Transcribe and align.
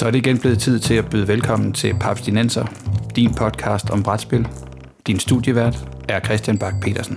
Så 0.00 0.06
er 0.06 0.10
det 0.10 0.18
igen 0.26 0.40
blevet 0.40 0.58
tid 0.58 0.78
til 0.78 0.94
at 0.94 1.04
byde 1.10 1.28
velkommen 1.28 1.72
til 1.72 1.94
Papstinenser, 2.00 2.64
din 3.16 3.34
podcast 3.34 3.90
om 3.90 4.02
brætspil. 4.02 4.48
Din 5.06 5.18
studievært 5.18 5.76
er 6.08 6.20
Christian 6.20 6.58
Bak 6.58 6.74
petersen 6.82 7.16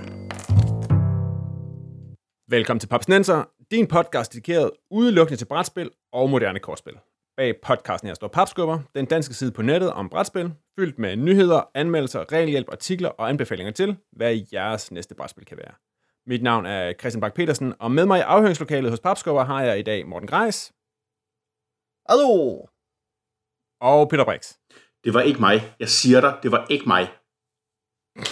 Velkommen 2.48 2.80
til 2.80 2.88
Papstinenser, 2.88 3.44
din 3.70 3.86
podcast 3.86 4.32
dedikeret 4.32 4.70
udelukkende 4.90 5.40
til 5.40 5.46
brætspil 5.46 5.90
og 6.12 6.30
moderne 6.30 6.58
kortspil. 6.58 6.92
Bag 7.36 7.54
podcasten 7.62 8.06
her 8.06 8.14
står 8.14 8.28
Papskubber, 8.28 8.78
den 8.94 9.06
danske 9.06 9.34
side 9.34 9.52
på 9.52 9.62
nettet 9.62 9.92
om 9.92 10.08
brætspil, 10.08 10.52
fyldt 10.78 10.98
med 10.98 11.16
nyheder, 11.16 11.70
anmeldelser, 11.74 12.32
regelhjælp, 12.32 12.68
artikler 12.72 13.08
og 13.08 13.28
anbefalinger 13.28 13.72
til, 13.72 13.96
hvad 14.12 14.40
jeres 14.52 14.92
næste 14.92 15.14
brætspil 15.14 15.44
kan 15.44 15.56
være. 15.56 15.74
Mit 16.26 16.42
navn 16.42 16.66
er 16.66 16.92
Christian 17.00 17.20
Bak 17.20 17.34
petersen 17.34 17.74
og 17.80 17.90
med 17.90 18.06
mig 18.06 18.18
i 18.18 18.22
afhøringslokalet 18.22 18.90
hos 18.90 19.00
Papskubber 19.00 19.44
har 19.44 19.62
jeg 19.62 19.78
i 19.78 19.82
dag 19.82 20.06
Morten 20.06 20.28
Greis. 20.28 20.72
Hallo! 22.08 22.73
Og 23.80 24.08
Peter 24.08 24.24
Brix. 24.24 24.52
Det 25.04 25.14
var 25.14 25.20
ikke 25.20 25.40
mig. 25.40 25.74
Jeg 25.80 25.88
siger 25.88 26.20
dig, 26.20 26.34
det 26.42 26.52
var 26.52 26.66
ikke 26.70 26.84
mig. 26.86 27.08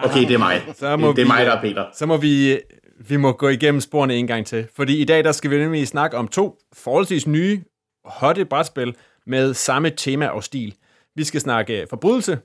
Okay, 0.00 0.20
det 0.20 0.30
er 0.34 0.38
mig. 0.38 0.62
Så 0.74 0.96
må 0.96 1.12
det 1.12 1.18
er 1.18 1.24
vi, 1.24 1.28
mig, 1.28 1.46
der 1.46 1.52
er 1.52 1.60
Peter. 1.60 1.86
Så 1.94 2.06
må 2.06 2.16
vi, 2.16 2.60
vi 3.08 3.16
må 3.16 3.32
gå 3.32 3.48
igennem 3.48 3.80
sporene 3.80 4.14
en 4.14 4.26
gang 4.26 4.46
til. 4.46 4.68
Fordi 4.76 5.00
i 5.00 5.04
dag 5.04 5.24
der 5.24 5.32
skal 5.32 5.50
vi 5.50 5.58
nemlig 5.58 5.88
snakke 5.88 6.16
om 6.16 6.28
to 6.28 6.58
forholdsvis 6.72 7.26
nye, 7.26 7.62
hotte 8.04 8.44
brætspil 8.44 8.96
med 9.26 9.54
samme 9.54 9.90
tema 9.90 10.26
og 10.26 10.44
stil. 10.44 10.74
Vi 11.14 11.24
skal 11.24 11.40
snakke 11.40 11.86
forbrydelse 11.90 12.38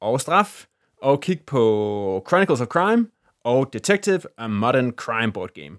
og 0.00 0.20
straf, 0.20 0.66
og 1.02 1.20
kigge 1.20 1.42
på 1.46 2.24
Chronicles 2.28 2.60
of 2.60 2.66
Crime 2.66 3.06
og 3.44 3.72
Detective, 3.72 4.20
a 4.38 4.46
Modern 4.46 4.90
Crime 4.90 5.32
Board 5.32 5.50
Game. 5.54 5.76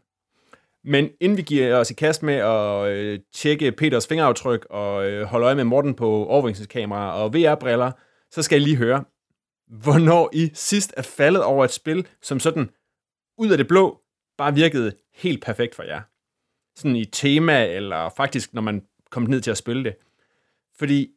Men 0.88 1.09
inden 1.19 1.38
vi 1.38 1.41
giver 1.41 1.75
os 1.75 1.91
i 1.91 1.94
kast 1.94 2.23
med 2.23 2.33
at 2.33 2.88
øh, 2.88 3.19
tjekke 3.33 3.72
Peters 3.72 4.08
fingeraftryk 4.08 4.67
og 4.69 5.11
øh, 5.11 5.23
holde 5.25 5.45
øje 5.45 5.55
med 5.55 5.64
Morten 5.64 5.94
på 5.94 6.25
overvågningskamera 6.25 7.23
og 7.23 7.33
VR-briller, 7.33 7.91
så 8.31 8.41
skal 8.41 8.55
jeg 8.55 8.64
lige 8.64 8.78
høre, 8.78 9.03
hvornår 9.67 10.30
I 10.33 10.52
sidst 10.53 10.94
er 10.97 11.02
faldet 11.02 11.44
over 11.44 11.66
et 11.66 11.72
spil, 11.72 12.08
som 12.22 12.39
sådan 12.39 12.69
ud 13.38 13.50
af 13.52 13.58
det 13.58 13.67
blå 13.67 14.02
bare 14.38 14.53
virkede 14.53 14.94
helt 15.13 15.44
perfekt 15.44 15.75
for 15.75 15.83
jer. 15.83 16.02
Sådan 16.75 16.95
i 16.95 17.06
tema, 17.06 17.66
eller 17.66 18.09
faktisk 18.09 18.53
når 18.53 18.61
man 18.61 18.83
kom 19.09 19.23
ned 19.23 19.41
til 19.41 19.52
at 19.52 19.58
spille 19.58 19.83
det. 19.83 19.95
Fordi 20.78 21.11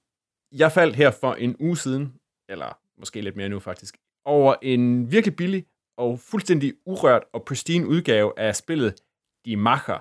jeg 0.53 0.73
faldt 0.73 0.97
her 0.97 1.11
for 1.11 1.35
en 1.35 1.57
uge 1.61 1.77
siden, 1.77 2.15
eller 2.49 2.79
måske 2.99 3.21
lidt 3.21 3.37
mere 3.37 3.49
nu 3.49 3.61
faktisk, 3.61 3.97
over 4.25 4.55
en 4.63 5.13
virkelig 5.13 5.37
billig 5.37 5.67
og 5.97 6.21
fuldstændig 6.21 6.75
urørt 6.87 7.23
og 7.33 7.45
pristine 7.45 7.87
udgave 7.87 8.39
af 8.39 8.57
spillet 8.57 8.95
de 9.45 9.57
Macher. 9.57 9.99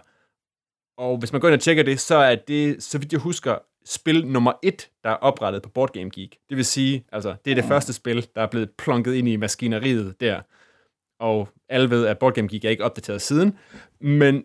Og 0.98 1.18
hvis 1.18 1.32
man 1.32 1.42
går 1.42 1.48
ind 1.48 1.56
og 1.56 1.62
tjekker 1.62 1.84
det, 1.84 2.00
så 2.00 2.16
er 2.16 2.36
det, 2.36 2.84
så 2.84 2.98
vidt 2.98 3.14
jeg 3.14 3.22
husker, 3.22 3.58
spil 3.86 4.28
nummer 4.28 4.54
et, 4.64 4.90
der 5.04 5.10
er 5.10 5.16
oprettet 5.16 5.62
på 5.62 5.70
Board 5.70 5.94
Game 5.94 6.10
Geek. 6.10 6.38
Det 6.50 6.58
vil 6.58 6.66
sige, 6.66 7.06
altså, 7.12 7.36
det 7.46 7.52
er 7.52 7.56
det 7.56 7.66
første 7.66 7.94
spil, 7.94 8.28
der 8.36 8.42
er 8.42 8.48
blevet 8.48 8.72
plunket 8.78 9.14
ind 9.14 9.28
i 9.28 9.36
maskineriet 9.36 10.20
der. 10.20 10.42
Og 11.20 11.50
alle 11.70 11.90
ved, 11.90 12.06
at 12.06 12.20
Board 12.20 12.34
Game 12.34 12.48
Geek 12.48 12.66
er 12.66 12.70
ikke 12.70 12.84
opdateret 12.84 13.22
siden. 13.22 13.58
Men 14.02 14.44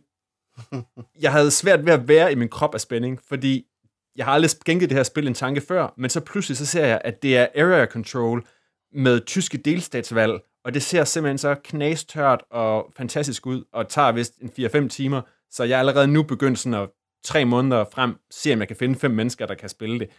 jeg 1.22 1.32
havde 1.32 1.50
svært 1.50 1.86
ved 1.86 1.92
at 1.92 2.08
være 2.08 2.32
i 2.32 2.34
min 2.34 2.48
krop 2.48 2.74
af 2.74 2.80
spænding, 2.80 3.20
fordi 3.28 3.66
jeg 4.16 4.24
har 4.26 4.32
aldrig 4.32 4.50
skænket 4.50 4.90
det 4.90 4.96
her 4.96 5.02
spil 5.02 5.26
en 5.26 5.34
tanke 5.34 5.60
før, 5.60 5.94
men 5.96 6.10
så 6.10 6.20
pludselig 6.20 6.56
så 6.56 6.66
ser 6.66 6.86
jeg, 6.86 7.00
at 7.04 7.22
det 7.22 7.36
er 7.36 7.46
area 7.54 7.86
control 7.86 8.46
med 8.92 9.20
tyske 9.26 9.58
delstatsvalg, 9.58 10.40
og 10.64 10.74
det 10.74 10.82
ser 10.82 11.04
simpelthen 11.04 11.38
så 11.38 11.54
knastørt 11.54 12.44
og 12.50 12.92
fantastisk 12.96 13.46
ud, 13.46 13.64
og 13.72 13.88
tager 13.88 14.12
vist 14.12 14.38
en 14.38 14.50
4-5 14.84 14.88
timer, 14.88 15.22
så 15.50 15.64
jeg 15.64 15.74
er 15.74 15.78
allerede 15.78 16.08
nu 16.08 16.22
begyndt 16.22 16.58
sådan 16.58 16.82
at 16.82 16.90
tre 17.24 17.44
måneder 17.44 17.84
frem, 17.92 18.16
se 18.30 18.52
om 18.52 18.58
jeg 18.58 18.68
kan 18.68 18.76
finde 18.76 18.98
fem 18.98 19.10
mennesker, 19.10 19.46
der 19.46 19.54
kan 19.54 19.68
spille 19.68 19.98
det, 19.98 20.10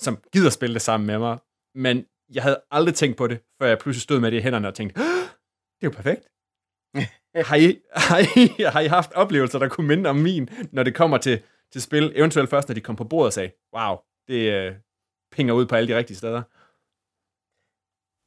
som 0.00 0.18
gider 0.32 0.50
spille 0.50 0.74
det 0.74 0.82
sammen 0.82 1.06
med 1.06 1.18
mig. 1.18 1.38
Men 1.74 2.04
jeg 2.34 2.42
havde 2.42 2.60
aldrig 2.70 2.94
tænkt 2.94 3.16
på 3.16 3.26
det, 3.26 3.40
før 3.62 3.68
jeg 3.68 3.78
pludselig 3.78 4.02
stod 4.02 4.20
med 4.20 4.30
det 4.30 4.38
i 4.38 4.40
hænderne 4.40 4.68
og 4.68 4.74
tænkte, 4.74 5.00
det 5.00 5.82
er 5.82 5.86
jo 5.86 5.90
perfekt. 5.90 6.28
har, 7.50 7.56
I, 7.56 7.80
har, 7.94 8.18
I, 8.18 8.62
har 8.62 8.80
I 8.80 8.86
haft 8.86 9.12
oplevelser, 9.12 9.58
der 9.58 9.68
kunne 9.68 9.88
minde 9.88 10.10
om 10.10 10.16
min, 10.16 10.48
når 10.72 10.82
det 10.82 10.94
kommer 10.94 11.18
til, 11.18 11.42
til 11.72 11.82
spil, 11.82 12.12
eventuelt 12.14 12.50
først, 12.50 12.68
når 12.68 12.74
de 12.74 12.80
kom 12.80 12.96
på 12.96 13.04
bordet 13.04 13.26
og 13.26 13.32
sagde, 13.32 13.50
wow, 13.76 13.96
det 14.28 14.52
øh, 14.52 14.74
pinger 15.32 15.54
ud 15.54 15.66
på 15.66 15.74
alle 15.74 15.88
de 15.88 15.98
rigtige 15.98 16.16
steder? 16.16 16.42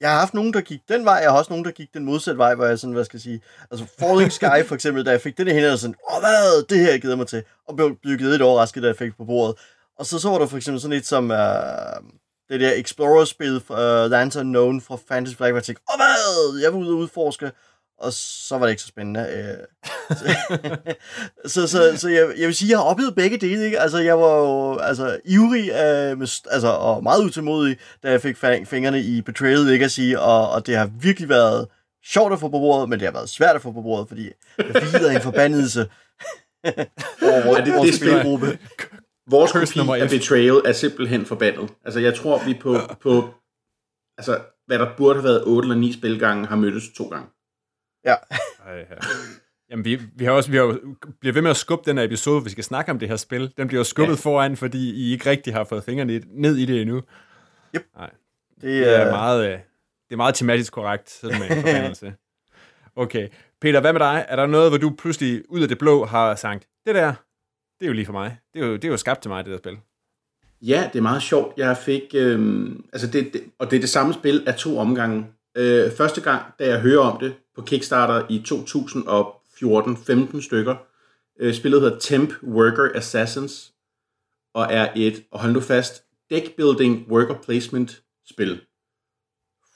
Jeg 0.02 0.12
har 0.12 0.20
haft 0.20 0.34
nogen, 0.34 0.54
der 0.54 0.62
gik 0.62 0.82
den 0.90 1.06
vej, 1.06 1.14
jeg 1.14 1.32
har 1.32 1.38
også 1.38 1.52
nogen, 1.52 1.66
der 1.66 1.72
gik 1.72 1.94
den 1.94 2.06
modsatte 2.06 2.38
vej, 2.38 2.56
hvor 2.56 2.66
jeg 2.66 2.80
sådan, 2.80 2.94
hvad 2.94 3.06
skal 3.06 3.18
jeg 3.18 3.22
sige, 3.22 3.42
altså 3.72 3.86
Falling 4.00 4.32
Sky 4.32 4.66
for 4.68 4.76
eksempel, 4.76 5.06
da 5.06 5.12
jeg 5.12 5.22
fik 5.22 5.38
den 5.38 5.48
i 5.48 5.52
hænderne, 5.52 5.78
sådan, 5.78 5.96
åh 6.14 6.20
hvad, 6.20 6.64
det 6.64 6.78
her 6.78 6.92
jeg 6.92 7.02
gider 7.02 7.16
mig 7.16 7.28
til, 7.28 7.44
og 7.68 7.76
blev, 7.76 7.96
blev 8.02 8.18
givet 8.18 8.36
et 8.36 8.42
overrasket, 8.42 8.84
da 8.84 8.88
jeg 8.88 8.96
fik 8.96 9.18
på 9.18 9.26
bordet. 9.26 9.56
Og 10.00 10.06
så, 10.06 10.20
så 10.20 10.30
var 10.30 10.38
der 10.38 10.48
for 10.48 10.58
eksempel 10.58 10.82
sådan 10.82 10.98
et 10.98 11.06
som, 11.06 11.32
uh, 11.32 11.38
det 12.50 12.60
der 12.60 12.74
Explorer-spil, 12.76 13.56
uh, 13.70 13.80
øh, 13.80 14.12
Lands 14.12 14.36
Unknown 14.36 14.82
fra 14.82 14.98
Fantasy 15.08 15.36
Flight, 15.36 15.52
hvor 15.52 15.58
jeg 15.58 15.64
tænkte, 15.64 15.84
åh 15.94 15.98
hvad, 15.98 16.62
jeg 16.62 16.74
vil 16.74 16.80
ud 16.80 16.94
og 16.94 16.98
udforske, 16.98 17.52
og 18.02 18.14
så 18.14 18.58
var 18.58 18.66
det 18.66 18.72
ikke 18.72 18.82
så 18.82 18.88
spændende. 18.88 19.20
Øh, 19.20 19.68
så, 20.18 20.36
så, 21.54 21.68
så, 21.68 21.98
så 21.98 22.10
jeg, 22.10 22.34
jeg 22.38 22.48
vil 22.48 22.56
sige, 22.56 22.70
jeg 22.70 22.78
har 22.78 22.86
oplevet 22.86 23.16
begge 23.16 23.38
dele. 23.38 23.66
Ikke? 23.66 23.80
Altså, 23.80 23.98
jeg 23.98 24.20
var 24.20 24.38
jo 24.38 24.78
altså, 24.78 25.20
ivrig 25.26 25.70
øh, 25.70 26.18
med, 26.18 26.28
altså, 26.52 26.68
og 26.68 27.04
meget 27.04 27.24
utålmodig, 27.24 27.78
da 28.04 28.12
jeg 28.12 28.22
fik 28.22 28.38
fingrene 28.38 29.02
i 29.02 29.22
Betrayal 29.22 29.60
Legacy, 29.60 30.14
og, 30.18 30.50
og 30.50 30.68
det 30.68 30.78
har 30.78 30.90
virkelig 31.02 31.30
været 31.30 31.68
sjovt 32.06 32.34
at 32.34 32.40
få 32.40 32.48
på 32.48 32.60
bordet, 32.60 32.90
men 32.90 33.00
det 33.00 33.08
har 33.08 33.14
været 33.14 33.30
svært 33.30 33.56
at 33.56 33.62
få 33.62 33.72
på 33.72 33.82
bordet, 33.82 34.08
fordi 34.08 34.30
jeg 34.58 34.66
hviler 34.68 35.10
en 35.12 35.22
forbandelse 35.22 35.80
over 37.22 37.58
ja, 37.58 37.66
det, 37.66 37.74
vores 37.74 37.96
spilgruppe. 37.96 38.60
Vores 39.30 39.52
kopi 39.52 39.80
af 39.80 40.10
Betrayal 40.10 40.62
er 40.66 40.72
simpelthen 40.72 41.26
forbandet. 41.26 41.70
Altså, 41.86 42.00
jeg 42.00 42.16
tror, 42.16 42.44
vi 42.46 42.54
på, 42.54 42.78
på 43.02 43.30
altså, 44.18 44.40
hvad 44.68 44.80
der 44.80 44.88
burde 44.98 45.20
have 45.20 45.24
været 45.24 45.44
8 45.46 45.66
eller 45.66 45.76
9 45.76 45.94
spilgange, 45.94 46.48
har 46.48 46.56
mødtes 46.56 46.84
to 46.98 47.04
gange. 47.04 47.28
Ja. 48.06 48.16
Ej, 48.66 48.74
ja. 48.78 48.96
Jamen, 49.70 49.86
vi, 49.86 50.00
vi 50.16 50.26
har 50.26 50.32
også 50.32 50.52
vi 50.52 50.58
har, 50.58 50.80
bliver 51.20 51.34
ved 51.34 51.42
med 51.42 51.52
at 51.52 51.58
skubbe 51.58 51.90
den 51.90 51.98
her 51.98 52.06
episode, 52.06 52.44
vi 52.44 52.50
skal 52.50 52.64
snakke 52.64 52.92
om 52.92 53.00
det 53.00 53.10
her 53.10 53.16
spil. 53.16 53.54
Den 53.58 53.68
bliver 53.68 53.80
jo 53.80 53.84
skubbet 53.84 54.16
ja. 54.16 54.20
foran, 54.30 54.58
fordi 54.58 54.94
I 54.94 55.12
ikke 55.12 55.30
rigtig 55.30 55.54
har 55.54 55.64
fået 55.64 55.84
fingrene 55.84 56.22
ned 56.28 56.58
i 56.58 56.66
det 56.66 56.82
endnu. 56.82 57.02
Yep. 57.76 57.86
Nej. 57.96 58.10
Det, 58.56 58.62
det 58.62 58.96
er, 59.00 59.12
meget, 59.12 59.46
øh, 59.46 59.52
det 59.52 60.12
er 60.12 60.16
meget 60.16 60.36
tematisk 60.36 60.74
korrekt, 60.74 61.10
sådan 61.10 61.40
med 61.40 61.50
en 61.50 61.56
forbandelse. 61.56 62.14
Okay. 62.96 63.30
Peter, 63.62 63.82
hvad 63.82 63.94
med 63.94 64.00
dig? 64.00 64.26
Er 64.28 64.36
der 64.36 64.46
noget, 64.46 64.72
hvor 64.72 64.78
du 64.78 64.96
pludselig 64.98 65.44
ud 65.50 65.62
af 65.62 65.68
det 65.68 65.78
blå 65.78 66.06
har 66.06 66.36
sagt, 66.36 66.68
det 66.86 66.96
der, 66.96 67.14
det 67.80 67.86
er 67.86 67.88
jo 67.88 67.94
lige 67.94 68.06
for 68.06 68.14
mig. 68.14 68.38
Det 68.54 68.62
er 68.62 68.68
jo, 68.68 68.74
det 68.74 68.86
er 68.86 68.90
jo 68.90 68.98
skabt 68.98 69.22
til 69.22 69.30
mig, 69.30 69.46
det 69.46 69.52
der 69.52 69.58
spil. 69.58 69.78
Ja, 70.62 70.90
det 70.94 71.00
er 71.00 71.04
meget 71.04 71.22
sjovt. 71.22 71.58
Jeg 71.58 71.78
fik, 71.78 72.02
øh, 72.14 72.70
altså 72.94 73.08
det, 73.08 73.34
det, 73.34 73.44
og 73.60 73.72
det 73.72 73.78
er 73.78 73.82
det 73.82 73.90
samme 73.90 74.14
spil 74.14 74.44
af 74.48 74.56
to 74.56 74.78
omgange. 74.78 75.26
Øh, 75.58 75.92
første 75.92 76.22
gang, 76.22 76.54
da 76.60 76.68
jeg 76.68 76.82
hører 76.82 77.00
om 77.00 77.20
det 77.20 77.36
på 77.56 77.62
Kickstarter 77.62 78.26
i 78.30 78.44
2014-15 80.38 80.42
stykker. 80.42 80.76
Øh, 81.40 81.54
spillet 81.54 81.82
hedder 81.82 82.00
Temp 82.00 82.34
Worker 82.44 82.90
Assassins, 82.96 83.74
og 84.54 84.68
er 84.70 84.94
et, 84.96 85.24
og 85.32 85.40
hold 85.40 85.54
nu 85.54 85.60
fast, 85.60 86.04
deck 86.30 86.56
building 86.56 87.12
worker 87.12 87.36
placement 87.36 88.04
spil. 88.26 88.62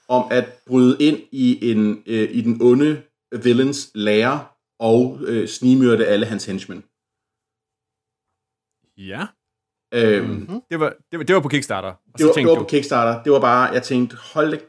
Om 0.08 0.28
at 0.32 0.46
bryde 0.68 0.98
ind 1.00 1.18
i, 1.32 1.72
en, 1.72 2.04
øh, 2.08 2.30
i 2.32 2.42
den 2.42 2.62
onde 2.62 3.02
villains 3.44 3.92
lærer 3.96 4.56
og 4.80 5.20
øh, 5.22 5.48
snimyrde 5.48 6.06
alle 6.06 6.26
hans 6.26 6.46
henchmen. 6.46 6.84
Ja. 8.98 9.28
Øhm, 9.94 10.30
mm-hmm. 10.30 10.62
det, 10.70 10.80
var, 10.80 10.94
det, 11.12 11.20
var, 11.20 11.26
det 11.26 11.36
var 11.36 11.42
på 11.42 11.50
Kickstarter. 11.50 11.90
Og 11.90 12.18
det, 12.18 12.26
var, 12.26 12.34
det 12.34 12.48
var 12.48 12.56
på 12.56 12.64
Kickstarter. 12.64 13.24
Det 13.24 13.32
var 13.32 13.40
bare, 13.40 13.74
jeg 13.74 13.84
tænkte, 13.84 14.18
hold 14.34 14.52
da 14.52 14.60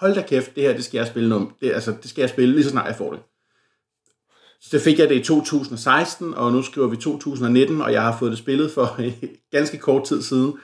hold 0.00 0.14
da 0.14 0.22
kæft, 0.22 0.54
det 0.54 0.62
her, 0.62 0.72
det 0.72 0.84
skal 0.84 0.98
jeg 0.98 1.06
spille 1.06 1.28
nu. 1.28 1.52
Det, 1.60 1.72
altså, 1.72 1.94
det 2.02 2.10
skal 2.10 2.22
jeg 2.22 2.30
spille 2.30 2.54
lige 2.54 2.64
så 2.64 2.70
snart 2.70 2.86
jeg 2.86 2.96
får 2.96 3.10
det. 3.10 3.20
Så 4.60 4.78
fik 4.78 4.98
jeg 4.98 5.08
det 5.08 5.14
i 5.14 5.22
2016, 5.22 6.34
og 6.34 6.52
nu 6.52 6.62
skriver 6.62 6.88
vi 6.88 6.96
2019, 6.96 7.80
og 7.80 7.92
jeg 7.92 8.02
har 8.02 8.18
fået 8.18 8.30
det 8.30 8.38
spillet 8.38 8.70
for 8.70 9.00
ganske 9.56 9.78
kort 9.78 10.04
tid 10.04 10.22
siden, 10.22 10.54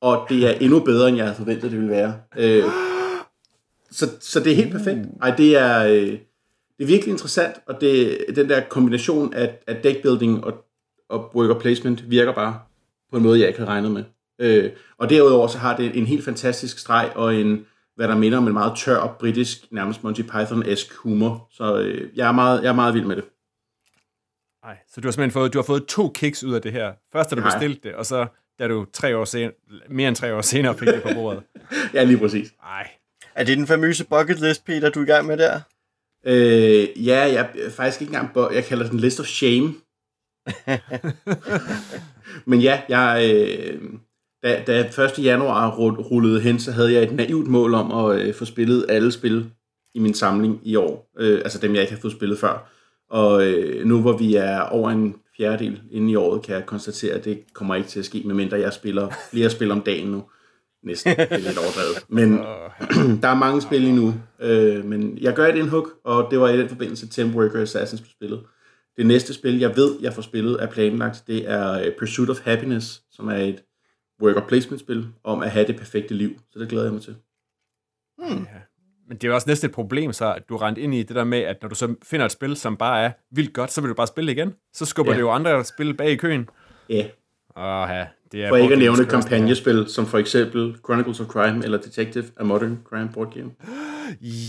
og 0.00 0.26
det 0.28 0.46
er 0.46 0.50
endnu 0.50 0.80
bedre, 0.80 1.08
end 1.08 1.16
jeg 1.16 1.26
havde 1.26 1.36
forventet, 1.36 1.70
det 1.70 1.78
ville 1.78 1.94
være. 1.94 2.14
Øh, 2.36 2.64
så, 3.90 4.10
så 4.20 4.40
det 4.40 4.52
er 4.52 4.56
helt 4.56 4.72
perfekt. 4.72 4.98
Ej, 5.22 5.36
det 5.36 5.56
er, 5.56 5.84
øh, 5.84 6.18
det 6.78 6.82
er 6.82 6.86
virkelig 6.86 7.12
interessant, 7.12 7.56
og 7.66 7.80
det, 7.80 8.18
den 8.36 8.48
der 8.48 8.60
kombination 8.60 9.34
af, 9.34 9.58
af 9.66 9.76
deckbuilding 9.76 10.44
og, 10.44 10.64
og 11.08 11.30
worker 11.34 11.58
placement 11.58 12.10
virker 12.10 12.32
bare 12.32 12.58
på 13.10 13.16
en 13.16 13.22
måde, 13.22 13.40
jeg 13.40 13.48
ikke 13.48 13.58
havde 13.58 13.70
regnet 13.70 13.90
med. 13.90 14.04
Øh, 14.38 14.70
og 14.98 15.10
derudover 15.10 15.48
så 15.48 15.58
har 15.58 15.76
det 15.76 15.96
en 15.98 16.06
helt 16.06 16.24
fantastisk 16.24 16.78
streg 16.78 17.10
og 17.14 17.34
en, 17.34 17.66
hvad 17.96 18.08
der 18.08 18.16
minder 18.16 18.38
om 18.38 18.46
en 18.46 18.52
meget 18.52 18.72
tør, 18.76 19.16
britisk, 19.20 19.72
nærmest 19.72 20.04
Monty 20.04 20.20
Python-esk 20.20 20.96
humor. 20.96 21.48
Så 21.50 21.78
øh, 21.78 22.16
jeg, 22.16 22.28
er 22.28 22.32
meget, 22.32 22.62
jeg 22.62 22.68
er 22.68 22.74
meget 22.74 22.94
vild 22.94 23.04
med 23.04 23.16
det. 23.16 23.24
Nej, 24.64 24.78
så 24.88 25.00
du 25.00 25.06
har 25.06 25.12
simpelthen 25.12 25.30
fået, 25.30 25.52
du 25.52 25.58
har 25.58 25.64
fået 25.64 25.86
to 25.86 26.08
kicks 26.08 26.44
ud 26.44 26.54
af 26.54 26.62
det 26.62 26.72
her. 26.72 26.92
Først 27.12 27.30
da 27.30 27.36
du 27.36 27.42
bestilte 27.42 27.88
det, 27.88 27.94
og 27.94 28.06
så 28.06 28.26
da 28.58 28.68
du 28.68 28.86
tre 28.92 29.16
år 29.16 29.24
sen, 29.24 29.50
mere 29.88 30.08
end 30.08 30.16
tre 30.16 30.34
år 30.34 30.40
senere 30.40 30.78
fik 30.78 30.88
det 30.88 31.02
på 31.02 31.08
bordet. 31.14 31.42
ja, 31.94 32.04
lige 32.04 32.18
præcis. 32.18 32.54
Nej. 32.62 32.90
Er 33.34 33.44
det 33.44 33.58
den 33.58 33.66
famøse 33.66 34.04
bucket 34.04 34.40
list, 34.40 34.64
Peter, 34.64 34.90
du 34.90 35.00
er 35.00 35.04
i 35.04 35.06
gang 35.06 35.26
med 35.26 35.36
der? 35.36 35.60
Øh, 36.26 37.06
ja, 37.06 37.20
jeg 37.20 37.50
er 37.58 37.70
faktisk 37.70 38.00
ikke 38.00 38.16
engang, 38.16 38.54
jeg 38.54 38.64
kalder 38.64 38.88
den 38.88 39.00
list 39.00 39.20
of 39.20 39.26
shame. 39.26 39.74
Men 42.50 42.60
ja, 42.60 42.82
jeg, 42.88 43.34
øh, 43.34 43.82
da, 44.44 44.62
da 44.66 45.04
1. 45.04 45.18
januar 45.18 45.76
rullede 45.76 46.40
hen, 46.40 46.58
så 46.58 46.72
havde 46.72 46.92
jeg 46.92 47.02
et 47.02 47.12
naivt 47.12 47.48
mål 47.48 47.74
om 47.74 48.10
at 48.10 48.20
øh, 48.20 48.34
få 48.34 48.44
spillet 48.44 48.86
alle 48.88 49.12
spil 49.12 49.50
i 49.94 49.98
min 49.98 50.14
samling 50.14 50.60
i 50.62 50.76
år. 50.76 51.10
Øh, 51.18 51.38
altså 51.38 51.58
dem, 51.58 51.74
jeg 51.74 51.80
ikke 51.80 51.94
har 51.94 52.00
fået 52.00 52.12
spillet 52.12 52.38
før. 52.38 52.70
Og 53.10 53.46
øh, 53.46 53.86
nu 53.86 54.00
hvor 54.00 54.16
vi 54.16 54.34
er 54.34 54.60
over 54.60 54.90
en 54.90 55.16
fjerdedel 55.36 55.80
inde 55.90 56.12
i 56.12 56.16
året, 56.16 56.42
kan 56.42 56.54
jeg 56.54 56.66
konstatere, 56.66 57.14
at 57.14 57.24
det 57.24 57.40
kommer 57.52 57.74
ikke 57.74 57.88
til 57.88 57.98
at 57.98 58.04
ske, 58.04 58.22
medmindre 58.24 58.60
jeg 58.60 58.72
spiller 58.72 59.08
flere 59.30 59.50
spil 59.50 59.70
om 59.70 59.80
dagen 59.80 60.08
nu. 60.08 60.24
Næsten, 60.82 61.16
det 61.16 61.26
er 61.30 61.38
lidt 61.38 61.58
overdrevet. 61.58 62.04
Men 62.08 62.32
der 63.22 63.28
er 63.28 63.34
mange 63.34 63.62
spil 63.62 63.84
endnu. 63.84 64.14
Øh, 64.40 64.84
men 64.84 65.18
jeg 65.20 65.34
gør 65.34 65.46
et 65.46 65.56
indhug, 65.56 65.88
og 66.04 66.28
det 66.30 66.40
var 66.40 66.48
i 66.48 66.58
den 66.58 66.68
forbindelse 66.68 67.08
Temp 67.08 67.34
Worker 67.34 67.62
Assassins 67.62 68.02
på 68.02 68.08
spillet. 68.10 68.40
Det 68.96 69.06
næste 69.06 69.34
spil, 69.34 69.58
jeg 69.58 69.76
ved, 69.76 69.94
jeg 70.00 70.12
får 70.12 70.22
spillet, 70.22 70.62
er 70.62 70.66
planlagt. 70.66 71.24
Det 71.26 71.50
er 71.50 71.72
øh, 71.72 71.92
Pursuit 71.98 72.30
of 72.30 72.40
Happiness, 72.40 73.02
som 73.10 73.28
er 73.28 73.36
et 73.36 73.62
worker 74.24 74.46
placement 74.48 74.80
spil 74.80 75.06
om 75.24 75.42
at 75.42 75.50
have 75.50 75.66
det 75.66 75.76
perfekte 75.76 76.14
liv. 76.14 76.30
Så 76.50 76.58
det 76.58 76.68
glæder 76.68 76.84
jeg 76.84 76.92
mig 76.92 77.02
til. 77.02 77.16
Hmm. 78.18 78.38
Ja. 78.38 78.60
Men 79.08 79.16
det 79.16 79.24
er 79.24 79.28
jo 79.28 79.34
også 79.34 79.48
næste 79.48 79.66
et 79.66 79.72
problem, 79.72 80.12
så 80.12 80.34
at 80.34 80.48
du 80.48 80.56
rent 80.56 80.78
ind 80.78 80.94
i 80.94 81.02
det 81.02 81.16
der 81.16 81.24
med, 81.24 81.38
at 81.38 81.56
når 81.62 81.68
du 81.68 81.74
så 81.74 81.94
finder 82.02 82.26
et 82.26 82.32
spil, 82.32 82.56
som 82.56 82.76
bare 82.76 83.04
er 83.04 83.12
vildt 83.30 83.52
godt, 83.52 83.72
så 83.72 83.80
vil 83.80 83.88
du 83.88 83.94
bare 83.94 84.06
spille 84.06 84.32
igen. 84.32 84.54
Så 84.72 84.84
skubber 84.84 85.12
ja. 85.12 85.16
det 85.16 85.22
jo 85.22 85.30
andre 85.30 85.64
spil 85.64 85.94
bag 85.94 86.10
i 86.10 86.16
køen. 86.16 86.48
Ja. 86.88 87.06
Åh, 87.56 87.88
ja. 87.90 88.06
Det 88.32 88.44
er 88.44 88.48
for 88.48 88.56
ikke 88.56 88.72
at 88.72 88.78
nævne 88.78 89.04
kampagnespil, 89.04 89.84
som 89.88 90.06
for 90.06 90.18
eksempel 90.18 90.76
Chronicles 90.84 91.20
of 91.20 91.26
Crime 91.26 91.64
eller 91.64 91.78
Detective, 91.78 92.24
a 92.36 92.44
Modern 92.44 92.78
Crime 92.84 93.08
Board 93.14 93.32
Game. 93.34 93.50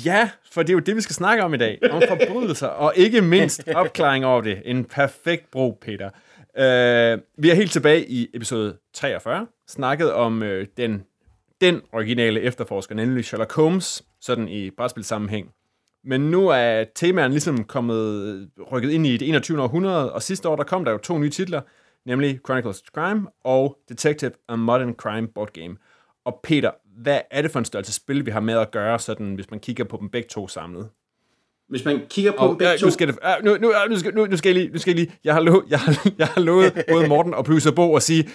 Ja, 0.06 0.30
for 0.52 0.62
det 0.62 0.70
er 0.70 0.74
jo 0.74 0.80
det, 0.80 0.96
vi 0.96 1.02
skal 1.02 1.14
snakke 1.14 1.44
om 1.44 1.54
i 1.54 1.58
dag. 1.58 1.80
Om 1.92 2.02
forbrydelser, 2.08 2.68
og 2.68 2.94
ikke 2.96 3.22
mindst 3.22 3.68
opklaring 3.76 4.26
over 4.26 4.42
det. 4.42 4.62
En 4.66 4.86
perfekt 4.86 5.52
bro, 5.52 5.78
Peter. 5.82 6.10
Øh, 6.58 7.20
vi 7.38 7.50
er 7.50 7.56
helt 7.56 7.72
tilbage 7.72 8.10
i 8.10 8.28
episode 8.34 8.78
43, 8.94 9.48
snakket 9.68 10.14
om 10.14 10.44
øh, 10.44 10.68
den, 10.78 11.04
den 11.62 11.82
originale 11.92 12.42
efterforsker, 12.42 12.96
nemlig 12.96 13.26
Sherlock 13.26 13.54
Holmes, 13.54 14.04
sådan 14.22 14.48
i 14.48 14.70
brætspilsammenhæng. 14.70 15.52
Men 16.04 16.22
nu 16.22 16.48
er 16.48 16.84
temaen 16.96 17.32
ligesom 17.32 17.64
kommet 17.64 18.24
øh, 18.26 18.64
rykket 18.72 18.92
ind 18.92 19.08
i 19.08 19.18
det 19.18 19.30
21. 19.30 19.62
århundrede, 19.62 20.14
og 20.14 20.22
sidste 20.22 20.50
år 20.50 20.56
der 20.56 20.64
kom 20.64 20.86
der 20.86 20.92
jo 20.92 20.98
to 20.98 21.18
nye 21.18 21.30
titler, 21.30 21.62
nemlig 22.06 22.40
Chronicles 22.46 22.82
of 22.82 22.88
Crime 22.94 23.28
og 23.44 23.78
Detective 23.90 24.32
A 24.50 24.56
Modern 24.56 24.94
Crime 24.94 25.28
Board 25.28 25.54
Game. 25.54 25.78
Og 26.26 26.40
Peter, 26.44 26.72
hvad 26.98 27.22
er 27.32 27.42
det 27.42 27.52
for 27.52 27.60
en 27.60 27.66
størrelse 27.66 27.94
spil, 27.94 28.26
vi 28.26 28.32
har 28.32 28.40
med 28.40 28.54
at 28.54 28.72
gøre, 28.72 29.00
sådan, 29.00 29.36
hvis 29.36 29.52
man 29.52 29.60
kigger 29.60 29.84
på 29.84 29.98
dem 29.98 30.10
begge 30.10 30.28
to 30.28 30.48
samlet? 30.48 30.90
Hvis 31.70 31.86
man 31.86 32.02
kigger 32.10 32.32
på 32.32 32.38
og, 32.38 32.58
begge 32.58 32.72
ja, 32.72 32.78
to... 32.78 32.86
Nu 32.86 32.92
skal, 32.92 33.08
det, 33.08 33.18
nu, 33.44 33.58
nu, 33.58 33.74
nu, 33.90 34.00
skal, 34.00 34.16
nu, 34.16 34.26
nu 34.26 34.38
skal 34.38 34.50
jeg 34.50 34.56
lige... 34.56 34.74
Nu 34.74 34.80
skal 34.80 34.92
jeg, 34.92 34.96
lige 34.96 35.16
jeg, 35.24 35.34
har 35.34 35.42
lo, 35.42 35.64
jeg, 35.70 35.80
har, 35.80 36.12
jeg 36.18 36.28
har 36.28 36.42
lovet 36.42 36.74
både 36.92 37.08
Morten 37.08 37.34
og 37.34 37.46
producer 37.46 37.72
Bo 37.72 37.96
at 37.96 38.04
sige, 38.04 38.30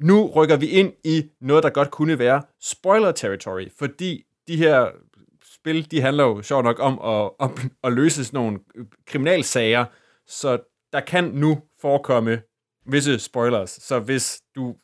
nu 0.00 0.26
rykker 0.26 0.56
vi 0.56 0.66
ind 0.66 0.92
i 1.04 1.24
noget, 1.40 1.62
der 1.62 1.70
godt 1.70 1.90
kunne 1.90 2.18
være 2.18 2.42
spoiler 2.60 3.12
territory, 3.12 3.68
fordi 3.78 4.22
de 4.48 4.56
her 4.56 4.86
spil, 5.54 5.90
de 5.90 6.00
handler 6.00 6.24
jo 6.24 6.42
sjovt 6.42 6.64
nok 6.64 6.76
om 6.80 6.98
at, 7.04 7.30
at, 7.40 7.50
at 7.84 7.92
løse 7.92 8.24
sådan 8.24 8.38
nogle 8.38 8.58
kriminalsager, 9.06 9.84
så 10.26 10.58
der 10.92 11.00
kan 11.00 11.24
nu 11.24 11.58
forekomme 11.80 12.40
visse 12.86 13.18
spoilers. 13.18 13.70
Så 13.70 13.98
hvis 13.98 14.42
du 14.54 14.76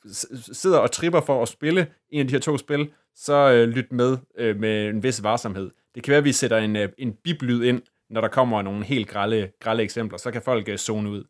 sidder 0.53 0.79
og 0.79 0.91
tripper 0.91 1.21
for 1.21 1.43
at 1.43 1.49
spille 1.49 1.87
en 2.11 2.21
af 2.21 2.27
de 2.27 2.33
her 2.33 2.41
to 2.41 2.59
spil, 2.59 2.91
så 3.15 3.53
øh, 3.53 3.69
lyt 3.69 3.93
med 3.93 4.19
øh, 4.39 4.57
med 4.57 4.89
en 4.89 5.03
vis 5.03 5.23
varsomhed. 5.23 5.71
Det 5.97 6.05
kan 6.05 6.11
være, 6.11 6.19
at 6.19 6.25
vi 6.25 6.33
sætter 6.33 6.59
en, 6.59 6.77
øh, 6.77 6.89
en 6.99 7.13
biblyd 7.25 7.63
ind, 7.63 7.83
når 8.11 8.21
der 8.21 8.29
kommer 8.29 8.63
nogle 8.63 8.85
helt 8.85 9.09
grælde, 9.09 9.51
grælde 9.61 9.83
eksempler, 9.83 10.19
så 10.19 10.31
kan 10.31 10.43
folk 10.43 10.69
øh, 10.69 10.77
zone 10.77 11.11
ud. 11.11 11.25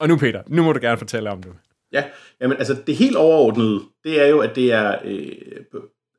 Og 0.00 0.08
nu 0.08 0.16
Peter, 0.16 0.42
nu 0.46 0.62
må 0.62 0.72
du 0.72 0.80
gerne 0.82 0.98
fortælle 0.98 1.30
om 1.30 1.42
det. 1.42 1.52
Ja, 1.92 2.04
jamen 2.40 2.56
altså 2.56 2.76
det 2.86 2.96
helt 2.96 3.16
overordnede, 3.16 3.80
det 4.04 4.22
er 4.22 4.26
jo, 4.26 4.38
at 4.38 4.56
det 4.56 4.72
er, 4.72 4.98
øh, 5.04 5.32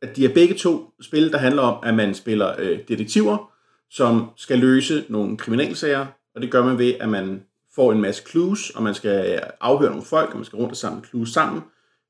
at 0.01 0.15
de 0.15 0.25
er 0.25 0.33
begge 0.33 0.55
to 0.55 0.91
spil, 1.01 1.31
der 1.31 1.37
handler 1.37 1.61
om, 1.61 1.83
at 1.83 1.93
man 1.93 2.15
spiller 2.15 2.55
øh, 2.59 2.79
detektiver, 2.87 3.51
som 3.89 4.29
skal 4.35 4.59
løse 4.59 5.05
nogle 5.09 5.37
kriminalsager, 5.37 6.05
og 6.35 6.41
det 6.41 6.51
gør 6.51 6.65
man 6.65 6.77
ved, 6.77 6.93
at 6.99 7.09
man 7.09 7.43
får 7.75 7.91
en 7.91 8.01
masse 8.01 8.23
clues, 8.29 8.69
og 8.69 8.83
man 8.83 8.93
skal 8.93 9.33
øh, 9.33 9.39
afhøre 9.61 9.89
nogle 9.89 10.05
folk, 10.05 10.29
og 10.29 10.35
man 10.35 10.45
skal 10.45 10.57
rundt 10.57 10.71
og 10.71 10.77
samle 10.77 11.05
clues 11.05 11.29
sammen 11.29 11.61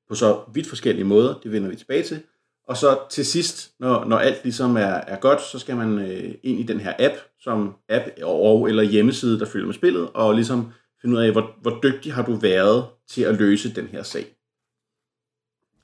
på 0.10 0.16
så 0.16 0.40
vidt 0.54 0.68
forskellige 0.68 1.06
måder. 1.06 1.40
Det 1.44 1.52
vender 1.52 1.70
vi 1.70 1.76
tilbage 1.76 2.04
til. 2.04 2.22
Og 2.70 2.78
så 2.78 3.00
til 3.10 3.26
sidst, 3.26 3.74
når, 3.80 4.06
når 4.06 4.18
alt 4.18 4.44
ligesom 4.44 4.76
er, 4.78 4.82
er 4.82 5.20
godt, 5.20 5.42
så 5.42 5.60
skal 5.60 5.76
man 5.76 6.00
øh, 6.00 6.36
ind 6.44 6.60
i 6.60 6.64
den 6.64 6.80
her 6.80 6.94
app, 7.00 7.16
som 7.40 7.76
app 7.90 8.06
og 8.24 8.70
eller 8.70 8.84
hjemmeside, 8.84 9.40
der 9.40 9.46
følger 9.46 9.66
med 9.66 9.74
spillet, 9.74 10.10
og 10.14 10.36
ligesom 10.36 10.72
finde 11.02 11.16
ud 11.16 11.22
af, 11.22 11.32
hvor, 11.32 11.56
hvor 11.62 11.80
dygtig 11.84 12.14
har 12.14 12.26
du 12.26 12.34
været 12.36 12.86
til 13.08 13.22
at 13.22 13.36
løse 13.36 13.76
den 13.76 13.88
her 13.88 14.04
sag. 14.04 14.26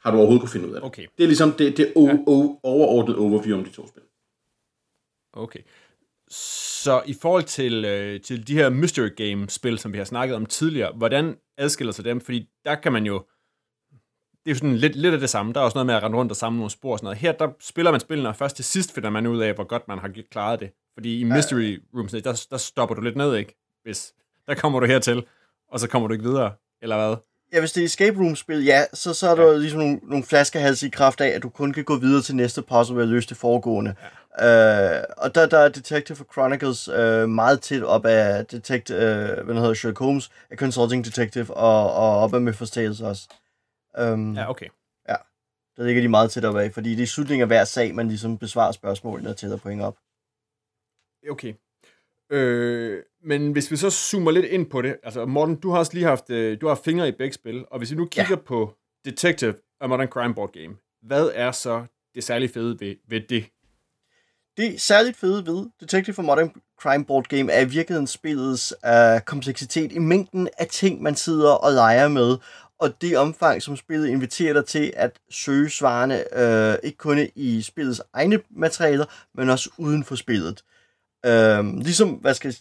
Har 0.04 0.12
du 0.12 0.18
overhovedet 0.18 0.42
kunne 0.42 0.50
finde 0.50 0.68
ud 0.70 0.74
af 0.74 0.82
det? 0.82 0.86
Okay. 0.86 1.06
Det 1.18 1.24
er 1.24 1.28
ligesom 1.28 1.52
det, 1.52 1.78
det 1.78 1.86
o- 1.86 2.24
o- 2.30 2.60
overordnede 2.64 3.18
overview 3.18 3.58
om 3.58 3.64
de 3.66 3.72
to 3.72 3.88
spil. 3.88 4.04
Okay. 5.34 5.60
Så 6.30 7.04
i 7.06 7.16
forhold 7.22 7.44
til, 7.44 7.86
øh, 7.86 8.22
til 8.22 8.48
de 8.48 8.54
her 8.54 8.70
mystery 8.70 9.10
game-spil, 9.16 9.80
som 9.80 9.94
vi 9.94 9.98
har 9.98 10.06
snakket 10.06 10.36
om 10.36 10.46
tidligere, 10.46 10.92
hvordan 10.96 11.38
adskiller 11.58 11.94
sig 11.94 12.06
dem? 12.06 12.22
Fordi 12.22 12.50
der 12.66 12.76
kan 12.76 12.94
man 12.94 13.06
jo... 13.06 13.26
Det 14.46 14.52
er 14.52 14.56
jo 14.56 14.58
sådan 14.58 14.76
lidt, 14.76 14.96
lidt 14.96 15.14
af 15.14 15.20
det 15.20 15.30
samme. 15.30 15.54
Der 15.54 15.60
er 15.60 15.64
også 15.64 15.76
noget 15.76 15.86
med 15.86 15.96
at 15.96 16.04
rende 16.04 16.18
rundt 16.18 16.32
og 16.32 16.36
samle 16.36 16.58
nogle 16.58 16.72
spor 16.72 16.92
og 16.92 17.00
sådan 17.00 17.06
noget. 17.06 17.18
Her, 17.18 17.32
der 17.32 17.48
spiller 17.60 17.92
man 17.92 18.00
spillene, 18.00 18.30
og 18.30 18.36
først 18.36 18.56
til 18.56 18.66
sidst 18.66 18.94
finder 18.94 19.10
man 19.10 19.28
ud 19.28 19.42
af, 19.42 19.54
hvor 19.54 19.64
godt 19.64 19.88
man 19.88 20.00
har 20.00 20.12
klaret 20.32 20.60
det. 20.60 20.70
Fordi 20.94 21.20
i 21.20 21.24
mystery 21.24 21.82
rooms, 21.96 22.12
der, 22.12 22.48
der 22.52 22.58
stopper 22.58 22.96
du 22.96 23.02
lidt 23.02 23.16
ned, 23.16 23.36
ikke? 23.36 23.56
Hvis 23.84 24.14
der 24.48 24.56
kommer 24.56 24.80
du 24.80 24.86
hertil, 24.86 25.24
og 25.72 25.80
så 25.80 25.88
kommer 25.88 26.08
du 26.08 26.14
ikke 26.14 26.26
videre, 26.26 26.52
eller 26.82 27.08
hvad? 27.08 27.16
Ja, 27.54 27.60
hvis 27.60 27.72
det 27.72 27.82
er 27.82 27.86
escape 27.86 28.20
room-spil, 28.20 28.64
ja, 28.64 28.84
så, 28.94 29.14
så 29.14 29.30
er 29.30 29.36
der 29.36 29.52
ja. 29.52 29.58
ligesom 29.58 29.80
nogle, 29.80 30.00
nogle 30.04 30.26
flaskehals 30.26 30.84
i 30.84 30.90
kraft 30.90 31.22
af, 31.22 31.28
at 31.28 31.44
du 31.44 31.50
kun 31.50 31.74
kan 31.74 31.84
gå 31.84 31.98
videre 31.98 32.22
til 32.22 32.36
næste 32.36 32.62
puzzle 32.62 32.96
ved 32.96 33.04
at 33.04 33.10
løse 33.10 33.30
det 33.30 33.38
foregående. 33.38 33.96
Ja. 34.40 34.98
Øh, 34.98 35.04
og 35.18 35.36
der, 35.36 35.46
der 35.46 35.58
er 35.58 35.70
Detective 35.70 36.26
Chronicles 36.34 36.88
øh, 36.88 37.30
meget 37.30 37.62
tæt 37.62 37.84
op 37.84 38.06
af 38.06 38.46
Detective, 38.46 38.98
øh, 38.98 39.46
hvad 39.46 39.56
hedder 39.56 39.74
Sherlock 39.74 40.00
Holmes, 40.00 40.32
af 40.52 40.58
Consulting 40.58 41.06
Detective, 41.06 41.54
og, 41.54 41.94
og 41.94 42.20
op 42.20 42.34
af 42.34 42.42
Memphis 42.42 42.72
Tales 42.72 43.02
også. 43.02 43.28
Um, 44.02 44.34
ja, 44.34 44.50
okay. 44.50 44.68
Ja, 45.10 45.16
der 45.78 45.86
ligger 45.86 46.02
de 46.02 46.08
meget 46.08 46.32
tæt 46.32 46.46
op 46.46 46.56
af, 46.56 46.74
fordi 46.74 46.96
det 46.96 47.04
er 47.04 47.08
slutningen 47.08 47.42
af 47.42 47.48
hver 47.48 47.64
sag, 47.64 47.96
man 47.96 48.08
ligesom 48.08 48.38
besvarer 48.38 48.72
spørgsmålene 48.72 49.30
og 49.30 49.38
tæller 49.38 49.58
point 49.58 49.82
op. 49.82 49.98
Okay. 51.30 51.54
Øh, 52.30 53.04
men 53.24 53.52
hvis 53.52 53.72
vi 53.72 53.78
så 53.78 53.90
zoomer 53.90 54.32
lidt 54.32 54.46
ind 54.46 54.70
på 54.70 54.82
det, 54.82 54.98
altså 55.04 55.26
Morten, 55.26 55.56
du 55.56 55.72
har 55.72 55.80
også 55.80 55.94
lige 55.94 56.06
haft, 56.06 56.30
øh, 56.30 56.62
du 56.62 56.68
har 56.68 56.76
fingre 56.76 57.08
i 57.08 57.12
begge 57.12 57.34
spil, 57.34 57.66
og 57.72 57.78
hvis 57.78 57.92
vi 57.92 57.96
nu 57.96 58.06
kigger 58.06 58.36
ja. 58.36 58.42
på 58.46 58.74
Detective 59.06 59.56
og 59.80 59.90
Modern 59.90 60.08
Crime 60.08 60.36
Board 60.36 60.52
Game, 60.52 60.76
hvad 61.02 61.32
er 61.34 61.52
så 61.52 61.86
det 62.16 62.24
særligt 62.24 62.54
fede 62.54 62.80
ved, 62.80 62.96
ved 63.08 63.22
det? 63.22 63.46
Det 64.58 64.82
særligt 64.82 65.18
fede 65.18 65.46
ved 65.46 65.66
Detective 65.80 66.14
for 66.14 66.22
Modern 66.22 66.52
Crime 66.82 67.06
Board 67.06 67.26
Game 67.26 67.52
er 67.52 67.62
i 67.62 67.70
virkeligheden 67.70 68.08
spillets 68.08 68.74
uh, 68.88 69.22
kompleksitet 69.22 69.92
i 69.92 70.00
mængden 70.00 70.50
af 70.58 70.68
ting, 70.68 71.02
man 71.02 71.16
sidder 71.16 71.52
og 71.52 71.72
leger 71.72 72.08
med, 72.08 72.38
og 72.80 73.02
det 73.02 73.18
omfang, 73.18 73.62
som 73.62 73.78
spillet 73.78 74.08
inviterer 74.08 74.54
dig 74.54 74.66
til 74.66 74.94
at 74.96 75.20
søge 75.30 75.70
svarene, 75.70 76.40
øh, 76.40 76.76
ikke 76.84 76.98
kun 76.98 77.28
i 77.36 77.62
spillets 77.62 78.02
egne 78.14 78.40
materialer, 78.50 79.06
men 79.36 79.50
også 79.50 79.70
uden 79.78 80.04
for 80.04 80.16
spillet. 80.16 80.64
Øh, 81.26 81.78
ligesom, 81.78 82.10
hvad 82.10 82.34
skal 82.34 82.56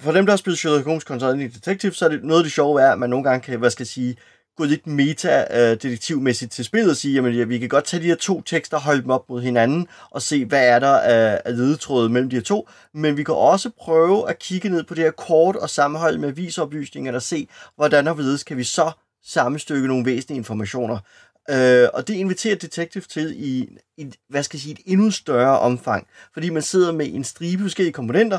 for 0.00 0.12
dem, 0.12 0.26
der 0.26 0.32
har 0.32 0.36
spillet 0.36 0.58
Sherlock 0.58 0.84
Holmes 0.84 1.02
Consulting 1.02 1.54
Detective, 1.54 1.92
så 1.92 2.04
er 2.04 2.08
det 2.08 2.24
noget 2.24 2.40
af 2.40 2.44
det 2.44 2.52
sjove 2.52 2.82
er, 2.82 2.92
at 2.92 2.98
man 2.98 3.10
nogle 3.10 3.24
gange 3.24 3.40
kan, 3.40 3.58
hvad 3.58 3.70
skal 3.70 3.82
jeg 3.82 3.88
sige, 3.88 4.16
gå 4.56 4.64
lidt 4.64 4.86
meta-detektivmæssigt 4.86 6.48
øh, 6.48 6.50
til 6.52 6.64
spillet 6.64 6.90
og 6.90 6.96
sige, 6.96 7.14
jamen 7.14 7.34
ja, 7.34 7.44
vi 7.44 7.58
kan 7.58 7.68
godt 7.68 7.84
tage 7.84 8.02
de 8.02 8.08
her 8.08 8.14
to 8.14 8.42
tekster 8.42 8.76
og 8.76 8.82
holde 8.82 9.02
dem 9.02 9.10
op 9.10 9.28
mod 9.28 9.42
hinanden 9.42 9.88
og 10.10 10.22
se, 10.22 10.44
hvad 10.44 10.68
er 10.68 10.78
der 10.78 10.98
af, 10.98 11.42
af 11.44 11.56
ledetråde 11.56 12.08
mellem 12.08 12.30
de 12.30 12.36
her 12.36 12.42
to, 12.42 12.68
men 12.94 13.16
vi 13.16 13.24
kan 13.24 13.34
også 13.34 13.70
prøve 13.78 14.30
at 14.30 14.38
kigge 14.38 14.68
ned 14.68 14.84
på 14.84 14.94
det 14.94 15.04
her 15.04 15.10
kort 15.10 15.56
og 15.56 15.70
sammenholde 15.70 16.18
med 16.18 16.32
visoplysningerne 16.32 17.18
og 17.18 17.22
se, 17.22 17.48
hvordan 17.76 18.08
og 18.08 18.14
hvorledes 18.14 18.44
kan 18.44 18.56
vi 18.56 18.64
så 18.64 18.90
sammenstykke 19.28 19.88
nogle 19.88 20.04
væsentlige 20.04 20.38
informationer. 20.38 20.98
Øh, 21.50 21.88
og 21.94 22.08
det 22.08 22.14
inviterer 22.14 22.56
Detective 22.56 23.02
til 23.02 23.34
i, 23.36 23.68
i, 23.96 24.12
hvad 24.28 24.42
skal 24.42 24.56
jeg 24.56 24.62
sige, 24.62 24.72
et 24.72 24.92
endnu 24.92 25.10
større 25.10 25.58
omfang, 25.58 26.06
fordi 26.32 26.50
man 26.50 26.62
sidder 26.62 26.92
med 26.92 27.14
en 27.14 27.24
stribe 27.24 27.62
forskellige 27.62 27.92
komponenter, 27.92 28.38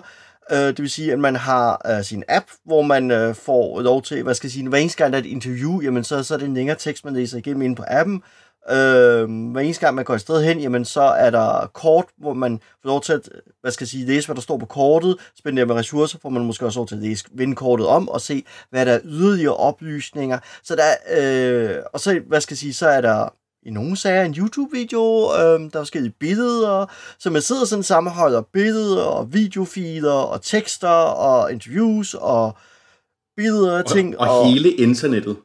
øh, 0.52 0.58
det 0.58 0.82
vil 0.82 0.90
sige, 0.90 1.12
at 1.12 1.20
man 1.20 1.36
har 1.36 1.82
øh, 1.98 2.04
sin 2.04 2.24
app, 2.28 2.46
hvor 2.66 2.82
man 2.82 3.12
øh, 3.12 3.36
får 3.36 3.82
lov 3.82 4.02
til, 4.02 4.24
hvad 4.24 4.34
skal 4.34 4.48
jeg 4.48 4.52
sige, 4.52 4.70
hver 4.70 4.78
eneste 4.78 4.98
gang 4.98 5.14
der 5.14 5.20
er 5.20 5.24
et 5.24 5.30
interview, 5.30 5.82
jamen 5.82 6.04
så, 6.04 6.24
så 6.24 6.34
er 6.34 6.38
det 6.38 6.46
en 6.46 6.54
længere 6.54 6.78
tekst, 6.78 7.06
man 7.06 7.14
læser 7.14 7.38
igennem 7.38 7.62
inde 7.62 7.76
på 7.76 7.84
appen. 7.88 8.24
Uh, 8.72 9.52
hver 9.52 9.60
eneste 9.60 9.86
gang 9.86 9.96
man 9.96 10.06
går 10.06 10.14
et 10.14 10.22
sted 10.22 10.44
hen, 10.44 10.60
jamen 10.60 10.86
så 10.86 11.02
er 11.02 11.30
der 11.30 11.70
kort, 11.74 12.06
hvor 12.18 12.34
man 12.34 12.60
får 12.82 12.90
lov 12.90 13.02
til 13.02 13.14
at, 13.14 13.30
hvad 13.62 13.72
skal 13.72 13.84
jeg 13.84 13.90
sige, 13.90 14.06
læse, 14.06 14.28
hvad 14.28 14.36
der 14.36 14.42
står 14.42 14.58
på 14.58 14.66
kortet, 14.66 15.16
spændende 15.40 15.66
med 15.66 15.76
ressourcer, 15.76 16.20
får 16.22 16.30
man 16.30 16.46
måske 16.46 16.66
også 16.66 16.80
lov 16.80 16.88
til 16.88 16.96
at 16.96 17.02
læse, 17.02 17.26
vende 17.32 17.56
kortet 17.56 17.88
om 17.88 18.10
og 18.10 18.22
se, 18.22 18.44
hvad 18.70 18.86
der 18.86 18.94
er 18.94 19.00
yderligere 19.04 19.56
oplysninger. 19.56 20.40
Så 20.64 20.76
der, 20.76 21.78
uh, 21.78 21.84
og 21.94 22.00
så, 22.00 22.22
hvad 22.28 22.42
skal 22.42 22.54
jeg 22.54 22.60
sige, 22.60 22.74
så 22.74 22.88
er 22.88 23.02
der 23.02 23.30
i 23.64 23.70
nogle 23.70 23.98
sager 23.98 24.24
en 24.24 24.34
YouTube-video, 24.34 25.32
øh, 25.36 25.60
der 25.60 25.70
er 25.74 25.80
forskellige 25.80 26.14
billeder, 26.20 26.86
så 27.20 27.30
man 27.30 27.42
sidder 27.42 27.66
sådan 27.66 27.84
sammenholder 27.84 28.42
billeder 28.42 29.04
og 29.04 29.34
videofiler 29.34 30.12
og 30.12 30.42
tekster 30.42 30.90
og 30.90 31.52
interviews 31.52 32.14
og 32.14 32.58
billeder 33.38 33.84
og 33.84 33.86
ting. 33.86 34.20
Og, 34.20 34.40
og 34.40 34.48
hele 34.48 34.72
internettet. 34.72 35.38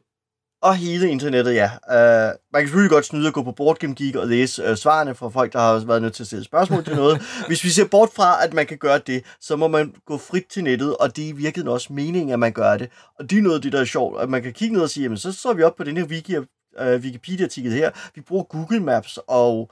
Og 0.64 0.76
hele 0.76 1.11
internettet, 1.11 1.54
ja. 1.54 1.64
Uh, 1.64 2.35
man 2.52 2.62
kan 2.62 2.66
selvfølgelig 2.68 2.90
godt 2.90 3.04
snyde 3.04 3.26
og 3.26 3.33
gå 3.33 3.42
på 3.42 3.52
Boardgame 3.52 3.94
Geek 3.94 4.16
og 4.16 4.26
læse 4.26 4.71
uh, 4.71 4.76
svarene 4.76 5.14
fra 5.14 5.28
folk, 5.28 5.52
der 5.52 5.59
har 5.59 5.85
været 5.87 6.02
nødt 6.02 6.14
til 6.14 6.23
at 6.23 6.26
stille 6.26 6.44
spørgsmål 6.44 6.85
til 6.85 6.97
noget. 6.97 7.23
Hvis 7.49 7.64
vi 7.64 7.68
ser 7.68 7.85
bort 7.88 8.11
fra, 8.14 8.44
at 8.44 8.54
man 8.54 8.66
kan 8.66 8.78
gøre 8.78 8.99
det, 8.99 9.25
så 9.40 9.56
må 9.56 9.68
man 9.68 9.94
gå 10.06 10.18
frit 10.18 10.44
til 10.50 10.64
nettet, 10.64 10.97
og 10.97 11.16
det 11.16 11.25
er 11.25 11.28
i 11.28 11.33
virkeligheden 11.33 11.73
også 11.73 11.92
meningen, 11.92 12.33
at 12.33 12.38
man 12.38 12.52
gør 12.52 12.76
det. 12.76 12.88
Og 13.18 13.30
det 13.30 13.38
er 13.38 13.42
noget 13.42 13.56
af 13.56 13.62
det, 13.62 13.73
der 13.73 13.80
er 13.80 13.85
sjovt, 13.85 14.23
at 14.23 14.28
man 14.28 14.42
kan 14.42 14.52
kigge 14.52 14.75
ned 14.75 14.83
og 14.83 14.90
sige, 14.90 15.02
jamen 15.02 15.18
så 15.18 15.33
står 15.33 15.52
vi 15.52 15.62
op 15.62 15.76
på 15.76 15.85
den 15.85 15.97
her 15.97 16.04
wiki, 16.04 16.37
uh, 16.37 16.44
Wikipedia-artikel 16.80 17.73
her. 17.73 17.90
Vi 18.14 18.21
bruger 18.21 18.44
Google 18.44 18.80
Maps 18.80 19.18
og 19.28 19.71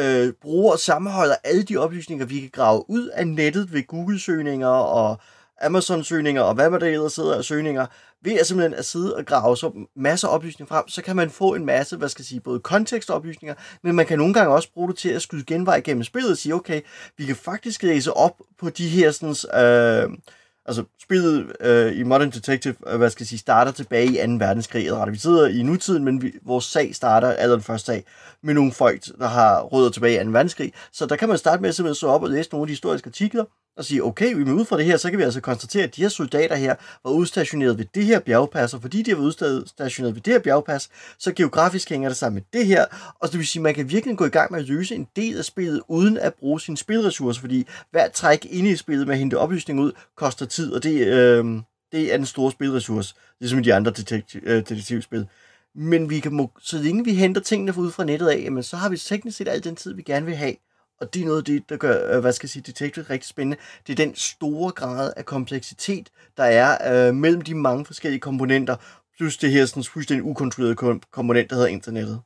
uh, 0.00 0.28
bruger 0.42 0.72
og 0.72 0.78
sammenholder 0.78 1.34
alle 1.44 1.62
de 1.62 1.76
oplysninger, 1.76 2.26
vi 2.26 2.40
kan 2.40 2.50
grave 2.52 2.90
ud 2.90 3.08
af 3.08 3.26
nettet 3.26 3.72
ved 3.72 3.86
Google-søgninger 3.86 4.68
og 4.68 5.20
Amazon-søgninger 5.62 6.42
og 6.42 6.54
hvad 6.54 6.70
man 6.70 6.80
der 6.80 6.86
ellers 6.86 7.12
sidder 7.12 7.36
af 7.36 7.44
søgninger, 7.44 7.86
ved 8.24 8.32
at 8.32 8.46
simpelthen 8.46 8.78
at 8.78 8.84
sidde 8.84 9.16
og 9.16 9.26
grave 9.26 9.56
så 9.56 9.86
masser 9.96 10.28
af 10.28 10.34
oplysninger 10.34 10.68
frem, 10.68 10.88
så 10.88 11.02
kan 11.02 11.16
man 11.16 11.30
få 11.30 11.54
en 11.54 11.66
masse, 11.66 11.96
hvad 11.96 12.08
skal 12.08 12.22
jeg 12.22 12.26
sige, 12.26 12.40
både 12.40 12.60
kontekstoplysninger, 12.60 13.54
men 13.82 13.96
man 13.96 14.06
kan 14.06 14.18
nogle 14.18 14.34
gange 14.34 14.54
også 14.54 14.68
bruge 14.74 14.88
det 14.88 14.98
til 14.98 15.08
at 15.08 15.22
skyde 15.22 15.44
genvej 15.44 15.80
gennem 15.80 16.04
spillet 16.04 16.30
og 16.30 16.38
sige, 16.38 16.54
okay, 16.54 16.80
vi 17.18 17.24
kan 17.24 17.36
faktisk 17.36 17.82
læse 17.82 18.12
op 18.12 18.36
på 18.58 18.70
de 18.70 18.88
her 18.88 19.10
sådan, 19.10 19.64
øh, 19.64 20.18
altså 20.66 20.84
spillet 21.02 21.52
øh, 21.60 21.98
i 21.98 22.02
Modern 22.02 22.30
Detective, 22.30 22.74
øh, 22.86 22.96
hvad 22.96 23.10
skal 23.10 23.22
jeg 23.22 23.28
sige, 23.28 23.38
starter 23.38 23.72
tilbage 23.72 24.06
i 24.06 24.26
2. 24.26 24.32
verdenskrig, 24.32 24.84
eller 24.84 25.10
vi 25.10 25.18
sidder 25.18 25.48
i 25.48 25.62
nutiden, 25.62 26.04
men 26.04 26.22
vi, 26.22 26.32
vores 26.42 26.64
sag 26.64 26.94
starter, 26.94 27.28
eller 27.28 27.56
den 27.56 27.62
første 27.62 27.86
sag, 27.86 28.04
med 28.42 28.54
nogle 28.54 28.72
folk, 28.72 29.04
der 29.18 29.28
har 29.28 29.60
rødder 29.60 29.90
tilbage 29.90 30.20
i 30.20 30.24
2. 30.24 30.30
verdenskrig, 30.30 30.72
så 30.92 31.06
der 31.06 31.16
kan 31.16 31.28
man 31.28 31.38
starte 31.38 31.62
med 31.62 31.68
at 31.68 31.74
simpelthen 31.74 31.94
så 31.94 32.06
op 32.06 32.22
og 32.22 32.30
læse 32.30 32.50
nogle 32.52 32.62
af 32.62 32.66
de 32.66 32.72
historiske 32.72 33.08
artikler, 33.08 33.44
og 33.76 33.84
sige, 33.84 34.04
okay, 34.04 34.34
vi 34.34 34.50
ud 34.50 34.64
fra 34.64 34.76
det 34.76 34.84
her, 34.84 34.96
så 34.96 35.10
kan 35.10 35.18
vi 35.18 35.24
altså 35.24 35.40
konstatere, 35.40 35.84
at 35.84 35.96
de 35.96 36.02
her 36.02 36.08
soldater 36.08 36.56
her 36.56 36.74
var 37.04 37.10
udstationeret 37.10 37.78
ved 37.78 37.84
det 37.94 38.04
her 38.04 38.20
bjergpas, 38.20 38.74
og 38.74 38.80
fordi 38.80 39.02
de 39.02 39.16
var 39.16 39.22
udstationeret 39.22 40.14
ved 40.14 40.22
det 40.22 40.32
her 40.32 40.40
bjergpas, 40.40 40.88
så 41.18 41.32
geografisk 41.32 41.90
hænger 41.90 42.08
det 42.08 42.16
sammen 42.16 42.34
med 42.34 42.60
det 42.60 42.66
her, 42.66 42.84
og 43.20 43.30
det 43.30 43.38
vil 43.38 43.46
sige, 43.46 43.60
at 43.60 43.62
man 43.62 43.74
kan 43.74 43.90
virkelig 43.90 44.16
gå 44.16 44.24
i 44.24 44.28
gang 44.28 44.52
med 44.52 44.60
at 44.60 44.66
løse 44.66 44.94
en 44.94 45.06
del 45.16 45.38
af 45.38 45.44
spillet, 45.44 45.82
uden 45.88 46.18
at 46.18 46.34
bruge 46.34 46.60
sine 46.60 46.76
spilressourcer, 46.76 47.40
fordi 47.40 47.66
hver 47.90 48.08
træk 48.08 48.46
inde 48.50 48.70
i 48.70 48.76
spillet 48.76 49.06
med 49.06 49.14
at 49.14 49.18
hente 49.18 49.38
oplysning 49.38 49.80
ud, 49.80 49.92
koster 50.16 50.46
tid, 50.46 50.72
og 50.72 50.82
det, 50.82 51.06
øh, 51.06 51.44
det 51.92 52.12
er 52.12 52.16
den 52.16 52.26
store 52.26 52.52
spilressource, 52.52 53.14
ligesom 53.40 53.58
i 53.58 53.62
de 53.62 53.74
andre 53.74 53.90
detektiv, 53.90 54.40
øh, 54.44 54.56
detektivspil. 54.56 55.26
Men 55.74 56.10
vi 56.10 56.20
kan, 56.20 56.48
så 56.60 56.78
længe 56.78 57.04
vi 57.04 57.14
henter 57.14 57.40
tingene 57.40 57.78
ud 57.78 57.90
fra 57.90 58.04
nettet 58.04 58.28
af, 58.28 58.40
jamen, 58.44 58.62
så 58.62 58.76
har 58.76 58.88
vi 58.88 58.96
teknisk 58.96 59.36
set 59.36 59.48
al 59.48 59.64
den 59.64 59.76
tid, 59.76 59.94
vi 59.94 60.02
gerne 60.02 60.26
vil 60.26 60.36
have. 60.36 60.54
Og 61.00 61.14
det 61.14 61.22
er 61.22 61.26
noget 61.26 61.38
af 61.38 61.44
det, 61.44 61.68
der 61.68 61.76
gør, 61.76 62.16
øh, 62.16 62.20
hvad 62.20 62.32
skal 62.32 62.46
jeg 62.46 62.50
sige, 62.50 62.62
Detective 62.62 63.04
rigtig 63.10 63.28
spændende. 63.28 63.56
Det 63.86 63.92
er 63.92 64.04
den 64.04 64.14
store 64.14 64.72
grad 64.72 65.12
af 65.16 65.24
kompleksitet, 65.24 66.10
der 66.36 66.44
er 66.44 67.08
øh, 67.08 67.14
mellem 67.14 67.42
de 67.42 67.54
mange 67.54 67.84
forskellige 67.84 68.20
komponenter, 68.20 68.76
plus 69.16 69.36
det 69.36 69.52
her 69.52 69.66
sådan 69.66 69.84
fuldstændig 69.84 70.24
ukontrollerede 70.24 71.00
komponent, 71.10 71.50
der 71.50 71.56
hedder 71.56 71.68
internettet. 71.68 72.20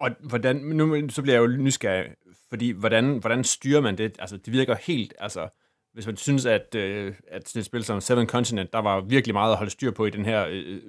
Og 0.00 0.10
hvordan, 0.20 0.56
nu 0.56 1.08
så 1.08 1.22
bliver 1.22 1.34
jeg 1.34 1.42
jo 1.42 1.56
nysgerrig, 1.56 2.06
fordi 2.48 2.70
hvordan, 2.70 3.18
hvordan 3.18 3.44
styrer 3.44 3.80
man 3.80 3.98
det? 3.98 4.16
Altså, 4.18 4.36
det 4.36 4.52
virker 4.52 4.76
helt, 4.80 5.14
altså, 5.18 5.48
hvis 5.92 6.06
man 6.06 6.16
synes, 6.16 6.46
at, 6.46 6.74
øh, 6.74 7.14
at 7.28 7.48
sådan 7.48 7.60
et 7.60 7.66
spil 7.66 7.84
som 7.84 8.00
Seven 8.00 8.26
Continent, 8.26 8.72
der 8.72 8.78
var 8.78 9.00
virkelig 9.00 9.34
meget 9.34 9.52
at 9.52 9.58
holde 9.58 9.70
styr 9.70 9.90
på 9.90 10.06
i 10.06 10.10
den 10.10 10.24
her 10.24 10.46
øh, 10.46 10.82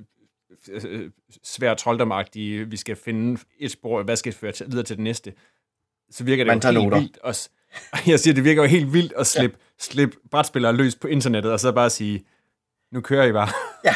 øh, 0.69 0.81
øh 0.83 1.11
svære 1.43 1.75
trolddomagtige, 1.75 2.69
vi 2.69 2.77
skal 2.77 2.95
finde 2.95 3.39
et 3.59 3.71
spor, 3.71 4.03
hvad 4.03 4.15
skal 4.15 4.33
føre 4.33 4.51
til, 4.51 4.65
videre 4.71 4.83
til 4.83 4.95
det 4.95 5.03
næste 5.03 5.33
så 6.11 6.23
virker 6.23 6.43
det 6.43 6.47
Man 6.47 6.59
jo 6.59 6.79
helt 6.79 6.83
noter. 6.83 6.99
vildt. 6.99 7.17
At, 7.23 7.49
jeg 8.11 8.19
siger, 8.19 8.33
det 8.33 8.43
virker 8.43 8.61
jo 8.61 8.67
helt 8.67 8.93
vildt 8.93 9.13
at 9.17 9.27
slippe, 9.27 9.57
ja. 9.59 9.83
slippe 9.83 10.17
brætspillere 10.31 10.73
løs 10.73 10.95
på 10.95 11.07
internettet, 11.07 11.51
og 11.51 11.59
så 11.59 11.71
bare 11.71 11.89
sige, 11.89 12.25
nu 12.91 13.01
kører 13.01 13.25
I 13.25 13.31
bare. 13.31 13.49
Ja, 13.85 13.95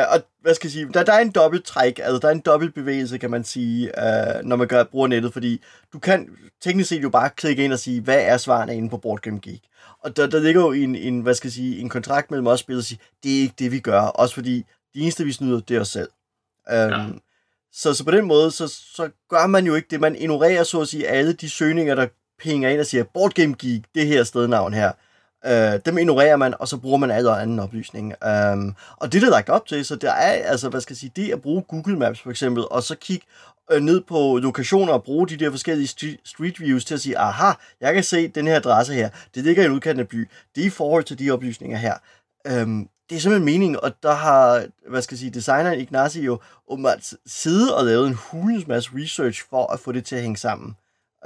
øh, 0.00 0.06
og 0.14 0.22
hvad 0.40 0.54
skal 0.54 0.66
jeg 0.68 0.72
sige, 0.72 0.88
der, 0.94 1.02
der 1.04 1.12
er 1.12 1.18
en 1.18 1.30
dobbelt 1.30 1.64
træk, 1.64 1.98
altså 1.98 2.18
der 2.18 2.28
er 2.28 2.32
en 2.32 2.40
dobbelt 2.40 2.74
bevægelse, 2.74 3.18
kan 3.18 3.30
man 3.30 3.44
sige, 3.44 3.86
øh, 3.86 4.44
når 4.44 4.56
man 4.56 4.68
gør, 4.68 4.84
bruger 4.84 5.06
nettet, 5.08 5.32
fordi 5.32 5.60
du 5.92 5.98
kan 5.98 6.28
teknisk 6.60 6.88
set 6.88 7.02
jo 7.02 7.10
bare 7.10 7.30
klikke 7.30 7.64
ind 7.64 7.72
og 7.72 7.78
sige, 7.78 8.00
hvad 8.00 8.20
er 8.20 8.36
svarene 8.36 8.76
inde 8.76 8.90
på 8.90 8.96
Boardgame 8.96 9.40
Geek? 9.40 9.60
Og 10.00 10.16
der, 10.16 10.26
der 10.26 10.40
ligger 10.40 10.60
jo 10.60 10.72
en, 10.72 10.94
en, 10.96 11.20
hvad 11.20 11.34
skal 11.34 11.48
jeg 11.48 11.52
sige, 11.52 11.78
en 11.78 11.88
kontrakt 11.88 12.30
mellem 12.30 12.46
os 12.46 12.60
spillere 12.60 12.80
og 12.80 12.84
sige, 12.84 12.98
det 13.22 13.36
er 13.36 13.40
ikke 13.40 13.54
det, 13.58 13.72
vi 13.72 13.80
gør, 13.80 14.00
også 14.00 14.34
fordi 14.34 14.56
det 14.94 15.02
eneste, 15.02 15.24
vi 15.24 15.32
snyder, 15.32 15.60
det 15.60 15.76
er 15.76 15.80
os 15.80 15.88
selv. 15.88 16.08
Ja. 16.70 17.06
Så, 17.72 17.94
så 17.94 18.04
på 18.04 18.10
den 18.10 18.24
måde, 18.24 18.50
så, 18.50 18.68
så 18.68 19.08
gør 19.28 19.46
man 19.46 19.66
jo 19.66 19.74
ikke 19.74 19.88
det. 19.90 20.00
Man 20.00 20.16
ignorerer 20.16 20.64
så 20.64 20.80
at 20.80 20.88
sige 20.88 21.08
alle 21.08 21.32
de 21.32 21.50
søgninger, 21.50 21.94
der 21.94 22.06
pinger 22.38 22.68
ind 22.68 22.80
og 22.80 22.86
siger, 22.86 23.04
Board 23.14 23.32
Game 23.32 23.54
Geek, 23.58 23.82
det 23.94 24.06
her 24.06 24.24
stednavn 24.24 24.74
her. 24.74 24.92
Øh, 25.46 25.80
dem 25.86 25.98
ignorerer 25.98 26.36
man, 26.36 26.54
og 26.58 26.68
så 26.68 26.76
bruger 26.76 26.98
man 26.98 27.10
alle 27.10 27.36
anden 27.36 27.58
oplysning. 27.58 28.14
Um, 28.52 28.74
og 28.96 29.12
det 29.12 29.18
er 29.18 29.24
der 29.24 29.30
lagt 29.30 29.48
op 29.48 29.66
til, 29.66 29.84
så 29.84 29.96
der 29.96 30.12
er, 30.12 30.32
altså, 30.32 30.68
hvad 30.68 30.80
skal 30.80 30.94
jeg 30.94 30.98
sige, 30.98 31.12
det 31.16 31.32
at 31.32 31.42
bruge 31.42 31.62
Google 31.62 31.98
Maps 31.98 32.20
for 32.20 32.30
eksempel, 32.30 32.64
og 32.70 32.82
så 32.82 32.94
kigge 32.94 33.26
øh, 33.72 33.80
ned 33.80 34.00
på 34.00 34.38
lokationer 34.42 34.92
og 34.92 35.02
bruge 35.02 35.28
de 35.28 35.36
der 35.36 35.50
forskellige 35.50 36.18
street 36.24 36.60
views 36.60 36.84
til 36.84 36.94
at 36.94 37.00
sige, 37.00 37.18
aha, 37.18 37.52
jeg 37.80 37.94
kan 37.94 38.04
se 38.04 38.28
den 38.28 38.46
her 38.46 38.56
adresse 38.56 38.94
her, 38.94 39.10
det 39.34 39.44
ligger 39.44 39.62
i 39.62 39.66
en 39.66 39.72
udkant 39.72 40.00
af 40.00 40.08
by, 40.08 40.28
det 40.54 40.62
er 40.62 40.66
i 40.66 40.70
forhold 40.70 41.04
til 41.04 41.18
de 41.18 41.30
oplysninger 41.30 41.78
her. 41.78 41.94
Um, 42.62 42.88
det 43.12 43.18
er 43.18 43.20
simpelthen 43.20 43.44
meningen, 43.44 43.80
og 43.82 44.02
der 44.02 44.12
har, 44.12 44.66
hvad 44.88 45.02
skal 45.02 45.14
jeg 45.14 45.18
sige, 45.18 45.30
designeren 45.30 45.80
Ignacio 45.80 46.38
åbenbart 46.68 47.14
siddet 47.26 47.74
og 47.74 47.84
lavet 47.84 48.06
en 48.06 48.14
hulens 48.14 48.66
masse 48.66 48.90
research 48.94 49.42
for 49.50 49.72
at 49.72 49.80
få 49.80 49.92
det 49.92 50.04
til 50.04 50.16
at 50.16 50.22
hænge 50.22 50.36
sammen. 50.36 50.76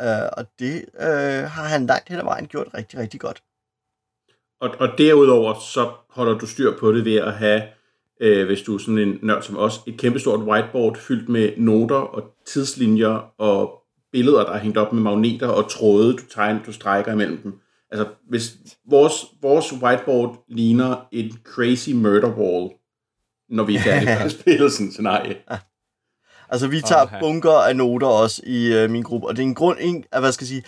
Øh, 0.00 0.28
og 0.32 0.46
det 0.58 0.84
øh, 1.00 1.44
har 1.54 1.64
han 1.64 1.86
langt 1.86 2.08
hen 2.08 2.18
ad 2.18 2.24
vejen 2.24 2.46
gjort 2.46 2.66
rigtig, 2.74 2.98
rigtig 2.98 3.20
godt. 3.20 3.42
Og, 4.60 4.70
og 4.78 4.88
derudover 4.98 5.54
så 5.54 5.90
holder 6.10 6.38
du 6.38 6.46
styr 6.46 6.78
på 6.78 6.92
det 6.92 7.04
ved 7.04 7.16
at 7.16 7.32
have, 7.32 7.62
øh, 8.20 8.46
hvis 8.46 8.62
du 8.62 8.74
er 8.74 8.78
sådan 8.78 8.98
en 8.98 9.18
nørd 9.22 9.42
som 9.42 9.56
os, 9.56 9.80
et 9.86 9.98
kæmpestort 9.98 10.40
whiteboard 10.40 10.96
fyldt 10.96 11.28
med 11.28 11.52
noter 11.56 11.96
og 11.96 12.22
tidslinjer 12.46 13.32
og 13.38 13.82
billeder, 14.12 14.44
der 14.44 14.52
er 14.52 14.58
hængt 14.58 14.78
op 14.78 14.92
med 14.92 15.02
magneter 15.02 15.48
og 15.48 15.70
tråde, 15.70 16.12
du 16.12 16.26
tegner, 16.30 16.62
du 16.62 16.72
strækker 16.72 17.12
imellem 17.12 17.38
dem. 17.42 17.60
Altså, 17.90 18.06
hvis 18.28 18.56
vores, 18.90 19.26
vores 19.42 19.72
whiteboard 19.72 20.44
ligner 20.48 21.08
en 21.12 21.38
crazy 21.44 21.90
murder 21.90 22.36
wall, 22.36 22.70
når 23.48 23.64
vi 23.64 23.76
er 23.76 23.80
færdige 23.80 24.06
med 24.06 24.24
at 24.24 24.32
spille 24.40 24.70
sådan 24.70 24.92
scenarie. 24.92 25.36
Altså, 26.48 26.68
vi 26.68 26.80
tager 26.80 27.02
okay. 27.02 27.20
bunker 27.20 27.52
af 27.52 27.76
noter 27.76 28.06
også 28.06 28.42
i 28.46 28.72
øh, 28.74 28.90
min 28.90 29.02
gruppe, 29.02 29.26
og 29.26 29.36
det 29.36 29.42
er 29.42 29.46
en 29.46 29.54
grund, 29.54 29.78
en, 29.80 30.04
at, 30.12 30.20
hvad 30.20 30.32
skal 30.32 30.44
jeg 30.44 30.48
sige, 30.48 30.64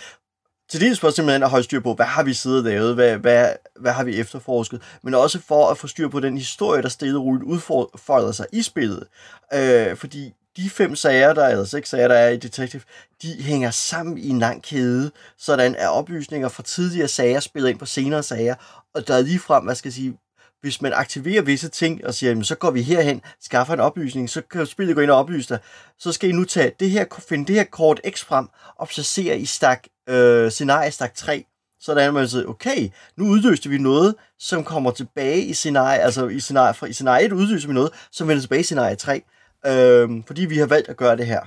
til 0.68 0.80
dels 0.80 1.00
for 1.00 1.10
simpelthen 1.10 1.42
at 1.42 1.50
holde 1.50 1.64
styr 1.64 1.80
på, 1.80 1.94
hvad 1.94 2.06
har 2.06 2.22
vi 2.22 2.34
siddet 2.34 2.58
og 2.58 2.64
lavet, 2.64 2.94
hvad, 2.94 3.18
hvad, 3.18 3.48
hvad 3.80 3.92
har 3.92 4.04
vi 4.04 4.20
efterforsket, 4.20 4.82
men 5.02 5.14
også 5.14 5.40
for 5.40 5.70
at 5.70 5.78
få 5.78 5.86
styr 5.86 6.08
på 6.08 6.20
den 6.20 6.38
historie, 6.38 6.82
der 6.82 6.88
stille 6.88 7.18
og 7.18 7.24
roligt 7.24 7.44
udfordrer 7.44 8.32
sig 8.32 8.46
i 8.52 8.62
spillet. 8.62 9.06
Øh, 9.54 9.96
fordi 9.96 10.32
de 10.58 10.70
fem 10.70 10.96
sager, 10.96 11.32
der 11.34 11.44
er, 11.44 11.50
eller 11.50 11.64
seks 11.64 11.88
sager, 11.88 12.08
der 12.08 12.14
er 12.14 12.28
i 12.28 12.36
Detective, 12.36 12.82
de 13.22 13.42
hænger 13.42 13.70
sammen 13.70 14.18
i 14.18 14.28
en 14.28 14.38
lang 14.38 14.62
kæde, 14.62 15.10
sådan 15.38 15.74
er 15.74 15.88
oplysninger 15.88 16.48
fra 16.48 16.62
tidligere 16.62 17.08
sager 17.08 17.40
spillet 17.40 17.70
ind 17.70 17.78
på 17.78 17.86
senere 17.86 18.22
sager, 18.22 18.54
og 18.94 19.08
der 19.08 19.14
er 19.14 19.20
lige 19.20 19.38
frem, 19.38 19.64
hvad 19.64 19.74
skal 19.74 19.88
jeg 19.88 19.94
sige, 19.94 20.18
hvis 20.60 20.82
man 20.82 20.92
aktiverer 20.92 21.42
visse 21.42 21.68
ting 21.68 22.06
og 22.06 22.14
siger, 22.14 22.30
jamen, 22.30 22.44
så 22.44 22.54
går 22.54 22.70
vi 22.70 22.82
herhen, 22.82 23.22
skaffer 23.40 23.74
en 23.74 23.80
oplysning, 23.80 24.30
så 24.30 24.42
kan 24.50 24.66
spillet 24.66 24.96
gå 24.96 25.02
ind 25.02 25.10
og 25.10 25.18
oplyse 25.18 25.48
dig. 25.48 25.58
Så 25.98 26.12
skal 26.12 26.30
I 26.30 26.32
nu 26.32 26.44
tage 26.44 26.72
det 26.80 26.90
her, 26.90 27.04
finde 27.28 27.46
det 27.46 27.54
her 27.54 27.64
kort 27.64 28.00
X 28.10 28.24
frem 28.24 28.48
og 28.76 28.88
placere 28.88 29.38
i 29.38 29.44
stak, 29.44 29.84
øh, 30.08 30.50
scenarie 30.50 30.90
stak 30.90 31.14
3. 31.14 31.44
sådan 31.80 32.08
at 32.08 32.14
man 32.14 32.28
siger, 32.28 32.46
okay, 32.46 32.88
nu 33.16 33.24
udløste 33.24 33.68
vi 33.68 33.78
noget, 33.78 34.14
som 34.38 34.64
kommer 34.64 34.90
tilbage 34.90 35.40
i 35.40 35.54
scenarie, 35.54 35.98
altså 35.98 36.28
i 36.28 36.40
scenarie, 36.40 36.74
fra, 36.74 36.86
i 36.86 36.92
scenarie 36.92 37.24
1 37.24 37.32
udløser 37.32 37.68
vi 37.68 37.74
noget, 37.74 37.90
som 38.12 38.28
vender 38.28 38.40
tilbage 38.40 38.60
i 38.60 38.64
scenarie 38.64 38.96
3 38.96 39.22
øh, 39.66 40.24
fordi 40.26 40.44
vi 40.44 40.56
har 40.56 40.66
valgt 40.66 40.88
at 40.88 40.96
gøre 40.96 41.16
det 41.16 41.26
her. 41.26 41.40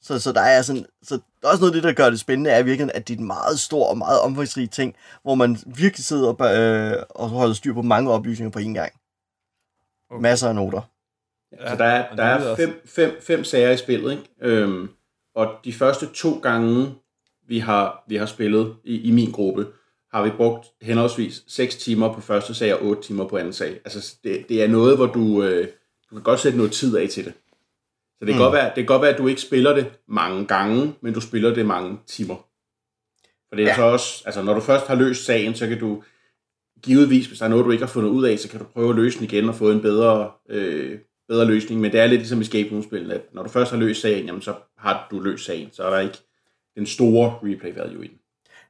Så, 0.00 0.18
så 0.18 0.32
der 0.32 0.40
er 0.40 0.62
sådan, 0.62 0.86
så 1.02 1.14
der 1.14 1.48
er 1.48 1.52
også 1.52 1.60
noget 1.60 1.74
af 1.74 1.82
det, 1.82 1.82
der 1.82 2.02
gør 2.02 2.10
det 2.10 2.20
spændende, 2.20 2.50
er 2.50 2.62
virkelig, 2.62 2.94
at 2.94 3.08
det 3.08 3.14
er 3.14 3.18
en 3.18 3.26
meget 3.26 3.58
stor 3.58 3.86
og 3.86 3.98
meget 3.98 4.20
omfangsrig 4.20 4.70
ting, 4.70 4.96
hvor 5.22 5.34
man 5.34 5.56
virkelig 5.66 6.04
sidder 6.04 6.32
og, 6.32 6.56
øh, 6.56 7.02
og 7.10 7.28
holder 7.28 7.54
styr 7.54 7.74
på 7.74 7.82
mange 7.82 8.10
oplysninger 8.10 8.50
på 8.50 8.58
én 8.58 8.72
gang. 8.72 8.92
Okay. 10.10 10.22
Masser 10.22 10.48
af 10.48 10.54
noter. 10.54 10.90
Ja, 11.52 11.70
så 11.70 11.76
der 11.76 11.84
er, 11.84 12.16
der 12.16 12.22
er 12.22 12.56
fem, 12.56 12.82
fem, 12.86 13.10
fem 13.22 13.44
sager 13.44 13.70
i 13.70 13.76
spillet, 13.76 14.10
ikke? 14.10 14.24
Øhm, 14.40 14.88
og 15.34 15.54
de 15.64 15.72
første 15.72 16.06
to 16.14 16.38
gange, 16.38 16.94
vi 17.48 17.58
har, 17.58 18.04
vi 18.08 18.16
har 18.16 18.26
spillet 18.26 18.76
i, 18.84 19.00
i 19.00 19.10
min 19.10 19.30
gruppe, 19.30 19.66
har 20.12 20.22
vi 20.22 20.30
brugt 20.30 20.66
henholdsvis 20.82 21.42
6 21.46 21.76
timer 21.76 22.12
på 22.12 22.20
første 22.20 22.54
sag 22.54 22.74
og 22.74 22.82
8 22.82 23.02
timer 23.02 23.28
på 23.28 23.36
anden 23.36 23.52
sag. 23.52 23.80
Altså, 23.84 24.16
det, 24.24 24.48
det 24.48 24.62
er 24.62 24.68
noget, 24.68 24.96
hvor 24.96 25.06
du, 25.06 25.42
øh, 25.42 25.68
du 26.10 26.14
kan 26.14 26.22
godt 26.22 26.40
sætte 26.40 26.58
noget 26.58 26.72
tid 26.72 26.96
af 26.96 27.08
til 27.08 27.24
det. 27.24 27.32
Så 28.18 28.24
det 28.24 28.28
kan, 28.28 28.36
mm. 28.36 28.42
godt 28.42 28.52
være, 28.52 28.66
det 28.66 28.74
kan 28.74 28.86
godt 28.86 29.02
være, 29.02 29.10
at 29.10 29.18
du 29.18 29.26
ikke 29.26 29.40
spiller 29.40 29.74
det 29.74 29.86
mange 30.08 30.46
gange, 30.46 30.94
men 31.00 31.14
du 31.14 31.20
spiller 31.20 31.54
det 31.54 31.66
mange 31.66 31.98
timer. 32.06 32.36
For 33.48 33.56
det 33.56 33.62
er 33.62 33.68
ja. 33.68 33.76
så 33.76 33.82
også, 33.82 34.22
altså 34.26 34.42
når 34.42 34.54
du 34.54 34.60
først 34.60 34.86
har 34.86 34.94
løst 34.94 35.24
sagen, 35.24 35.54
så 35.54 35.66
kan 35.66 35.78
du 35.78 36.02
givetvis, 36.82 37.26
hvis 37.26 37.38
der 37.38 37.44
er 37.44 37.48
noget, 37.48 37.64
du 37.64 37.70
ikke 37.70 37.84
har 37.84 37.92
fundet 37.92 38.10
ud 38.10 38.24
af, 38.24 38.38
så 38.38 38.48
kan 38.48 38.60
du 38.60 38.64
prøve 38.64 38.90
at 38.90 38.96
løse 38.96 39.18
den 39.18 39.24
igen 39.24 39.48
og 39.48 39.54
få 39.54 39.70
en 39.70 39.82
bedre, 39.82 40.30
øh, 40.48 40.98
bedre 41.28 41.44
løsning. 41.44 41.80
Men 41.80 41.92
det 41.92 42.00
er 42.00 42.06
lidt 42.06 42.20
ligesom 42.20 42.40
escape 42.40 42.70
room-spillet, 42.70 43.12
at 43.12 43.34
når 43.34 43.42
du 43.42 43.48
først 43.48 43.70
har 43.70 43.78
løst 43.78 44.00
sagen, 44.00 44.26
jamen, 44.26 44.42
så 44.42 44.54
har 44.78 45.08
du 45.10 45.20
løst 45.20 45.44
sagen. 45.44 45.68
Så 45.72 45.82
er 45.82 45.90
der 45.90 46.00
ikke 46.00 46.18
den 46.76 46.86
store 46.86 47.38
replay 47.42 47.74
value 47.74 48.04
i 48.04 48.08
den. 48.08 48.18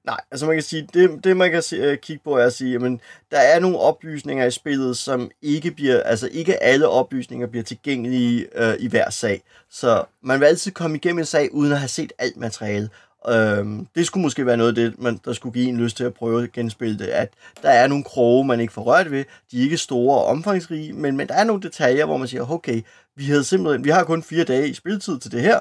Nej, 0.06 0.20
altså 0.30 0.46
man 0.46 0.56
kan 0.56 0.62
sige, 0.62 0.88
det, 0.94 1.25
det 1.25 1.36
man 1.36 1.50
kan 1.50 1.62
se, 1.62 1.76
øh, 1.76 1.98
kigge 1.98 2.22
på 2.25 2.36
er 2.36 2.44
at 2.44 2.52
sige, 2.52 2.72
jamen, 2.72 3.00
der 3.30 3.38
er 3.38 3.60
nogle 3.60 3.78
oplysninger 3.78 4.46
i 4.46 4.50
spillet, 4.50 4.96
som 4.96 5.30
ikke 5.42 5.70
bliver, 5.70 6.02
altså 6.02 6.28
ikke 6.32 6.62
alle 6.62 6.88
oplysninger 6.88 7.46
bliver 7.46 7.64
tilgængelige 7.64 8.46
øh, 8.54 8.75
i 8.78 8.88
hver 8.88 9.10
sag. 9.10 9.42
Så 9.70 10.04
man 10.22 10.40
vil 10.40 10.46
altid 10.46 10.72
komme 10.72 10.96
igennem 10.96 11.18
en 11.18 11.25
sag, 11.25 11.54
uden 11.54 11.72
at 11.72 11.78
have 11.78 11.88
set 11.88 12.12
alt 12.18 12.36
materiale. 12.36 12.88
Øhm, 13.28 13.86
det 13.94 14.06
skulle 14.06 14.22
måske 14.22 14.46
være 14.46 14.56
noget 14.56 14.68
af 14.68 14.75
det, 14.75 14.94
man, 14.98 15.20
der 15.25 15.32
skulle 15.32 15.52
give 15.52 15.68
en 15.68 15.76
lyst 15.76 15.96
til 15.96 16.04
at 16.04 16.14
prøve 16.14 16.42
at 16.42 16.52
genspille 16.52 16.98
det, 16.98 17.06
at 17.06 17.32
der 17.62 17.70
er 17.70 17.86
nogle 17.86 18.04
kroge, 18.04 18.44
man 18.44 18.60
ikke 18.60 18.72
får 18.72 18.82
rørt 18.82 19.10
ved. 19.10 19.25
De 19.50 19.58
er 19.58 19.62
ikke 19.62 19.76
store 19.76 20.18
og 20.18 20.26
omfangsrige, 20.26 20.92
men, 20.92 21.16
men 21.16 21.28
der 21.28 21.34
er 21.34 21.44
nogle 21.44 21.62
detaljer, 21.62 22.06
hvor 22.06 22.16
man 22.16 22.28
siger, 22.28 22.50
okay, 22.50 22.82
vi, 23.16 23.25
havde 23.25 23.44
simpelthen, 23.44 23.84
vi 23.84 23.90
har 23.90 24.04
kun 24.04 24.22
fire 24.22 24.44
dage 24.44 24.68
i 24.68 24.75
spilletid 24.75 25.18
til 25.18 25.32
det 25.32 25.40
her. 25.40 25.60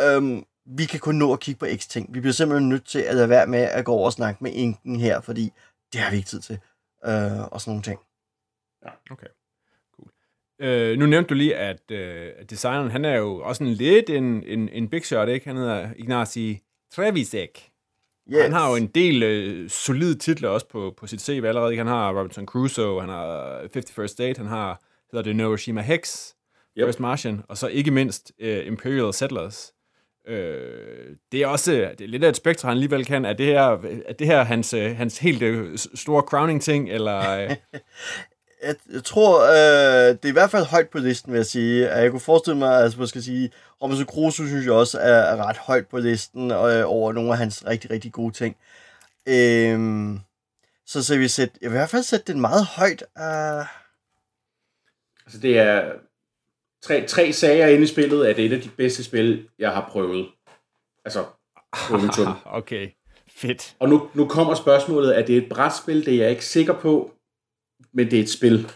Øhm, 0.00 0.44
vi 0.78 0.84
kan 0.84 1.00
kun 1.00 1.14
nå 1.14 1.32
at 1.32 1.40
kigge 1.40 1.58
på 1.58 1.66
x 1.76 1.88
ting. 1.88 2.14
Vi 2.14 2.20
bliver 2.20 2.32
simpelthen 2.32 2.68
nødt 2.68 2.86
til 2.86 2.98
at 2.98 3.14
lade 3.14 3.28
være 3.28 3.46
med 3.46 3.58
at 3.58 3.84
gå 3.84 3.92
over 3.92 4.06
og 4.06 4.12
snakke 4.12 4.44
med 4.44 4.50
enken 4.54 5.00
her, 5.00 5.20
fordi 5.20 5.52
det 5.92 6.00
har 6.00 6.10
vi 6.10 6.16
ikke 6.16 6.28
tid 6.28 6.40
til. 6.40 6.58
Øh, 7.06 7.40
og 7.52 7.60
sådan 7.60 7.70
nogle 7.70 7.82
ting. 7.82 8.00
Ja, 8.86 8.90
okay. 9.10 9.26
Cool. 9.96 10.10
Øh, 10.60 10.98
nu 10.98 11.06
nævnte 11.06 11.28
du 11.28 11.34
lige, 11.34 11.56
at 11.56 11.90
øh, 11.90 12.32
designeren, 12.50 12.90
han 12.90 13.04
er 13.04 13.16
jo 13.16 13.40
også 13.40 13.64
en 13.64 13.70
lidt 13.70 14.10
en, 14.10 14.42
en, 14.44 14.68
en 14.68 14.88
big 14.88 15.04
shot, 15.04 15.28
ikke? 15.28 15.46
Han 15.46 15.56
hedder 15.56 15.92
Ignacy 15.96 16.54
Trevisek. 16.92 17.70
Yes. 18.32 18.42
Han 18.42 18.52
har 18.52 18.70
jo 18.70 18.76
en 18.76 18.86
del 18.86 19.22
øh, 19.22 19.70
solide 19.70 20.18
titler 20.18 20.48
også 20.48 20.68
på, 20.68 20.94
på 20.96 21.06
sit 21.06 21.22
CV 21.22 21.44
allerede. 21.44 21.76
Han 21.76 21.86
har 21.86 22.18
Robinson 22.18 22.46
Crusoe, 22.46 23.00
han 23.00 23.08
har 23.08 23.60
51st 23.76 24.14
Date, 24.18 24.38
han 24.38 24.46
har, 24.46 24.82
hedder 25.12 25.22
det 25.22 25.36
Neuroshima 25.36 25.80
Hex, 25.80 26.32
yep. 26.78 26.86
First 26.86 27.00
Martian, 27.00 27.42
og 27.48 27.58
så 27.58 27.68
ikke 27.68 27.90
mindst 27.90 28.32
uh, 28.42 28.66
Imperial 28.66 29.14
Settlers. 29.14 29.72
Øh, 30.30 31.16
det 31.32 31.42
er 31.42 31.46
også 31.46 31.72
det 31.72 32.04
er 32.04 32.08
lidt 32.08 32.24
af 32.24 32.28
et 32.28 32.36
spektrum, 32.36 32.68
han 32.68 32.76
alligevel 32.76 33.04
kan. 33.04 33.24
Er 33.24 33.32
det 33.32 33.46
her, 33.46 33.78
er 34.08 34.12
det 34.12 34.26
her 34.26 34.44
hans, 34.44 34.74
øh, 34.74 34.96
hans 34.96 35.18
helt 35.18 35.42
øh, 35.42 35.78
store 35.94 36.22
crowning-ting, 36.22 36.90
eller... 36.90 37.20
jeg, 38.66 38.74
jeg 38.92 39.04
tror, 39.04 39.42
øh, 39.42 40.08
det 40.08 40.24
er 40.24 40.28
i 40.28 40.32
hvert 40.32 40.50
fald 40.50 40.64
højt 40.64 40.88
på 40.88 40.98
listen, 40.98 41.32
vil 41.32 41.38
jeg 41.38 41.46
sige. 41.46 41.88
Jeg 41.94 42.10
kunne 42.10 42.20
forestille 42.20 42.58
mig, 42.58 42.82
altså, 42.82 42.98
man 42.98 43.08
skal 43.08 43.22
sige, 43.22 43.50
Robinson 43.82 44.06
Crusoe 44.06 44.48
synes 44.48 44.64
jeg 44.64 44.72
også 44.72 44.98
er, 44.98 45.12
er 45.12 45.48
ret 45.48 45.56
højt 45.56 45.86
på 45.86 45.98
listen 45.98 46.50
øh, 46.50 46.82
over 46.86 47.12
nogle 47.12 47.32
af 47.32 47.38
hans 47.38 47.66
rigtig, 47.66 47.90
rigtig 47.90 48.12
gode 48.12 48.34
ting. 48.34 48.56
Øh, 49.26 49.78
så 50.86 51.04
så 51.04 51.18
vi 51.18 51.28
sætte, 51.28 51.54
jeg 51.62 51.70
vil 51.70 51.76
i 51.76 51.78
hvert 51.78 51.90
fald 51.90 52.02
sætte 52.02 52.32
den 52.32 52.40
meget 52.40 52.64
højt. 52.66 53.02
Uh... 53.16 53.66
Altså 55.26 55.40
det 55.42 55.58
er, 55.58 55.92
tre, 56.82 57.06
tre 57.06 57.32
sager 57.32 57.66
inde 57.66 57.82
i 57.82 57.86
spillet, 57.86 58.30
er 58.30 58.34
det 58.34 58.44
et 58.44 58.52
af 58.52 58.60
de 58.60 58.68
bedste 58.68 59.04
spil, 59.04 59.48
jeg 59.58 59.70
har 59.70 59.88
prøvet. 59.90 60.28
Altså, 61.04 61.24
okay, 62.60 62.88
fedt. 63.28 63.76
Og 63.78 63.88
nu, 63.88 64.08
nu 64.14 64.28
kommer 64.28 64.54
spørgsmålet, 64.54 65.18
er 65.18 65.26
det 65.26 65.36
et 65.36 65.48
brætspil? 65.48 66.06
Det 66.06 66.14
er 66.14 66.18
jeg 66.18 66.30
ikke 66.30 66.44
sikker 66.44 66.74
på, 66.74 67.10
men 67.92 68.10
det 68.10 68.18
er 68.18 68.22
et 68.22 68.30
spil. 68.30 68.72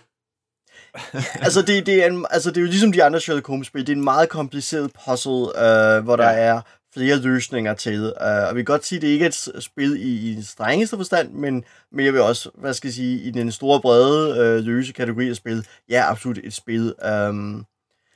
altså, 1.47 1.63
det, 1.63 1.87
det 1.87 2.05
er 2.05 2.07
en, 2.07 2.27
altså, 2.31 2.51
det 2.51 2.57
er 2.57 2.61
jo 2.61 2.67
ligesom 2.67 2.93
de 2.93 3.05
andre 3.05 3.21
Sherlock 3.21 3.47
Holmes-spil. 3.47 3.87
Det 3.87 3.93
er 3.93 3.97
en 3.97 4.05
meget 4.05 4.29
kompliceret 4.29 4.91
puzzle, 5.05 5.33
øh, 5.33 6.05
hvor 6.05 6.17
der 6.17 6.31
ja. 6.31 6.39
er 6.39 6.61
flere 6.95 7.17
løsninger 7.17 7.75
til. 7.75 8.03
Uh, 8.03 8.49
og 8.49 8.55
vi 8.55 8.61
kan 8.61 8.65
godt 8.65 8.85
sige, 8.85 8.97
at 8.97 9.03
det 9.03 9.09
ikke 9.09 9.25
er 9.25 9.29
et 9.29 9.63
spil 9.63 9.97
i, 9.97 10.31
i 10.31 10.35
den 10.35 10.43
strengeste 10.43 10.97
forstand, 10.97 11.33
men, 11.33 11.65
men 11.93 12.05
jeg 12.05 12.13
vil 12.13 12.21
også, 12.21 12.51
hvad 12.55 12.75
skal 12.75 12.89
jeg 12.89 12.95
sige, 12.95 13.23
i 13.23 13.31
den 13.31 13.53
store, 13.53 13.81
brede 13.81 14.39
øh, 14.39 14.65
løse 14.65 14.93
kategori 14.93 15.29
af 15.29 15.37
spil, 15.37 15.67
ja, 15.89 16.11
absolut 16.11 16.39
et 16.39 16.53
spil. 16.53 16.95
Um, 17.29 17.67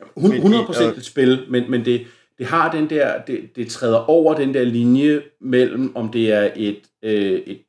100% 0.03 0.83
et 0.83 1.05
spil, 1.05 1.47
men, 1.49 1.71
men 1.71 1.85
det, 1.85 2.07
det 2.39 2.47
har 2.47 2.73
den 2.73 2.91
der, 2.91 3.23
det, 3.23 3.57
det 3.57 3.69
træder 3.69 3.99
over 3.99 4.35
den 4.35 4.55
der 4.55 4.65
linje 4.65 5.23
mellem, 5.41 5.97
om 5.97 6.09
det 6.09 6.33
er 6.33 6.51
et, 6.57 6.83
øh, 7.03 7.41
et 7.47 7.63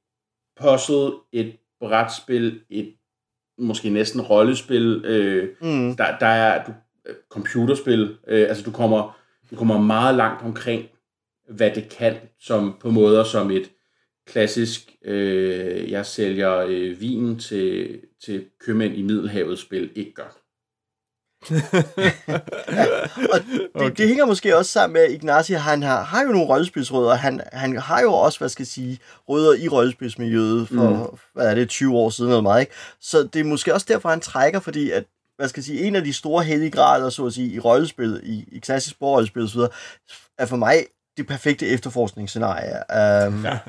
puzzle, 0.62 1.12
et 1.32 1.56
brætspil, 1.80 2.60
et 2.70 2.94
måske 3.58 3.90
næsten 3.90 4.22
rollespil, 4.22 5.06
øh, 5.06 5.50
mm. 5.62 5.96
der, 5.96 6.18
der 6.18 6.26
er 6.26 6.64
du, 6.64 6.74
øh, 7.06 7.16
computerspil, 7.30 8.18
øh, 8.28 8.50
altså 8.50 8.64
du 8.64 8.72
kommer, 8.72 9.18
du 9.52 9.56
kommer 9.56 9.78
meget 9.78 10.16
langt 10.16 10.44
omkring, 10.44 10.86
hvad 11.50 11.72
det 11.76 11.90
kan, 11.90 12.16
som 12.40 12.76
på 12.80 12.90
måder 12.90 13.24
som 13.24 13.52
et 13.52 13.72
klassisk, 14.28 14.96
øh, 15.06 15.92
jeg 15.92 16.06
sælger 16.06 16.58
øh, 16.58 17.02
vin 17.02 17.40
til, 17.40 18.00
til 18.26 18.46
købmænd 18.60 18.96
i 18.96 19.02
Middelhavet 19.02 19.60
spil 19.60 19.90
ikke 19.96 20.14
gør. 20.14 20.39
og 23.34 23.40
det, 23.52 23.68
okay. 23.76 23.92
det 23.98 24.08
hænger 24.08 24.26
måske 24.26 24.58
også 24.58 24.72
sammen 24.72 24.94
med, 24.94 25.02
at 25.02 25.12
Ignacy 25.12 25.52
han 25.52 25.84
har, 25.84 26.04
har 26.04 26.22
jo 26.22 26.28
nogle 26.28 26.48
rollespilsrødder. 26.48 27.16
Han, 27.16 27.42
han 27.54 27.78
har 27.78 28.02
jo 28.02 28.14
også, 28.14 28.40
hvad 28.40 28.50
skal 28.50 28.64
jeg 28.64 28.68
sige, 28.68 29.00
rødder 29.30 29.54
i 29.54 29.68
rollespilsmiljøet 29.68 30.68
for, 30.68 30.90
mm. 30.90 31.18
hvad 31.34 31.50
er 31.50 31.56
det, 31.56 31.70
20 31.70 31.98
år 31.98 32.10
siden 32.10 32.32
eller 32.32 32.42
meget, 32.42 32.62
ikke? 32.62 32.74
Så 33.02 33.24
det 33.34 33.40
er 33.40 33.44
måske 33.44 33.74
også 33.74 33.86
derfor, 33.90 34.10
han 34.10 34.20
trækker, 34.20 34.60
fordi 34.60 34.92
at, 34.92 35.04
hvad 35.38 35.48
skal 35.48 35.60
jeg 35.60 35.66
sige, 35.66 35.82
en 35.82 35.96
af 35.96 36.04
de 36.04 36.14
store 36.14 36.44
heldige 36.44 36.72
grader, 36.72 37.10
så 37.10 37.26
at 37.26 37.34
sige, 37.34 37.54
i 37.54 37.60
rollespil, 37.60 38.22
i, 38.24 38.46
i 38.52 38.60
klassisk 38.60 38.96
rollespil 39.02 39.44
osv., 39.44 39.62
er 40.38 40.46
for 40.46 40.58
mig 40.58 40.86
det 41.18 41.28
perfekte 41.28 41.68
efterforskningsscenarie. 41.68 42.74
Um, 43.28 43.46
ja. 43.46 43.60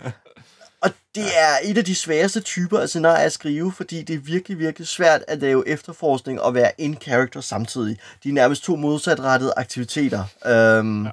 Og 0.82 0.90
det 1.14 1.26
er 1.38 1.70
et 1.70 1.78
af 1.78 1.84
de 1.84 1.94
sværeste 1.94 2.40
typer 2.40 2.78
af 2.78 2.88
scenarier 2.88 3.26
at 3.26 3.32
skrive, 3.32 3.72
fordi 3.72 4.02
det 4.02 4.14
er 4.14 4.18
virkelig, 4.18 4.58
virkelig 4.58 4.88
svært 4.88 5.24
at 5.28 5.38
lave 5.38 5.68
efterforskning 5.68 6.40
og 6.40 6.54
være 6.54 6.72
in 6.78 6.96
character 7.00 7.40
samtidig. 7.40 7.98
De 8.24 8.28
er 8.28 8.32
nærmest 8.32 8.64
to 8.64 8.76
modsatrettede 8.76 9.52
aktiviteter. 9.56 10.24
Um, 10.80 11.04
ja. 11.04 11.10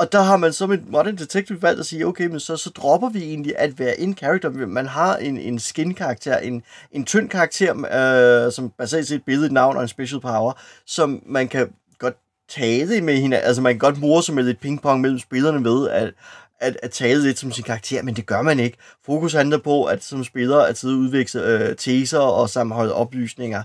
Og 0.00 0.12
der 0.12 0.22
har 0.22 0.36
man 0.36 0.52
som 0.52 0.72
et 0.72 0.88
modern 0.88 1.16
detective 1.16 1.62
valgt 1.62 1.80
at 1.80 1.86
sige, 1.86 2.06
okay, 2.06 2.26
men 2.26 2.40
så, 2.40 2.56
så 2.56 2.70
dropper 2.70 3.08
vi 3.08 3.22
egentlig 3.22 3.58
at 3.58 3.78
være 3.78 4.00
in 4.00 4.16
character. 4.16 4.50
Man 4.50 4.86
har 4.86 5.16
en, 5.16 5.38
en 5.38 5.58
skin-karakter, 5.58 6.38
en, 6.38 6.62
en 6.92 7.04
tynd 7.04 7.28
karakter, 7.28 7.70
øh, 8.46 8.52
som 8.52 8.70
baserer 8.70 9.02
sig 9.02 9.14
et 9.14 9.24
billede, 9.24 9.46
et 9.46 9.52
navn 9.52 9.76
og 9.76 9.82
en 9.82 9.88
special 9.88 10.20
power, 10.20 10.52
som 10.86 11.22
man 11.26 11.48
kan 11.48 11.72
godt 11.98 12.16
tale 12.48 13.00
med 13.00 13.16
hende. 13.16 13.38
Altså 13.38 13.62
man 13.62 13.72
kan 13.72 13.78
godt 13.78 13.98
morse 13.98 14.32
med 14.32 14.42
lidt 14.42 14.60
pingpong 14.60 15.00
mellem 15.00 15.18
spillerne 15.18 15.64
ved, 15.64 15.88
at 15.88 16.12
at, 16.60 16.76
at 16.82 16.90
tale 16.90 17.22
lidt 17.22 17.38
som 17.38 17.52
sin 17.52 17.64
karakter, 17.64 18.02
men 18.02 18.16
det 18.16 18.26
gør 18.26 18.42
man 18.42 18.60
ikke. 18.60 18.76
Fokus 19.06 19.32
handler 19.32 19.58
på, 19.58 19.84
at 19.84 20.04
som 20.04 20.24
spiller 20.24 20.58
at 20.58 20.78
sidde 20.78 20.94
og 20.94 20.98
udveksle 20.98 21.42
øh, 21.42 21.76
teser 21.76 22.18
og 22.18 22.50
sammenholde 22.50 22.94
oplysninger. 22.94 23.62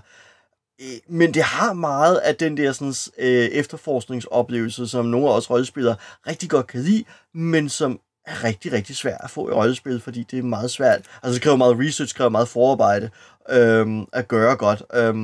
Øh, 0.80 0.98
men 1.08 1.34
det 1.34 1.42
har 1.42 1.72
meget 1.72 2.16
af 2.16 2.36
den 2.36 2.56
der 2.56 2.72
sådan, 2.72 2.94
øh, 3.18 3.44
efterforskningsoplevelse, 3.48 4.88
som 4.88 5.06
nogle 5.06 5.28
af 5.28 5.36
os 5.36 5.50
rollespillere 5.50 5.96
rigtig 6.26 6.50
godt 6.50 6.66
kan 6.66 6.80
lide, 6.80 7.04
men 7.34 7.68
som 7.68 8.00
er 8.26 8.44
rigtig, 8.44 8.72
rigtig 8.72 8.96
svært 8.96 9.20
at 9.24 9.30
få 9.30 9.48
i 9.48 9.52
rollespil, 9.52 10.00
fordi 10.00 10.22
det 10.30 10.38
er 10.38 10.42
meget 10.42 10.70
svært. 10.70 11.02
Altså 11.22 11.34
det 11.34 11.42
kræver 11.42 11.56
meget 11.56 11.78
research, 11.78 12.12
det 12.12 12.16
kræver 12.16 12.30
meget 12.30 12.48
forarbejde 12.48 13.10
øh, 13.50 13.86
at 14.12 14.28
gøre 14.28 14.56
godt. 14.56 14.82
Øh. 14.94 15.14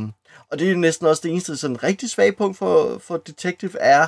og 0.50 0.58
det 0.58 0.70
er 0.70 0.76
næsten 0.76 1.06
også 1.06 1.20
det 1.24 1.30
eneste 1.30 1.56
sådan 1.56 1.82
rigtig 1.82 2.10
svage 2.10 2.32
punkt 2.32 2.58
for, 2.58 2.98
for 2.98 3.16
Detective 3.16 3.80
er, 3.80 4.06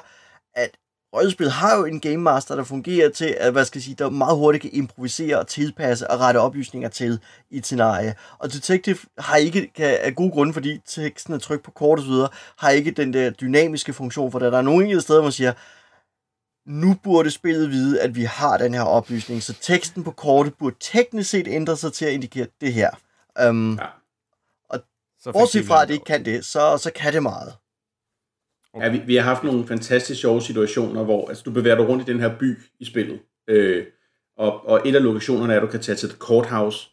at 0.54 0.70
rollespil 1.14 1.50
har 1.50 1.76
jo 1.76 1.84
en 1.84 2.00
game 2.00 2.16
master, 2.16 2.56
der 2.56 2.64
fungerer 2.64 3.10
til, 3.10 3.36
at, 3.40 3.52
hvad 3.52 3.64
skal 3.64 3.78
jeg 3.78 3.84
sige, 3.84 3.94
der 3.94 4.10
meget 4.10 4.36
hurtigt 4.36 4.62
kan 4.62 4.70
improvisere 4.72 5.38
og 5.38 5.46
tilpasse 5.46 6.10
og 6.10 6.20
rette 6.20 6.38
oplysninger 6.38 6.88
til 6.88 7.20
i 7.50 7.58
et 7.58 7.66
scenarie. 7.66 8.14
Og 8.38 8.52
Detective 8.52 8.98
har 9.18 9.36
ikke, 9.36 9.72
kan, 9.74 9.98
af 10.00 10.14
gode 10.14 10.30
grunde, 10.30 10.52
fordi 10.52 10.80
teksten 10.86 11.34
er 11.34 11.38
tryk 11.38 11.62
på 11.62 11.70
kort 11.70 11.98
og 11.98 12.04
så 12.04 12.10
videre, 12.10 12.28
har 12.58 12.70
ikke 12.70 12.90
den 12.90 13.12
der 13.12 13.30
dynamiske 13.30 13.92
funktion 13.92 14.32
for. 14.32 14.38
Der 14.38 14.58
er 14.58 14.62
nogle 14.62 14.84
enkelte 14.84 15.02
steder, 15.02 15.18
hvor 15.18 15.26
man 15.26 15.32
siger, 15.32 15.52
nu 16.66 16.96
burde 17.02 17.30
spillet 17.30 17.70
vide, 17.70 18.00
at 18.00 18.14
vi 18.14 18.22
har 18.22 18.58
den 18.58 18.74
her 18.74 18.82
oplysning, 18.82 19.42
så 19.42 19.54
teksten 19.60 20.04
på 20.04 20.10
kortet 20.10 20.54
burde 20.54 20.76
teknisk 20.80 21.30
set 21.30 21.48
ændre 21.48 21.76
sig 21.76 21.92
til 21.92 22.04
at 22.04 22.12
indikere 22.12 22.46
det 22.60 22.72
her. 22.72 22.90
Um, 23.48 23.78
ja. 23.78 23.86
Og 24.68 24.80
bortset 25.32 25.66
fra, 25.66 25.82
at 25.82 25.88
det 25.88 25.94
ikke 25.94 26.04
kan 26.04 26.24
det, 26.24 26.44
så, 26.44 26.78
så 26.78 26.90
kan 26.94 27.12
det 27.12 27.22
meget. 27.22 27.52
Okay. 28.74 28.86
Ja, 28.86 28.92
vi, 28.92 29.02
vi 29.06 29.16
har 29.16 29.22
haft 29.22 29.44
nogle 29.44 29.66
fantastisk 29.66 30.20
sjove 30.20 30.42
situationer, 30.42 31.04
hvor 31.04 31.28
altså, 31.28 31.42
du 31.42 31.50
bevæger 31.50 31.76
dig 31.76 31.88
rundt 31.88 32.08
i 32.08 32.12
den 32.12 32.20
her 32.20 32.38
by 32.38 32.58
i 32.80 32.84
spillet. 32.84 33.20
Øh, 33.48 33.84
og, 34.36 34.68
og 34.68 34.82
et 34.84 34.96
af 34.96 35.02
lokationerne 35.02 35.52
er, 35.52 35.56
at 35.56 35.62
du 35.62 35.66
kan 35.66 35.80
tage 35.80 35.96
til 35.96 36.08
The 36.08 36.18
Courthouse. 36.18 36.88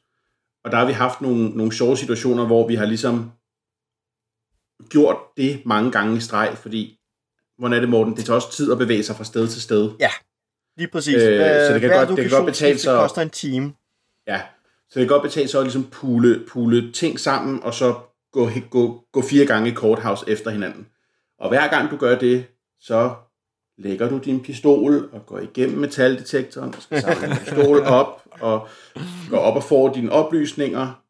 Og 0.63 0.71
der 0.71 0.77
har 0.77 0.85
vi 0.85 0.93
haft 0.93 1.21
nogle, 1.21 1.49
nogle 1.49 1.73
sjove 1.73 1.97
situationer, 1.97 2.45
hvor 2.45 2.67
vi 2.67 2.75
har 2.75 2.85
ligesom 2.85 3.31
gjort 4.89 5.17
det 5.37 5.61
mange 5.65 5.91
gange 5.91 6.17
i 6.17 6.19
streg, 6.19 6.57
fordi, 6.57 6.99
hvordan 7.57 7.75
er 7.75 7.79
det, 7.79 7.89
Morten? 7.89 8.15
Det 8.15 8.25
tager 8.25 8.35
også 8.35 8.51
tid 8.51 8.71
at 8.71 8.77
bevæge 8.77 9.03
sig 9.03 9.15
fra 9.15 9.23
sted 9.23 9.47
til 9.47 9.61
sted. 9.61 9.91
Ja, 9.99 10.09
lige 10.77 10.87
præcis. 10.87 11.15
Øh, 11.15 11.39
så 11.39 11.73
det 11.73 11.81
kan, 11.81 11.89
godt, 11.89 12.09
det 12.09 12.17
kan 12.17 12.29
godt 12.29 12.45
betale 12.45 12.79
sig... 12.79 12.93
Det 12.93 13.01
koster 13.01 13.21
en 13.21 13.29
time. 13.29 13.73
Ja, 14.27 14.41
så 14.89 14.99
det 14.99 15.07
kan 15.07 15.15
godt 15.15 15.23
betale 15.23 15.47
sig 15.47 15.59
at 15.59 15.65
ligesom 15.65 15.83
pule, 15.91 16.45
pule 16.47 16.91
ting 16.91 17.19
sammen, 17.19 17.63
og 17.63 17.73
så 17.73 17.95
gå, 18.31 18.49
gå, 18.69 19.05
gå 19.11 19.21
fire 19.21 19.45
gange 19.45 19.71
i 19.71 19.73
Courthouse 19.73 20.25
efter 20.27 20.51
hinanden. 20.51 20.87
Og 21.41 21.49
hver 21.49 21.67
gang 21.67 21.91
du 21.91 21.97
gør 21.97 22.17
det, 22.17 22.45
så 22.79 23.13
lægger 23.77 24.09
du 24.09 24.17
din 24.17 24.39
pistol 24.39 25.09
og 25.13 25.25
går 25.25 25.39
igennem 25.39 25.77
metaldetektoren 25.77 26.75
og 26.75 26.81
skal 26.81 27.01
samle 27.01 27.27
din 27.27 27.37
pistol 27.37 27.79
op 27.99 28.23
og 28.41 28.67
går 29.29 29.37
op 29.37 29.55
og 29.55 29.63
får 29.63 29.93
dine 29.93 30.11
oplysninger. 30.11 31.03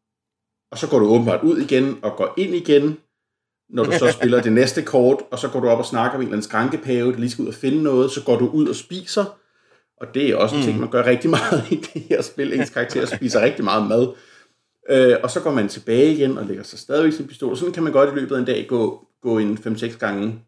Og 0.70 0.78
så 0.78 0.88
går 0.88 0.98
du 0.98 1.06
åbenbart 1.06 1.42
ud 1.42 1.58
igen 1.58 1.98
og 2.02 2.16
går 2.16 2.34
ind 2.36 2.54
igen, 2.54 2.98
når 3.70 3.84
du 3.84 3.92
så 3.92 4.12
spiller 4.18 4.42
det 4.42 4.52
næste 4.52 4.82
kort, 4.82 5.18
og 5.30 5.38
så 5.38 5.48
går 5.48 5.60
du 5.60 5.68
op 5.68 5.78
og 5.78 5.84
snakker 5.84 6.18
med 6.18 6.24
en 6.24 6.28
eller 6.28 6.36
anden 6.36 6.48
skrankepave, 6.48 7.12
der 7.12 7.18
lige 7.18 7.30
skal 7.30 7.42
ud 7.42 7.48
og 7.48 7.54
finde 7.54 7.82
noget, 7.82 8.10
så 8.10 8.24
går 8.24 8.38
du 8.38 8.48
ud 8.48 8.68
og 8.68 8.76
spiser, 8.76 9.24
Og 10.00 10.14
det 10.14 10.30
er 10.30 10.36
også 10.36 10.56
en 10.56 10.62
ting, 10.62 10.80
man 10.80 10.90
gør 10.90 11.06
rigtig 11.06 11.30
meget 11.30 11.64
i 11.70 11.76
det 11.76 12.02
her 12.02 12.22
spil. 12.22 12.60
Ens 12.60 12.70
karakter 12.70 13.06
spiser 13.06 13.40
rigtig 13.40 13.64
meget 13.64 13.88
mad. 13.88 14.14
Øh, 14.90 15.16
og 15.22 15.30
så 15.30 15.40
går 15.42 15.50
man 15.52 15.68
tilbage 15.68 16.12
igen 16.12 16.38
og 16.38 16.44
lægger 16.46 16.62
sig 16.62 16.78
stadigvæk 16.78 17.12
sin 17.12 17.26
pistol. 17.28 17.56
Sådan 17.56 17.72
kan 17.74 17.82
man 17.82 17.92
godt 17.92 18.10
i 18.12 18.14
løbet 18.20 18.34
af 18.34 18.38
en 18.40 18.44
dag 18.46 18.66
gå, 18.68 19.06
gå 19.22 19.38
en 19.38 19.58
5-6 19.58 19.98
gange 19.98 20.44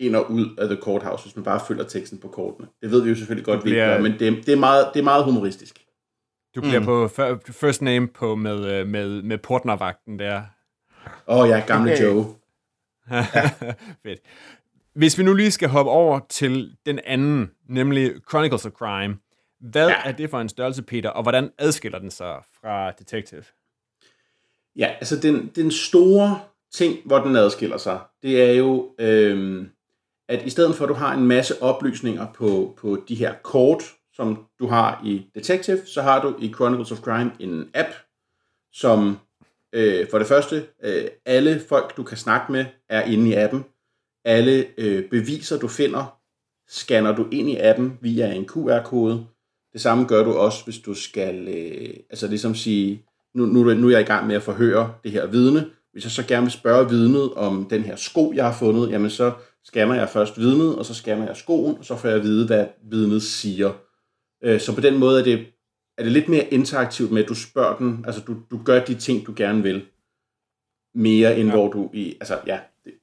ind 0.00 0.16
og 0.16 0.30
ud 0.30 0.56
af 0.58 0.66
The 0.68 0.76
Courthouse, 0.82 1.24
hvis 1.24 1.36
man 1.36 1.44
bare 1.44 1.60
følger 1.68 1.84
teksten 1.84 2.18
på 2.18 2.28
kortene. 2.28 2.68
Det 2.82 2.90
ved 2.90 3.02
vi 3.02 3.08
jo 3.08 3.14
selvfølgelig 3.14 3.44
godt, 3.44 3.62
bliver- 3.62 3.86
vi 3.88 3.92
gør, 3.94 4.02
men 4.02 4.12
det, 4.12 4.46
det, 4.46 4.52
er 4.52 4.56
meget, 4.56 4.90
det 4.94 5.00
er 5.00 5.04
meget 5.04 5.24
humoristisk. 5.24 5.78
Du 6.54 6.60
bliver 6.60 6.78
mm. 6.80 6.84
på 6.84 7.06
fir- 7.06 7.52
first 7.52 7.82
name 7.82 8.08
på 8.08 8.34
med, 8.34 8.66
øh, 8.72 8.86
med, 8.86 9.22
med 9.22 9.38
portnervagten 9.38 10.18
der. 10.18 10.42
Åh 11.28 11.38
oh, 11.38 11.48
ja, 11.48 11.60
gamle 11.66 11.92
Okay. 11.92 12.02
Joe. 12.04 12.24
Fedt. 14.02 14.20
Hvis 14.94 15.18
vi 15.18 15.22
nu 15.22 15.34
lige 15.34 15.50
skal 15.50 15.68
hoppe 15.68 15.90
over 15.90 16.20
til 16.30 16.76
den 16.86 17.00
anden, 17.04 17.50
nemlig 17.68 18.12
Chronicles 18.30 18.66
of 18.66 18.72
Crime. 18.72 19.16
Hvad. 19.60 19.88
Ja. 19.88 19.94
er 20.04 20.12
det 20.12 20.30
for 20.30 20.40
en 20.40 20.48
størrelse, 20.48 20.82
Peter, 20.82 21.10
og 21.10 21.22
hvordan 21.22 21.50
adskiller 21.58 21.98
den 21.98 22.10
sig 22.10 22.36
fra 22.60 22.90
Detective? 22.90 23.42
Ja, 24.76 24.86
altså 24.86 25.16
den, 25.16 25.50
den 25.56 25.70
store 25.70 26.40
ting, 26.74 26.98
hvor 27.04 27.18
den 27.18 27.36
adskiller 27.36 27.76
sig, 27.76 28.00
det 28.22 28.42
er 28.42 28.52
jo, 28.52 28.94
øhm, 28.98 29.68
at 30.28 30.46
i 30.46 30.50
stedet 30.50 30.74
for 30.74 30.84
at 30.84 30.88
du 30.88 30.94
har 30.94 31.14
en 31.14 31.26
masse 31.26 31.62
oplysninger 31.62 32.26
på, 32.32 32.74
på 32.78 33.04
de 33.08 33.14
her 33.14 33.34
kort, 33.42 33.82
som 34.12 34.44
du 34.58 34.66
har 34.66 35.02
i 35.04 35.26
Detective, 35.34 35.86
så 35.86 36.02
har 36.02 36.22
du 36.22 36.36
i 36.38 36.52
Chronicles 36.52 36.92
of 36.92 37.00
Crime 37.00 37.32
en 37.38 37.70
app, 37.74 37.88
som 38.72 39.18
øh, 39.72 40.10
for 40.10 40.18
det 40.18 40.26
første, 40.26 40.66
øh, 40.82 41.04
alle 41.26 41.60
folk, 41.68 41.96
du 41.96 42.02
kan 42.02 42.16
snakke 42.16 42.52
med, 42.52 42.64
er 42.88 43.02
inde 43.02 43.30
i 43.30 43.34
appen. 43.34 43.64
Alle 44.24 44.66
øh, 44.78 45.10
beviser, 45.10 45.58
du 45.58 45.68
finder, 45.68 46.18
scanner 46.68 47.16
du 47.16 47.28
ind 47.32 47.50
i 47.50 47.56
appen 47.56 47.98
via 48.00 48.32
en 48.32 48.48
QR-kode. 48.48 49.26
Det 49.72 49.80
samme 49.80 50.04
gør 50.04 50.24
du 50.24 50.32
også, 50.32 50.64
hvis 50.64 50.78
du 50.78 50.94
skal, 50.94 51.48
øh, 51.48 51.94
altså 52.10 52.26
ligesom 52.26 52.54
sige, 52.54 53.06
nu, 53.34 53.46
nu, 53.46 53.68
er 53.68 53.74
nu 53.74 53.86
er 53.86 53.90
jeg 53.90 54.00
i 54.00 54.04
gang 54.04 54.26
med 54.26 54.36
at 54.36 54.42
forhøre 54.42 54.92
det 55.04 55.10
her 55.10 55.26
vidne. 55.26 55.66
Hvis 55.92 56.04
jeg 56.04 56.10
så 56.10 56.26
gerne 56.26 56.42
vil 56.42 56.52
spørge 56.52 56.88
vidnet 56.88 57.34
om 57.34 57.66
den 57.70 57.82
her 57.82 57.96
sko, 57.96 58.32
jeg 58.34 58.44
har 58.44 58.52
fundet, 58.52 58.90
jamen 58.90 59.10
så 59.10 59.32
scanner 59.64 59.94
jeg 59.94 60.08
først 60.08 60.38
vidnet, 60.38 60.76
og 60.76 60.86
så 60.86 60.94
scanner 60.94 61.26
jeg 61.26 61.36
skoen, 61.36 61.78
og 61.78 61.84
så 61.84 61.96
får 61.96 62.08
jeg 62.08 62.16
at 62.16 62.22
vide, 62.22 62.46
hvad 62.46 62.66
vidnet 62.90 63.22
siger. 63.22 63.72
Øh, 64.44 64.60
Så 64.60 64.74
på 64.74 64.80
den 64.80 64.98
måde 64.98 65.20
er 65.20 65.24
det, 65.24 65.46
er 65.98 66.02
det 66.02 66.12
lidt 66.12 66.28
mere 66.28 66.44
interaktivt 66.44 67.12
med, 67.12 67.22
at 67.22 67.28
du 67.28 67.34
spørger 67.34 67.76
den, 67.76 68.04
altså 68.06 68.22
du, 68.26 68.36
du 68.50 68.60
gør 68.64 68.84
de 68.84 68.94
ting, 68.94 69.26
du 69.26 69.32
gerne 69.36 69.62
vil, 69.62 69.82
mere 70.94 71.38
end 71.38 71.48
ja. 71.48 71.54
hvor 71.54 71.68
du 71.68 71.90
i, 71.92 72.14
altså 72.20 72.38
ja, 72.46 72.58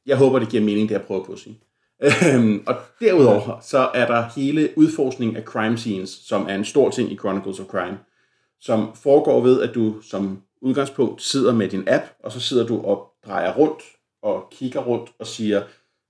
jeg 0.05 0.17
håber, 0.17 0.39
det 0.39 0.49
giver 0.49 0.63
mening, 0.63 0.89
det 0.89 0.93
jeg 0.95 1.01
prøver 1.01 1.23
på 1.23 1.31
at 1.31 1.39
sige. 1.39 1.59
Øhm, 2.03 2.63
og 2.67 2.75
derudover, 2.99 3.59
så 3.61 3.89
er 3.93 4.07
der 4.07 4.23
hele 4.35 4.69
udforskningen 4.75 5.37
af 5.37 5.43
crime 5.43 5.77
scenes, 5.77 6.09
som 6.09 6.45
er 6.49 6.55
en 6.55 6.65
stor 6.65 6.89
ting 6.89 7.11
i 7.11 7.17
Chronicles 7.17 7.59
of 7.59 7.65
Crime, 7.65 7.97
som 8.61 8.95
foregår 8.95 9.41
ved, 9.41 9.61
at 9.61 9.75
du 9.75 10.01
som 10.01 10.41
udgangspunkt 10.61 11.21
sidder 11.21 11.53
med 11.53 11.69
din 11.69 11.87
app, 11.87 12.03
og 12.23 12.31
så 12.31 12.39
sidder 12.39 12.67
du 12.67 12.81
og 12.81 13.07
drejer 13.25 13.53
rundt 13.53 13.83
og 14.21 14.47
kigger 14.51 14.79
rundt 14.79 15.09
og 15.19 15.27
siger, 15.27 15.61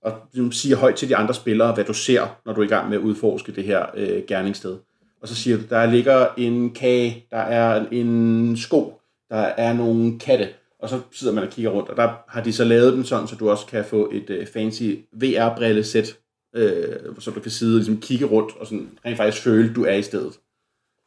og 0.02 0.12
ligesom 0.32 0.52
siger 0.52 0.76
højt 0.76 0.94
til 0.94 1.08
de 1.08 1.16
andre 1.16 1.34
spillere, 1.34 1.74
hvad 1.74 1.84
du 1.84 1.94
ser, 1.94 2.40
når 2.46 2.52
du 2.52 2.60
er 2.60 2.64
i 2.64 2.68
gang 2.68 2.88
med 2.88 2.98
at 2.98 3.02
udforske 3.02 3.52
det 3.52 3.64
her 3.64 3.86
øh, 3.94 4.22
gerningssted. 4.28 4.78
Og 5.22 5.28
så 5.28 5.34
siger 5.34 5.56
du, 5.56 5.62
der 5.70 5.86
ligger 5.86 6.26
en 6.36 6.74
kage, 6.74 7.26
der 7.30 7.38
er 7.38 7.86
en 7.90 8.56
sko, 8.56 9.00
der 9.30 9.36
er 9.36 9.72
nogle 9.72 10.18
katte, 10.18 10.48
og 10.78 10.88
så 10.88 11.00
sidder 11.12 11.34
man 11.34 11.44
og 11.44 11.50
kigger 11.50 11.70
rundt, 11.70 11.88
og 11.88 11.96
der 11.96 12.12
har 12.28 12.42
de 12.42 12.52
så 12.52 12.64
lavet 12.64 12.92
den 12.92 13.04
sådan, 13.04 13.28
så 13.28 13.36
du 13.36 13.50
også 13.50 13.66
kan 13.66 13.84
få 13.84 14.10
et 14.12 14.30
øh, 14.30 14.46
fancy 14.46 14.82
VR-brillesæt, 15.12 16.18
øh, 16.54 16.96
så 17.18 17.30
du 17.30 17.40
kan 17.40 17.50
sidde 17.50 17.74
og 17.74 17.76
ligesom, 17.76 18.00
kigge 18.00 18.26
rundt 18.26 18.56
og 18.56 18.66
sådan, 18.66 18.98
rent 19.04 19.16
faktisk 19.16 19.42
føle, 19.42 19.74
du 19.74 19.84
er 19.84 19.94
i 19.94 20.02
stedet. 20.02 20.32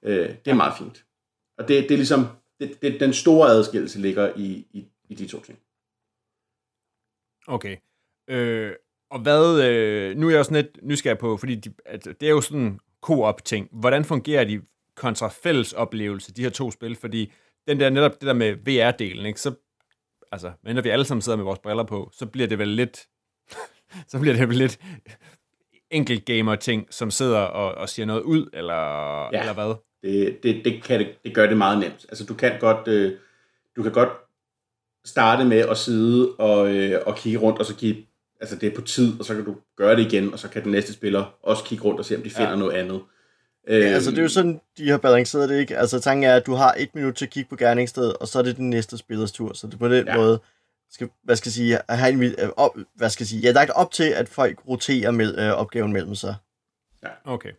Øh, 0.06 0.30
det 0.46 0.52
er 0.52 0.56
meget 0.56 0.74
fint. 0.78 1.04
Og 1.58 1.68
det, 1.68 1.84
det 1.84 1.92
er 1.92 1.98
ligesom, 1.98 2.26
det, 2.60 2.82
det, 2.82 3.00
den 3.00 3.14
store 3.14 3.50
adskillelse 3.50 4.00
ligger 4.00 4.34
i, 4.36 4.68
i, 4.72 4.88
i 5.10 5.16
de 5.16 5.28
to 5.28 5.40
ting. 5.40 5.60
Okay. 7.48 7.78
Øh, 8.30 8.72
og 9.12 9.20
hvad, 9.20 9.64
øh, 9.64 10.18
nu 10.18 10.28
er 10.28 10.32
jeg 10.32 10.40
også 10.40 10.54
lidt 10.54 10.80
nysgerrig 10.82 11.18
på, 11.18 11.38
fordi 11.38 11.56
de, 11.56 11.74
at 11.86 12.06
det 12.06 12.24
er 12.24 12.30
jo 12.30 12.42
sådan 12.42 12.62
en 12.62 12.80
co-op-ting. 13.02 13.70
Hvordan 13.72 14.06
fungerer 14.06 14.44
de 14.44 14.62
kontra 14.96 15.28
fælles 15.28 15.74
oplevelse, 15.74 16.34
de 16.34 16.44
her 16.44 16.50
to 16.50 16.72
spil? 16.72 16.96
Fordi 16.96 17.32
den 17.68 17.80
der, 17.80 17.90
netop 17.90 18.12
det 18.12 18.28
der 18.28 18.34
med 18.34 18.54
VR-delen, 18.54 19.26
ikke? 19.26 19.42
så, 19.42 19.56
altså, 20.32 20.52
når 20.64 20.82
vi 20.82 20.90
alle 20.90 21.06
sammen 21.06 21.22
sidder 21.22 21.36
med 21.36 21.46
vores 21.46 21.60
briller 21.60 21.84
på, 21.84 22.10
så 22.14 22.26
bliver 22.26 22.48
det 22.48 22.60
vel 22.60 22.68
lidt, 22.68 23.08
så 24.12 24.20
bliver 24.20 24.36
det 24.36 24.50
vel 24.50 24.58
lidt 24.58 24.80
enkelt 25.92 26.26
gamer 26.26 26.56
ting, 26.56 26.88
som 26.94 27.12
sidder 27.12 27.40
og, 27.40 27.76
og 27.76 27.90
siger 27.90 28.06
noget 28.06 28.22
ud, 28.22 28.50
eller. 28.54 28.74
Ja. 29.34 29.40
eller 29.40 29.54
hvad? 29.54 29.76
Det, 30.04 30.44
det, 30.44 30.66
det, 30.66 30.84
kan 30.84 31.06
det, 31.26 31.36
gør 31.36 31.48
det 31.48 31.58
meget 31.58 31.80
nemt. 31.80 32.06
Altså 32.10 32.26
du 32.26 32.34
kan 32.34 32.52
godt, 32.60 32.88
øh, 32.88 33.12
du 33.76 33.84
kan 33.84 33.92
godt 33.92 34.10
starte 35.06 35.46
med 35.46 35.58
at 35.58 35.78
sidde 35.78 36.36
og, 36.36 36.76
øh, 36.76 37.02
og 37.06 37.16
kigge 37.16 37.40
rundt, 37.40 37.60
og 37.60 37.66
så 37.66 37.76
give, 37.76 37.96
altså 38.42 38.56
det 38.56 38.72
er 38.72 38.76
på 38.76 38.82
tid, 38.82 39.20
og 39.20 39.26
så 39.26 39.36
kan 39.36 39.46
du 39.46 39.56
gøre 39.76 39.96
det 39.96 40.14
igen, 40.14 40.34
og 40.34 40.40
så 40.40 40.50
kan 40.50 40.64
den 40.64 40.72
næste 40.72 40.94
spiller 40.94 41.36
også 41.42 41.64
kigge 41.64 41.84
rundt 41.84 42.00
og 42.00 42.06
se, 42.06 42.16
om 42.16 42.22
de 42.22 42.30
finder 42.30 42.50
ja. 42.50 42.56
noget 42.56 42.74
andet. 42.74 43.02
Ja, 43.68 43.74
altså 43.74 44.12
det 44.12 44.18
er 44.18 44.22
jo 44.22 44.30
sådan, 44.30 44.62
de 44.78 44.90
har 44.90 44.98
balanceret 44.98 45.50
det, 45.50 45.60
ikke? 45.60 45.78
Altså 45.78 46.00
tanken 46.00 46.24
er, 46.30 46.36
at 46.36 46.46
du 46.46 46.54
har 46.54 46.76
et 46.78 46.96
minut 46.96 47.16
til 47.16 47.26
at 47.26 47.32
kigge 47.32 47.50
på 47.50 47.56
gerningsstedet, 47.56 48.14
og 48.14 48.28
så 48.28 48.40
er 48.40 48.44
det 48.44 48.58
den 48.58 48.70
næste 48.70 48.98
spillers 48.98 49.32
tur. 49.32 49.54
Så 49.54 49.68
det 49.68 49.74
er 49.74 49.78
på 49.78 49.88
den 49.88 50.06
Ja. 50.06 50.12
ja. 50.12 50.18
måde, 50.18 50.40
skal, 50.92 51.10
hvad 51.24 51.36
skal 51.36 51.50
jeg 51.50 51.54
sige, 51.54 51.80
have 51.90 52.14
en, 52.14 52.24
øh, 52.24 52.50
op, 52.58 52.78
hvad 52.96 53.10
skal 53.10 53.24
jeg 53.24 53.28
sige, 53.28 53.42
ja, 53.42 53.52
lagt 53.52 53.72
op 53.76 53.92
til, 53.92 54.10
at 54.10 54.30
folk 54.30 54.68
roterer 54.68 55.12
med, 55.12 55.38
øh, 55.38 55.52
opgaven 55.52 55.94
mellem 55.94 56.16
sig. 56.16 56.36
Okay. 57.26 57.52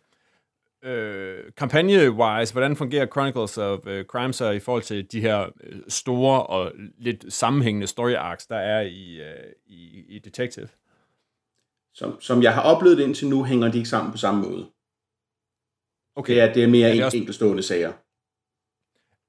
Øh, 0.85 1.43
Kampagne-wise, 1.57 2.51
hvordan 2.53 2.75
fungerer 2.75 3.05
Chronicles 3.05 3.57
of 3.57 3.79
uh, 3.87 4.01
Crime 4.03 4.33
så 4.33 4.49
i 4.49 4.59
forhold 4.59 4.83
til 4.83 5.11
de 5.11 5.21
her 5.21 5.45
øh, 5.63 5.79
store 5.87 6.43
og 6.45 6.71
lidt 6.97 7.33
sammenhængende 7.33 7.87
story 7.87 8.13
arcs, 8.13 8.47
der 8.47 8.55
er 8.57 8.81
i, 8.81 9.21
øh, 9.21 9.51
i, 9.65 10.03
i 10.15 10.19
Detective? 10.19 10.67
Som, 11.93 12.21
som 12.21 12.43
jeg 12.43 12.53
har 12.53 12.61
oplevet 12.61 12.97
det 12.97 13.03
indtil 13.03 13.27
nu, 13.27 13.43
hænger 13.43 13.71
de 13.71 13.77
ikke 13.77 13.89
sammen 13.89 14.11
på 14.11 14.17
samme 14.17 14.41
måde. 14.41 14.69
Okay. 16.15 16.33
Det 16.33 16.41
er, 16.41 16.53
det 16.53 16.63
er 16.63 16.67
mere 16.67 16.87
Er 16.87 16.91
det 16.91 16.97
en, 16.97 17.03
også- 17.03 17.17
enkeltstående 17.17 17.63
sager. 17.63 17.91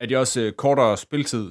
Er 0.01 0.07
de 0.07 0.17
også 0.17 0.41
øh, 0.41 0.53
kortere 0.53 0.97
spiltid? 0.97 1.51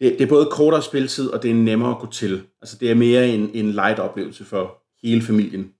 Det, 0.00 0.12
det 0.18 0.20
er 0.20 0.28
både 0.28 0.48
kortere 0.52 0.82
spiltid, 0.82 1.30
og 1.30 1.42
det 1.42 1.50
er 1.50 1.54
nemmere 1.54 1.90
at 1.90 1.98
gå 2.00 2.06
til. 2.10 2.46
Altså 2.62 2.78
det 2.78 2.90
er 2.90 2.94
mere 2.94 3.28
en, 3.28 3.50
en 3.54 3.70
light 3.70 3.98
oplevelse 3.98 4.44
for 4.44 4.82
hele 5.02 5.22
familien. 5.22 5.74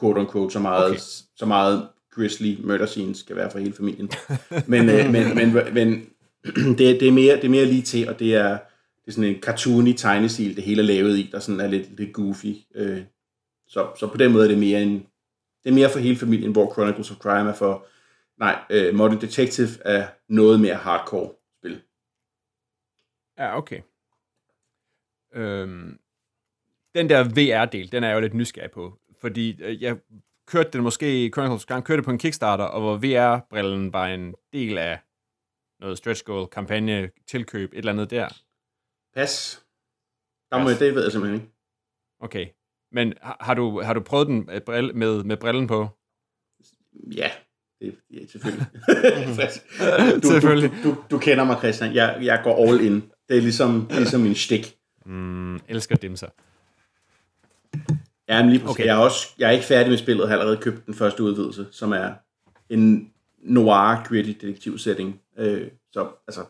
Quote 0.00 0.20
unquote, 0.20 0.52
så 0.52 0.58
meget, 0.58 0.90
okay. 0.90 0.98
så 1.36 1.46
meget 1.46 1.88
grisly 2.14 2.56
murder 2.60 2.86
scenes 2.86 3.18
skal 3.18 3.36
være 3.36 3.50
for 3.50 3.58
hele 3.58 3.72
familien. 3.72 4.10
Men, 4.66 4.88
øh, 4.88 5.10
men, 5.12 5.34
men, 5.34 5.74
men 5.74 6.08
det, 6.78 7.00
det, 7.00 7.08
er 7.08 7.12
mere, 7.12 7.36
det 7.36 7.44
er 7.44 7.48
mere 7.48 7.64
lige 7.64 7.82
til, 7.82 8.08
og 8.08 8.18
det 8.18 8.34
er, 8.34 8.50
det 8.50 9.06
er 9.06 9.12
sådan 9.12 9.30
en 9.30 9.42
cartoony 9.42 9.92
tegnestil, 9.96 10.56
det 10.56 10.64
hele 10.64 10.82
er 10.82 10.86
lavet 10.86 11.18
i, 11.18 11.28
der 11.32 11.38
sådan 11.38 11.60
er 11.60 11.66
lidt, 11.66 11.98
lidt 11.98 12.12
goofy. 12.12 12.54
Øh, 12.74 13.02
så, 13.68 13.88
så 13.98 14.06
på 14.06 14.16
den 14.16 14.32
måde 14.32 14.44
er 14.44 14.48
det 14.48 14.58
mere 14.58 14.82
en, 14.82 15.06
det 15.64 15.70
er 15.70 15.74
mere 15.74 15.90
for 15.90 15.98
hele 15.98 16.16
familien, 16.16 16.52
hvor 16.52 16.72
Chronicles 16.72 17.10
of 17.10 17.16
Crime 17.16 17.50
er 17.50 17.54
for, 17.54 17.86
nej, 18.38 18.58
øh, 18.70 18.94
Modern 18.94 19.20
Detective 19.20 19.68
er 19.84 20.06
noget 20.28 20.60
mere 20.60 20.74
hardcore 20.74 21.30
spil. 21.58 21.82
Ja, 23.38 23.58
okay. 23.58 23.80
Øhm, 25.34 25.98
den 26.94 27.08
der 27.08 27.24
VR-del, 27.24 27.92
den 27.92 28.04
er 28.04 28.08
jeg 28.08 28.14
jo 28.14 28.20
lidt 28.20 28.34
nysgerrig 28.34 28.70
på, 28.70 28.98
fordi 29.20 29.62
øh, 29.62 29.82
jeg 29.82 29.96
kørte 30.46 30.70
den 30.72 30.82
måske, 30.82 31.30
Chronicles 31.34 31.62
Crime 31.62 31.82
kørte 31.82 31.96
det 31.96 32.04
på 32.04 32.10
en 32.10 32.18
Kickstarter, 32.18 32.64
og 32.64 32.80
hvor 32.80 32.96
VR-brillen 32.96 33.92
var 33.92 34.06
en 34.06 34.34
del 34.52 34.78
af 34.78 34.98
noget 35.80 35.98
stretch 35.98 36.24
goal, 36.24 36.46
kampagne, 36.48 37.10
tilkøb, 37.26 37.72
et 37.72 37.78
eller 37.78 37.92
andet 37.92 38.10
der. 38.10 38.28
Pas. 39.14 39.64
Der 40.50 40.58
må 40.58 40.64
Pas. 40.64 40.72
jeg, 40.72 40.80
det 40.80 40.94
ved 40.94 41.02
jeg 41.02 41.12
simpelthen 41.12 41.40
ikke. 41.40 41.52
Okay. 42.20 42.46
Men 42.92 43.14
har, 43.22 43.36
har, 43.40 43.54
du, 43.54 43.80
har 43.80 43.94
du 43.94 44.00
prøvet 44.00 44.26
den 44.26 44.46
med, 44.46 44.60
brille, 44.60 44.92
med, 44.92 45.24
med 45.24 45.36
brillen 45.36 45.66
på? 45.66 45.88
Ja, 47.16 47.30
det, 47.80 47.96
ja 48.10 48.26
selvfølgelig. 48.26 48.66
du, 50.22 50.28
Selvfølgelig. 50.28 50.70
Du, 50.82 50.90
du, 50.90 51.04
du 51.10 51.18
kender 51.18 51.44
mig, 51.44 51.58
Christian. 51.58 51.94
Jeg, 51.94 52.18
jeg 52.22 52.40
går 52.44 52.68
all 52.68 52.80
in. 52.80 52.94
Det 53.28 53.36
er 53.36 53.40
ligesom, 53.40 53.88
ligesom 53.90 54.26
en 54.26 54.34
stik. 54.34 54.76
Mm, 55.06 55.56
elsker 55.68 55.96
dimser. 55.96 56.28
Ja, 58.28 58.42
men 58.42 58.50
lige 58.50 58.60
præcis. 58.60 58.74
Okay. 58.74 58.86
Jeg, 58.86 58.94
er 58.96 59.04
også, 59.04 59.28
jeg 59.38 59.46
er 59.46 59.50
ikke 59.50 59.64
færdig 59.64 59.90
med 59.90 59.98
spillet. 59.98 60.22
Jeg 60.22 60.28
har 60.28 60.38
allerede 60.38 60.60
købt 60.62 60.86
den 60.86 60.94
første 60.94 61.22
udvidelse, 61.22 61.66
som 61.70 61.92
er 61.92 62.12
en 62.68 63.12
noir 63.38 64.04
gritty 64.08 64.46
detektiv 64.46 64.78
setting. 64.78 65.20
Øh, 65.38 65.70
så 65.92 66.08
altså, 66.28 66.44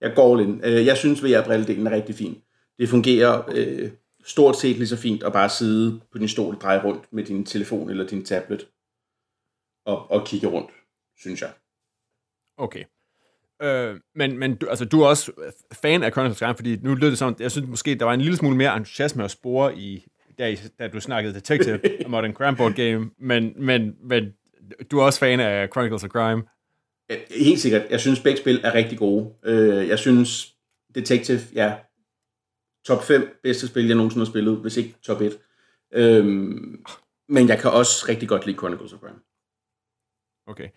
jeg 0.00 0.12
går 0.14 0.38
in. 0.38 0.60
Øh, 0.64 0.86
jeg 0.86 0.96
synes, 0.96 1.22
at 1.22 1.30
VR-brilledelen 1.30 1.86
er 1.86 1.90
rigtig 1.90 2.14
fin. 2.14 2.42
Det 2.78 2.88
fungerer 2.88 3.42
øh, 3.54 3.90
stort 4.24 4.56
set 4.56 4.76
lige 4.76 4.88
så 4.88 4.96
fint 4.96 5.22
at 5.22 5.32
bare 5.32 5.48
sidde 5.48 6.00
på 6.12 6.18
din 6.18 6.28
stol 6.28 6.54
og 6.54 6.60
dreje 6.60 6.82
rundt 6.84 7.12
med 7.12 7.24
din 7.24 7.44
telefon 7.44 7.90
eller 7.90 8.06
din 8.06 8.24
tablet 8.24 8.68
og, 9.86 10.10
og 10.10 10.26
kigge 10.26 10.46
rundt, 10.46 10.70
synes 11.18 11.40
jeg. 11.40 11.52
Okay. 12.56 12.84
Øh, 13.62 14.00
men 14.14 14.38
men 14.38 14.56
du, 14.56 14.66
altså, 14.66 14.84
du 14.84 15.02
er 15.02 15.06
også 15.06 15.32
fan 15.72 16.02
af 16.02 16.18
of 16.18 16.38
Crime, 16.38 16.54
fordi 16.54 16.76
nu 16.76 16.94
lød 16.94 17.10
det 17.10 17.18
som, 17.18 17.36
jeg 17.40 17.50
synes 17.50 17.68
måske, 17.68 17.94
der 17.94 18.04
var 18.04 18.14
en 18.14 18.20
lille 18.20 18.36
smule 18.36 18.56
mere 18.56 18.76
entusiasme 18.76 19.24
at 19.24 19.30
spore 19.30 19.78
i, 19.78 20.06
da, 20.38 20.56
da 20.78 20.88
du 20.88 21.00
snakkede 21.00 21.34
Detective 21.34 21.80
og 22.04 22.10
Modern 22.10 22.32
Crime 22.32 22.56
Board 22.56 22.72
Game, 22.74 23.10
men, 23.18 23.52
men, 23.56 23.96
men 24.02 24.32
du 24.90 24.98
er 24.98 25.04
også 25.04 25.18
fan 25.18 25.40
af 25.40 25.68
Chronicles 25.72 26.04
of 26.04 26.10
Crime. 26.10 26.42
Helt 27.30 27.60
sikkert. 27.60 27.82
Jeg 27.90 28.00
synes, 28.00 28.20
begge 28.20 28.38
spil 28.38 28.60
er 28.64 28.74
rigtig 28.74 28.98
gode. 28.98 29.34
Øh, 29.44 29.88
Jeg 29.88 29.98
synes, 29.98 30.54
Detective, 30.94 31.40
ja, 31.54 31.76
top 32.86 33.02
5 33.02 33.38
bedste 33.42 33.66
spil, 33.68 33.86
jeg 33.86 33.96
nogensinde 33.96 34.24
har 34.26 34.30
spillet, 34.30 34.56
hvis 34.56 34.76
ikke 34.76 34.94
top 35.02 35.20
1. 35.20 35.38
Øhm, 35.92 36.84
men 37.28 37.48
jeg 37.48 37.58
kan 37.58 37.70
også 37.70 38.06
rigtig 38.08 38.28
godt 38.28 38.46
lide 38.46 38.56
Chronicles 38.56 38.92
of 38.92 38.98
Crime. 39.00 39.18
Okay. 40.46 40.68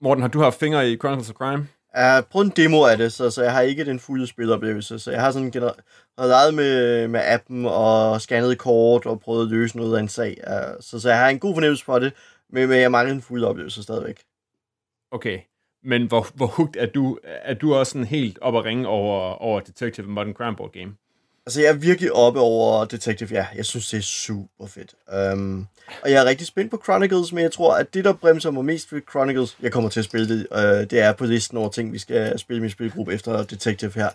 Morten, 0.00 0.22
har 0.22 0.28
du 0.28 0.38
haft 0.40 0.58
fingre 0.58 0.90
i 0.90 0.96
Chronicles 0.96 1.30
of 1.30 1.36
Crime? 1.36 1.68
Jeg 1.94 2.12
har 2.14 2.20
prøvet 2.20 2.46
en 2.46 2.52
demo 2.56 2.84
af 2.84 2.96
det, 2.96 3.12
så, 3.12 3.30
så 3.30 3.42
jeg 3.42 3.52
har 3.52 3.60
ikke 3.60 3.84
den 3.84 4.00
fulde 4.00 4.26
spiloplevelse. 4.26 4.98
Så 4.98 5.10
jeg 5.10 5.20
har 5.20 5.30
sådan 5.30 5.50
generelt 5.50 5.80
har 6.18 6.26
leget 6.26 6.54
med, 6.54 7.08
med 7.08 7.20
appen 7.24 7.66
og 7.66 8.20
scannet 8.20 8.58
kort 8.58 9.06
og 9.06 9.20
prøvet 9.20 9.44
at 9.44 9.50
løse 9.50 9.76
noget 9.76 9.96
af 9.96 10.00
en 10.00 10.08
sag. 10.08 10.36
Uh, 10.46 10.80
så, 10.80 11.00
så 11.00 11.08
jeg 11.08 11.18
har 11.18 11.28
en 11.28 11.38
god 11.38 11.54
fornemmelse 11.54 11.84
for 11.84 11.98
det, 11.98 12.12
men, 12.50 12.68
men 12.68 12.80
jeg 12.80 12.90
mangler 12.90 13.14
en 13.14 13.22
fuld 13.22 13.44
oplevelse 13.44 13.82
stadigvæk. 13.82 14.24
Okay. 15.10 15.40
Men 15.84 16.06
hvor, 16.06 16.26
hvor 16.34 16.46
hugt 16.46 16.76
er 16.76 16.86
du? 16.86 17.18
Er 17.24 17.54
du 17.54 17.74
også 17.74 17.92
sådan 17.92 18.06
helt 18.06 18.38
op 18.40 18.56
at 18.56 18.64
ringe 18.64 18.88
over, 18.88 19.32
over 19.32 19.60
Detective 19.60 20.06
Modern 20.06 20.34
Crime 20.34 20.56
Board 20.56 20.72
Game? 20.72 20.96
Altså, 21.46 21.60
jeg 21.60 21.68
er 21.68 21.74
virkelig 21.74 22.12
oppe 22.12 22.40
over 22.40 22.84
Detective, 22.84 23.28
ja. 23.32 23.46
Jeg 23.56 23.64
synes, 23.64 23.88
det 23.88 23.98
er 23.98 24.02
super 24.02 24.66
fedt. 24.66 24.94
Um, 25.32 25.66
og 26.02 26.10
jeg 26.10 26.22
er 26.22 26.24
rigtig 26.24 26.46
spændt 26.46 26.70
på 26.70 26.80
Chronicles, 26.84 27.32
men 27.32 27.42
jeg 27.42 27.52
tror, 27.52 27.74
at 27.74 27.94
det, 27.94 28.04
der 28.04 28.12
bremser 28.12 28.50
mig 28.50 28.64
mest 28.64 28.92
ved 28.92 29.00
Chronicles, 29.10 29.56
jeg 29.62 29.72
kommer 29.72 29.90
til 29.90 30.00
at 30.00 30.04
spille 30.04 30.28
det, 30.28 30.46
uh, 30.50 30.90
det 30.90 30.92
er 30.92 31.12
på 31.12 31.24
listen 31.24 31.58
over 31.58 31.68
ting, 31.68 31.92
vi 31.92 31.98
skal 31.98 32.38
spille 32.38 32.58
i 32.58 32.60
min 32.60 32.70
spilgruppe 32.70 33.14
efter 33.14 33.42
Detective 33.44 33.92
her. 33.94 34.08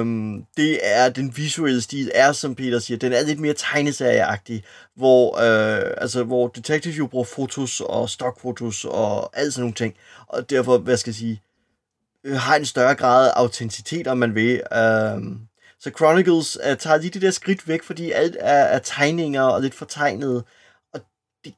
Um, 0.00 0.46
det 0.56 0.78
er, 0.82 1.08
den 1.08 1.36
visuelle 1.36 1.82
stil 1.82 2.10
er, 2.14 2.32
som 2.32 2.54
Peter 2.54 2.78
siger, 2.78 2.98
den 2.98 3.12
er 3.12 3.22
lidt 3.22 3.40
mere 3.40 3.54
tegneserieagtig, 3.54 4.64
hvor, 4.94 5.30
uh, 5.32 6.02
altså, 6.02 6.22
hvor 6.22 6.48
Detective 6.48 6.94
jo 6.94 7.06
bruger 7.06 7.24
fotos 7.24 7.80
og 7.80 8.10
stockfotos 8.10 8.84
og 8.84 9.38
alt 9.38 9.54
sådan 9.54 9.62
nogle 9.62 9.74
ting. 9.74 9.94
Og 10.26 10.50
derfor, 10.50 10.78
hvad 10.78 10.96
skal 10.96 11.10
jeg 11.10 11.16
sige, 11.16 11.42
øh, 12.24 12.36
har 12.36 12.56
en 12.56 12.64
større 12.64 12.94
grad 12.94 13.26
af 13.28 13.32
autenticitet, 13.36 14.06
om 14.06 14.18
man 14.18 14.34
vil. 14.34 14.62
Um, 15.14 15.48
så 15.80 15.90
Chronicles 15.90 16.58
uh, 16.70 16.76
tager 16.76 16.96
lige 16.96 17.10
det 17.10 17.22
der 17.22 17.30
skridt 17.30 17.68
væk, 17.68 17.82
fordi 17.82 18.10
alt 18.10 18.36
er, 18.40 18.64
er 18.64 18.78
tegninger 18.78 19.42
og 19.42 19.62
lidt 19.62 19.74
fortegnet. 19.74 20.44
Og 20.94 21.00
det, 21.44 21.54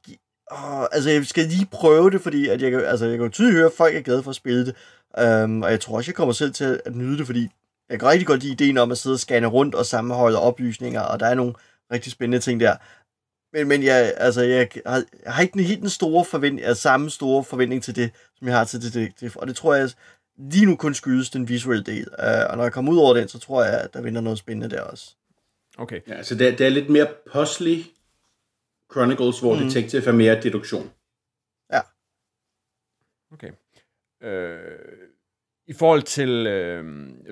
åh, 0.51 0.83
altså, 0.91 1.09
jeg 1.09 1.25
skal 1.25 1.45
lige 1.45 1.67
prøve 1.71 2.11
det, 2.11 2.21
fordi 2.21 2.47
at 2.47 2.61
jeg, 2.61 2.73
altså, 2.85 3.05
jeg 3.05 3.17
kan 3.17 3.25
jo 3.25 3.31
tydeligt 3.31 3.57
høre, 3.57 3.65
at 3.65 3.77
folk 3.77 3.95
er 3.95 4.01
glade 4.01 4.23
for 4.23 4.29
at 4.29 4.35
spille 4.35 4.65
det. 4.65 4.75
Um, 5.43 5.63
og 5.63 5.71
jeg 5.71 5.79
tror 5.79 5.97
også, 5.97 6.11
jeg 6.11 6.15
kommer 6.15 6.33
selv 6.33 6.53
til 6.53 6.81
at 6.85 6.95
nyde 6.95 7.17
det, 7.17 7.25
fordi 7.25 7.49
jeg 7.89 7.99
kan 7.99 8.07
rigtig 8.07 8.27
godt 8.27 8.43
lide 8.43 8.53
ideen 8.53 8.77
om 8.77 8.91
at 8.91 8.97
sidde 8.97 9.13
og 9.13 9.19
scanne 9.19 9.47
rundt 9.47 9.75
og 9.75 9.85
sammenholde 9.85 10.39
oplysninger, 10.39 11.01
og 11.01 11.19
der 11.19 11.25
er 11.25 11.33
nogle 11.35 11.53
rigtig 11.91 12.11
spændende 12.11 12.39
ting 12.39 12.59
der. 12.59 12.75
Men, 13.53 13.67
men 13.67 13.83
jeg, 13.83 14.13
altså, 14.17 14.41
jeg, 14.41 14.69
har, 14.85 15.03
jeg 15.25 15.33
har 15.33 15.41
ikke 15.41 15.53
den 15.53 15.63
helt 15.63 15.81
den 15.81 15.89
store 15.89 16.25
forventning, 16.25 16.67
altså, 16.67 16.81
samme 16.81 17.09
store 17.09 17.43
forventning 17.43 17.83
til 17.83 17.95
det, 17.95 18.11
som 18.37 18.47
jeg 18.47 18.57
har 18.57 18.63
til 18.63 18.93
det. 18.93 19.35
Og 19.35 19.47
det 19.47 19.55
tror 19.55 19.75
jeg 19.75 19.89
lige 20.39 20.65
nu 20.65 20.75
kun 20.75 20.93
skyldes 20.93 21.29
den 21.29 21.49
visuelle 21.49 21.83
del. 21.83 22.07
Uh, 22.07 22.49
og 22.51 22.57
når 22.57 22.63
jeg 22.63 22.73
kommer 22.73 22.91
ud 22.91 22.97
over 22.97 23.13
den, 23.13 23.27
så 23.27 23.39
tror 23.39 23.63
jeg, 23.63 23.81
at 23.81 23.93
der 23.93 24.01
vinder 24.01 24.21
noget 24.21 24.39
spændende 24.39 24.75
der 24.75 24.81
også. 24.81 25.15
Okay. 25.77 26.01
Ja, 26.07 26.23
så 26.23 26.35
det, 26.35 26.47
er- 26.47 26.55
det 26.55 26.65
er 26.65 26.69
lidt 26.69 26.89
mere 26.89 27.07
puzzly 27.31 27.81
Chronicles, 28.91 29.39
hvor 29.39 29.55
mm. 29.55 29.59
Detective 29.61 30.05
er 30.07 30.11
mere 30.11 30.41
deduktion. 30.41 30.91
Okay. 33.33 33.51
Øh, 34.23 34.59
I 35.67 35.73
forhold 35.73 36.01
til, 36.01 36.29
øh, 36.29 36.85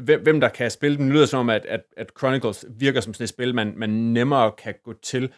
hvem, 0.04 0.24
hvem 0.24 0.40
der 0.40 0.50
kan 0.50 0.72
spille 0.72 0.98
den, 0.98 1.10
lyder 1.10 1.22
det 1.22 1.30
som 1.30 1.40
om, 1.40 1.50
at, 1.50 1.66
at, 1.66 1.84
at 1.98 2.12
Chronicles 2.20 2.66
virker 2.70 3.02
som 3.02 3.14
sådan 3.14 3.24
et 3.24 3.30
spil, 3.30 3.56
man, 3.56 3.74
man 3.78 3.90
nemmere 3.90 4.52
kan 4.52 4.76
gå 4.84 4.94
til. 4.94 5.34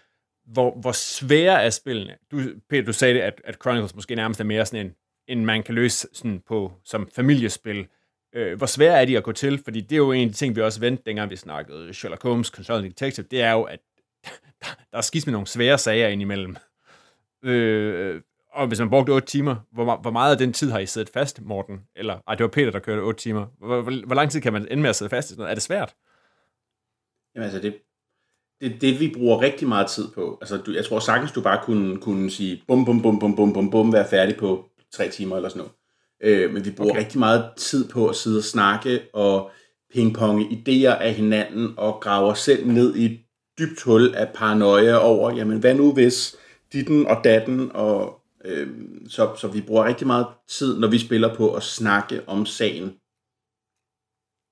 Hvor, 0.45 0.79
hvor 0.81 0.91
svære 0.91 1.63
er 1.63 1.69
spillene? 1.69 2.17
Du, 2.31 2.37
Peter, 2.69 2.83
du 2.83 2.93
sagde 2.93 3.13
det, 3.13 3.21
at, 3.21 3.41
at 3.43 3.55
Chronicles 3.61 3.95
måske 3.95 4.15
nærmest 4.15 4.39
er 4.39 4.43
mere 4.43 4.65
sådan 4.65 4.85
en, 4.85 4.95
end 5.29 5.45
man 5.45 5.63
kan 5.63 5.75
løse 5.75 6.07
sådan 6.13 6.41
på, 6.47 6.73
som 6.85 7.09
familiespil. 7.15 7.87
Øh, 8.35 8.57
hvor 8.57 8.65
svære 8.65 9.01
er 9.01 9.05
de 9.05 9.17
at 9.17 9.23
gå 9.23 9.31
til? 9.31 9.61
Fordi 9.63 9.81
det 9.81 9.91
er 9.91 9.97
jo 9.97 10.11
en 10.11 10.27
af 10.27 10.27
de 10.27 10.37
ting, 10.37 10.55
vi 10.55 10.61
også 10.61 10.79
vendte, 10.79 11.03
dengang 11.05 11.29
vi 11.29 11.35
snakkede 11.35 11.93
Sherlock 11.93 12.23
Holmes, 12.23 12.47
Consulting 12.47 12.99
Detective, 12.99 13.25
det 13.31 13.41
er 13.41 13.51
jo, 13.51 13.63
at 13.63 13.79
der 14.91 14.97
er 14.97 15.01
skidt 15.01 15.27
med 15.27 15.31
nogle 15.31 15.47
svære 15.47 15.77
sager 15.77 16.07
indimellem. 16.07 16.55
Øh, 17.43 18.21
og 18.53 18.67
hvis 18.67 18.79
man 18.79 18.89
brugte 18.89 19.11
8 19.11 19.27
timer, 19.27 19.55
hvor, 19.71 19.97
hvor 19.97 20.11
meget 20.11 20.31
af 20.31 20.37
den 20.37 20.53
tid 20.53 20.71
har 20.71 20.79
I 20.79 20.85
siddet 20.85 21.09
fast, 21.09 21.41
Morten? 21.41 21.79
Eller, 21.95 22.19
ej, 22.27 22.35
det 22.35 22.43
var 22.43 22.49
Peter, 22.49 22.71
der 22.71 22.79
kørte 22.79 22.99
8 22.99 23.19
timer. 23.19 23.45
Hvor, 23.57 23.81
hvor, 23.81 24.05
hvor 24.05 24.15
lang 24.15 24.31
tid 24.31 24.41
kan 24.41 24.53
man 24.53 24.67
ende 24.71 24.81
med 24.81 24.89
at 24.89 24.95
sidde 24.95 25.09
fast 25.09 25.29
i 25.29 25.33
sådan 25.33 25.39
noget? 25.39 25.51
Er 25.51 25.55
det 25.55 25.63
svært? 25.63 25.95
Jamen 27.35 27.43
altså, 27.43 27.59
det, 27.59 27.77
det, 28.61 28.81
det 28.81 28.99
vi 28.99 29.13
bruger 29.17 29.41
rigtig 29.41 29.67
meget 29.67 29.87
tid 29.87 30.07
på. 30.15 30.37
Altså, 30.41 30.57
du, 30.57 30.71
jeg 30.71 30.85
tror 30.85 30.99
sagtens, 30.99 31.31
du 31.31 31.41
bare 31.41 31.61
kunne, 31.63 31.97
kunne 31.97 32.31
sige 32.31 32.63
bum, 32.67 32.85
bum, 32.85 33.01
bum, 33.01 33.19
bum, 33.19 33.35
bum, 33.35 33.53
bum, 33.53 33.71
bum, 33.71 33.93
være 33.93 34.07
færdig 34.09 34.37
på 34.37 34.69
tre 34.93 35.09
timer 35.09 35.35
eller 35.35 35.49
sådan 35.49 35.59
noget. 35.59 35.73
Øh, 36.23 36.53
men 36.53 36.65
vi 36.65 36.71
bruger 36.71 36.91
Okay. 36.91 36.99
rigtig 37.01 37.19
meget 37.19 37.49
tid 37.57 37.89
på 37.89 38.07
at 38.07 38.15
sidde 38.15 38.37
og 38.37 38.43
snakke 38.43 39.01
og 39.13 39.51
pingponge 39.93 40.45
idéer 40.45 40.91
af 40.95 41.13
hinanden 41.13 41.73
og 41.77 41.99
grave 42.01 42.27
os 42.31 42.39
selv 42.39 42.67
ned 42.67 42.95
i 42.95 43.05
et 43.05 43.19
dybt 43.59 43.81
hul 43.81 44.13
af 44.15 44.29
paranoia 44.35 44.95
over, 44.97 45.35
jamen 45.35 45.59
hvad 45.59 45.73
nu 45.75 45.93
hvis 45.93 46.35
ditten 46.73 47.07
og 47.07 47.21
datten, 47.23 47.71
og 47.73 48.21
øh, 48.45 48.67
så, 49.09 49.35
så 49.37 49.47
vi 49.47 49.61
bruger 49.61 49.85
rigtig 49.85 50.07
meget 50.07 50.25
tid, 50.49 50.77
når 50.79 50.87
vi 50.87 50.99
spiller 50.99 51.35
på 51.35 51.53
at 51.53 51.63
snakke 51.63 52.21
om 52.27 52.45
sagen 52.45 52.93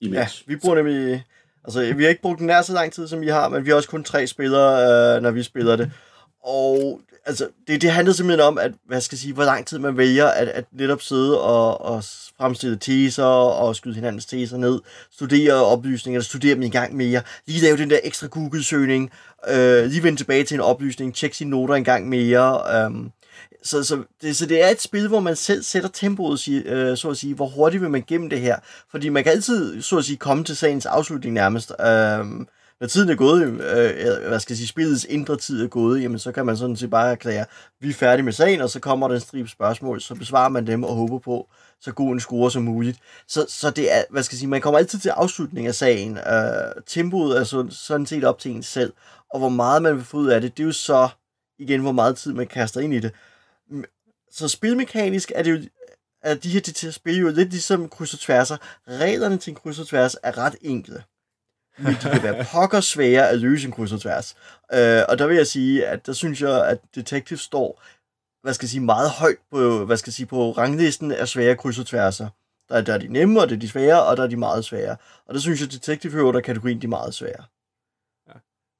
Ja, 0.02 0.08
imens. 0.08 0.44
vi 0.48 0.56
bruger 0.56 0.76
nemlig... 0.76 1.24
Altså, 1.64 1.94
vi 1.94 2.04
har 2.04 2.10
ikke 2.10 2.22
brugt 2.22 2.40
den 2.40 2.48
nær 2.48 2.62
så 2.62 2.74
lang 2.74 2.92
tid, 2.94 3.08
som 3.08 3.22
vi 3.22 3.28
har, 3.28 3.50
men 3.50 3.66
vi 3.66 3.70
har 3.70 3.76
også 3.76 3.90
kun 3.90 4.04
tre 4.04 4.28
spillere, 4.28 5.16
øh, 5.16 5.22
når 5.22 5.32
vi 5.32 5.44
spiller 5.44 5.76
det. 5.76 5.92
Og 6.44 7.02
altså, 7.28 7.48
det, 7.68 7.82
det 7.82 7.92
handler 7.92 8.14
simpelthen 8.14 8.48
om, 8.48 8.58
at, 8.58 8.72
hvad 8.88 9.02
skal 9.02 9.16
jeg 9.16 9.20
sige, 9.20 9.34
hvor 9.34 9.44
lang 9.44 9.66
tid 9.66 9.80
man 9.80 9.98
vælger 9.98 10.26
at, 10.28 10.48
at 10.48 10.66
netop 10.72 11.02
sidde 11.02 11.42
og, 11.42 11.82
og 11.82 12.04
fremstille 12.38 12.78
teser 12.78 13.24
og 13.24 13.76
skyde 13.76 13.96
hinandens 13.96 14.26
teser 14.26 14.58
ned, 14.58 14.80
studere 15.12 15.66
oplysninger, 15.66 16.22
studere 16.22 16.56
dem 16.56 16.64
en 16.64 16.72
gang 16.72 16.96
mere, 16.96 17.22
lige 17.48 17.62
lave 17.62 17.78
den 17.78 17.90
der 17.90 18.00
ekstra 18.04 18.28
Google-søgning, 18.28 19.12
øh, 19.50 19.86
lige 19.86 20.04
vende 20.04 20.20
tilbage 20.20 20.44
til 20.44 20.56
en 20.56 20.62
oplysning, 20.62 21.16
tjekke 21.16 21.38
sine 21.38 21.50
noter 21.50 21.76
en 21.76 21.84
gang 21.84 22.10
mere. 22.10 22.62
Øh, 22.76 22.92
så, 23.64 23.84
så, 23.84 24.04
det, 24.22 24.38
så 24.38 24.46
det 24.46 24.64
er 24.64 24.68
et 24.70 24.82
spil, 24.82 25.08
hvor 25.08 25.20
man 25.20 25.36
selv 25.36 25.64
sætter 25.64 25.90
tempoet, 25.90 26.40
sig- 26.40 26.64
øh, 26.66 26.98
så 26.98 27.10
at 27.10 27.18
sige. 27.18 27.36
Hvor 27.36 27.48
hurtigt 27.48 27.82
vil 27.82 27.90
man 27.90 28.04
gennem 28.08 28.30
det 28.30 28.40
her? 28.40 28.56
Fordi 28.92 29.10
man 29.10 29.24
kan 29.24 29.34
altid, 29.34 29.82
så 29.82 29.98
at 29.98 30.06
sige, 30.06 30.18
komme 30.18 30.44
til 30.44 30.58
sagens 30.58 30.86
afslutning 30.86 31.34
nærmest. 31.34 31.72
Øh, 31.80 32.26
når 32.80 32.88
tiden 32.88 33.10
er 33.10 33.16
gået, 33.16 33.44
øh, 33.44 34.28
hvad 34.28 34.40
skal 34.40 34.54
jeg 34.54 34.58
sige, 34.58 34.68
spillets 34.68 35.06
indre 35.10 35.38
tid 35.38 35.64
er 35.64 35.68
gået, 35.68 36.02
jamen 36.02 36.20
så 36.20 36.32
kan 36.32 36.46
man 36.46 36.58
sådan 36.58 36.76
set 36.76 36.90
bare 36.90 37.12
erklære, 37.12 37.46
vi 37.82 37.90
er 37.90 37.94
færdige 37.94 38.24
med 38.24 38.34
sagen, 38.34 38.62
og 38.62 38.70
så 38.70 38.80
kommer 38.80 39.08
der 39.08 39.16
en 39.16 39.22
stribe 39.22 39.50
spørgsmål, 39.50 40.02
så 40.02 40.16
besvarer 40.16 40.50
man 40.50 40.68
dem 40.68 40.84
og 40.84 40.96
håber 40.96 41.20
på 41.20 41.50
så 41.82 41.92
god 41.92 42.14
en 42.14 42.20
score 42.20 42.52
som 42.52 42.64
muligt. 42.64 43.00
Så, 43.28 43.46
så 43.50 43.70
det 43.70 43.96
er, 43.96 44.04
hvad 44.10 44.24
skal 44.24 44.36
jeg 44.36 44.40
sige, 44.40 44.50
man 44.50 44.62
kommer 44.62 44.78
altid 44.78 45.00
til 45.00 45.10
afslutning 45.10 45.68
af 45.68 45.76
sagen. 45.76 46.18
Øh, 46.18 46.82
tempoet 46.88 47.40
er 47.40 47.44
sådan, 47.44 47.72
sådan 47.72 48.06
set 48.06 48.24
op 48.24 48.40
til 48.40 48.52
en 48.52 48.64
selv, 48.64 48.94
og 49.34 49.40
hvor 49.40 49.50
meget 49.50 49.82
man 49.82 49.96
vil 49.96 50.04
få 50.04 50.18
ud 50.18 50.28
af 50.28 50.42
det, 50.42 50.58
det 50.58 50.64
er 50.64 50.68
jo 50.68 50.74
så 50.74 51.10
igen, 51.60 51.82
hvor 51.82 51.92
meget 51.92 52.18
tid 52.18 52.34
man 52.34 52.48
kaster 52.48 52.82
ind 52.82 52.94
i 52.94 53.00
det. 53.00 53.12
Så 54.32 54.48
spilmekanisk 54.48 55.32
er 55.36 55.44
det 55.44 55.52
jo, 55.52 55.60
er 56.24 56.36
de 56.36 56.50
her 56.50 56.60
til 56.60 56.94
spil 56.94 57.20
jo 57.20 57.30
lidt 57.30 57.50
ligesom 57.50 57.90
kryds 57.90 58.14
og 58.14 58.20
tværser. 58.20 58.58
Reglerne 58.88 59.38
til 59.38 59.52
en 59.52 59.56
kryds 59.56 59.80
og 59.80 59.88
tværs 59.88 60.16
er 60.24 60.38
ret 60.38 60.56
enkle. 60.62 61.04
Men 61.78 61.94
de 61.94 62.10
kan 62.14 62.24
være 62.24 62.46
pokker 62.52 62.80
svære 62.80 63.30
at 63.30 63.40
løse 63.40 63.66
en 63.68 63.72
kryds 63.74 63.92
og 63.92 64.02
tværs. 64.02 64.36
Øh, 64.74 65.02
og 65.10 65.20
der 65.20 65.28
vil 65.28 65.36
jeg 65.38 65.48
sige, 65.48 65.86
at 65.86 66.06
der 66.06 66.14
synes 66.14 66.42
jeg, 66.42 66.68
at 66.68 66.78
Detective 66.96 67.40
står 67.40 67.84
hvad 68.42 68.54
skal 68.54 68.66
jeg 68.66 68.70
sige, 68.70 68.82
meget 68.82 69.10
højt 69.10 69.38
på, 69.52 69.86
hvad 69.86 69.98
skal 69.98 70.10
jeg 70.10 70.14
sige, 70.14 70.26
på 70.26 70.52
ranglisten 70.52 71.12
af 71.12 71.28
svære 71.28 71.56
kryds 71.56 71.80
og 71.80 71.86
tværser. 71.86 72.30
Der, 72.70 72.76
er- 72.76 72.82
der 72.82 72.94
er 72.94 72.98
de 72.98 73.08
nemme, 73.08 73.42
og 73.42 73.50
det 73.50 73.56
er 73.56 73.60
de 73.60 73.70
svære, 73.70 74.04
og 74.06 74.18
der 74.18 74.24
er 74.24 74.28
de 74.28 74.38
meget 74.38 74.66
svære. 74.66 74.98
Og 75.26 75.34
der 75.34 75.40
synes 75.40 75.60
jeg, 75.60 75.68
at 75.68 75.74
Detective 75.74 76.12
hører 76.14 76.32
der 76.32 76.40
kategorien 76.42 76.82
de 76.82 76.88
meget 76.88 77.14
svære. 77.14 77.44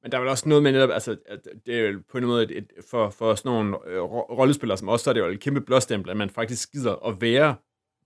Men 0.04 0.12
der 0.12 0.18
er 0.18 0.22
vel 0.22 0.30
også 0.30 0.50
noget 0.50 0.64
med 0.64 0.72
netop, 0.72 0.90
altså, 0.90 1.18
at 1.26 1.40
det 1.66 1.80
er 1.80 1.94
på 2.12 2.18
en 2.18 2.26
måde, 2.26 2.44
et, 2.44 2.52
et, 2.58 2.72
for, 2.90 3.10
for 3.10 3.36
sådan 3.36 3.50
nogle 3.52 3.78
øh, 3.88 4.02
ro- 4.02 4.36
rollespillere 4.38 4.78
som 4.78 4.90
os, 4.90 5.02
så 5.02 5.10
er 5.10 5.14
det 5.14 5.22
jo 5.22 5.26
et 5.26 5.40
kæmpe 5.40 5.62
blåstempel, 5.62 6.12
at 6.12 6.18
man 6.18 6.30
faktisk 6.30 6.72
gider 6.72 6.96
at 7.08 7.22
være, 7.22 7.56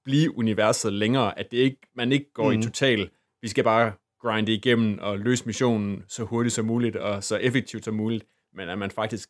blive 0.06 0.38
universet 0.38 0.94
længere, 0.94 1.40
at 1.40 1.52
det 1.52 1.58
ikke, 1.58 1.78
man 1.96 2.12
ikke 2.12 2.34
går 2.34 2.52
mm. 2.52 2.60
i 2.60 2.64
total, 2.64 3.10
vi 3.42 3.48
skal 3.48 3.64
bare 3.64 3.92
grinde 4.22 4.54
igennem 4.54 5.00
og 5.02 5.20
løse 5.20 5.46
missionen 5.46 6.04
så 6.08 6.24
hurtigt 6.24 6.56
som 6.56 6.66
muligt, 6.66 6.96
og 6.96 7.24
så 7.24 7.36
effektivt 7.38 7.86
som 7.86 7.94
muligt, 7.94 8.26
men 8.54 8.70
at 8.70 8.78
man 8.78 8.92
faktisk 8.92 9.30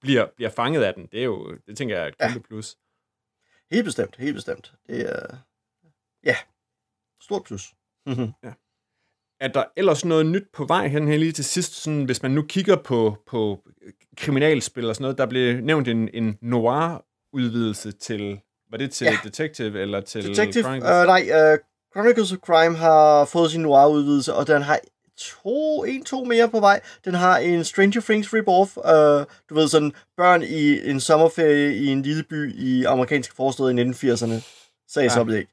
bliver, 0.00 0.26
bliver 0.36 0.50
fanget 0.50 0.82
af 0.82 0.94
den, 0.94 1.06
det 1.12 1.20
er 1.20 1.24
jo, 1.24 1.56
det 1.66 1.76
tænker 1.76 1.94
jeg 1.96 2.04
er 2.04 2.08
et 2.08 2.14
Ja. 2.20 2.32
kæmpe 2.32 2.48
plus. 2.48 2.76
Helt 3.72 3.84
bestemt, 3.84 4.16
helt 4.18 4.34
bestemt. 4.34 4.72
Det 4.86 5.12
er, 5.12 5.36
ja, 6.24 6.36
stort 7.22 7.42
plus. 7.44 7.74
Er 9.40 9.48
der 9.48 9.64
ellers 9.76 10.04
noget 10.04 10.26
nyt 10.26 10.42
på 10.52 10.64
vej 10.64 10.88
hen 10.88 11.08
her 11.08 11.16
lige 11.16 11.32
til 11.32 11.44
sidst, 11.44 11.72
sådan, 11.74 12.04
hvis 12.04 12.22
man 12.22 12.30
nu 12.30 12.42
kigger 12.42 12.76
på, 12.76 13.16
på 13.26 13.68
kriminalspil 14.16 14.88
og 14.88 14.94
sådan 14.94 15.02
noget, 15.02 15.18
der 15.18 15.26
blev 15.26 15.60
nævnt 15.60 15.88
en, 15.88 16.08
en 16.14 16.38
noir-udvidelse 16.42 17.92
til, 17.92 18.40
var 18.70 18.76
det 18.78 18.90
til 18.92 19.04
Ja. 19.04 19.10
ja. 19.10 19.18
Detective 19.24 19.80
eller 19.80 20.00
til 20.00 20.22
Detective, 20.28 20.62
Chronicles? 20.62 20.90
uh, 20.90 21.06
nej, 21.06 21.52
uh, 21.52 21.58
Chronicles 21.94 22.32
of 22.32 22.38
Crime 22.38 22.76
har 22.76 23.24
fået 23.24 23.50
sin 23.50 23.60
noir-udvidelse, 23.60 24.34
og 24.34 24.46
den 24.46 24.62
har 24.62 24.80
to, 25.18 25.84
en, 25.84 26.04
to 26.04 26.24
mere 26.24 26.48
på 26.48 26.60
vej. 26.60 26.80
Den 27.04 27.14
har 27.14 27.38
en 27.38 27.64
Stranger 27.64 28.00
Things 28.00 28.28
rip-off. 28.34 28.76
Uh, 28.76 29.24
du 29.48 29.54
ved, 29.54 29.68
sådan 29.68 29.92
børn 30.16 30.42
i 30.42 30.90
en 30.90 31.00
sommerferie 31.00 31.76
i 31.76 31.86
en 31.86 32.02
lille 32.02 32.22
by 32.22 32.54
i 32.54 32.84
amerikanske 32.84 33.34
forsteder 33.34 33.68
i 33.68 33.72
1980'erne. 33.72 34.42
Sagsoplæg. 34.88 35.46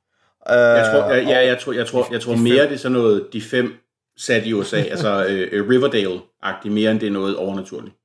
Uh, 0.49 0.56
jeg 0.56 0.91
tror, 0.93 1.12
jeg, 1.12 1.23
ja, 1.23 1.47
jeg 1.47 1.60
tror, 1.60 1.73
jeg 1.73 1.88
tror, 1.88 2.08
jeg 2.12 2.21
tror 2.21 2.36
mere, 2.36 2.63
det 2.63 2.73
er 2.73 2.77
sådan 2.77 2.97
noget, 2.97 3.27
de 3.34 3.41
fem 3.41 3.73
sat 4.17 4.45
i 4.45 4.54
USA, 4.54 4.77
altså 4.77 5.25
uh, 5.25 5.69
Riverdale-agtigt, 5.69 6.73
mere 6.73 6.91
end 6.91 6.99
det 6.99 7.08
er 7.08 7.12
noget 7.12 7.36
overnaturligt. 7.38 7.95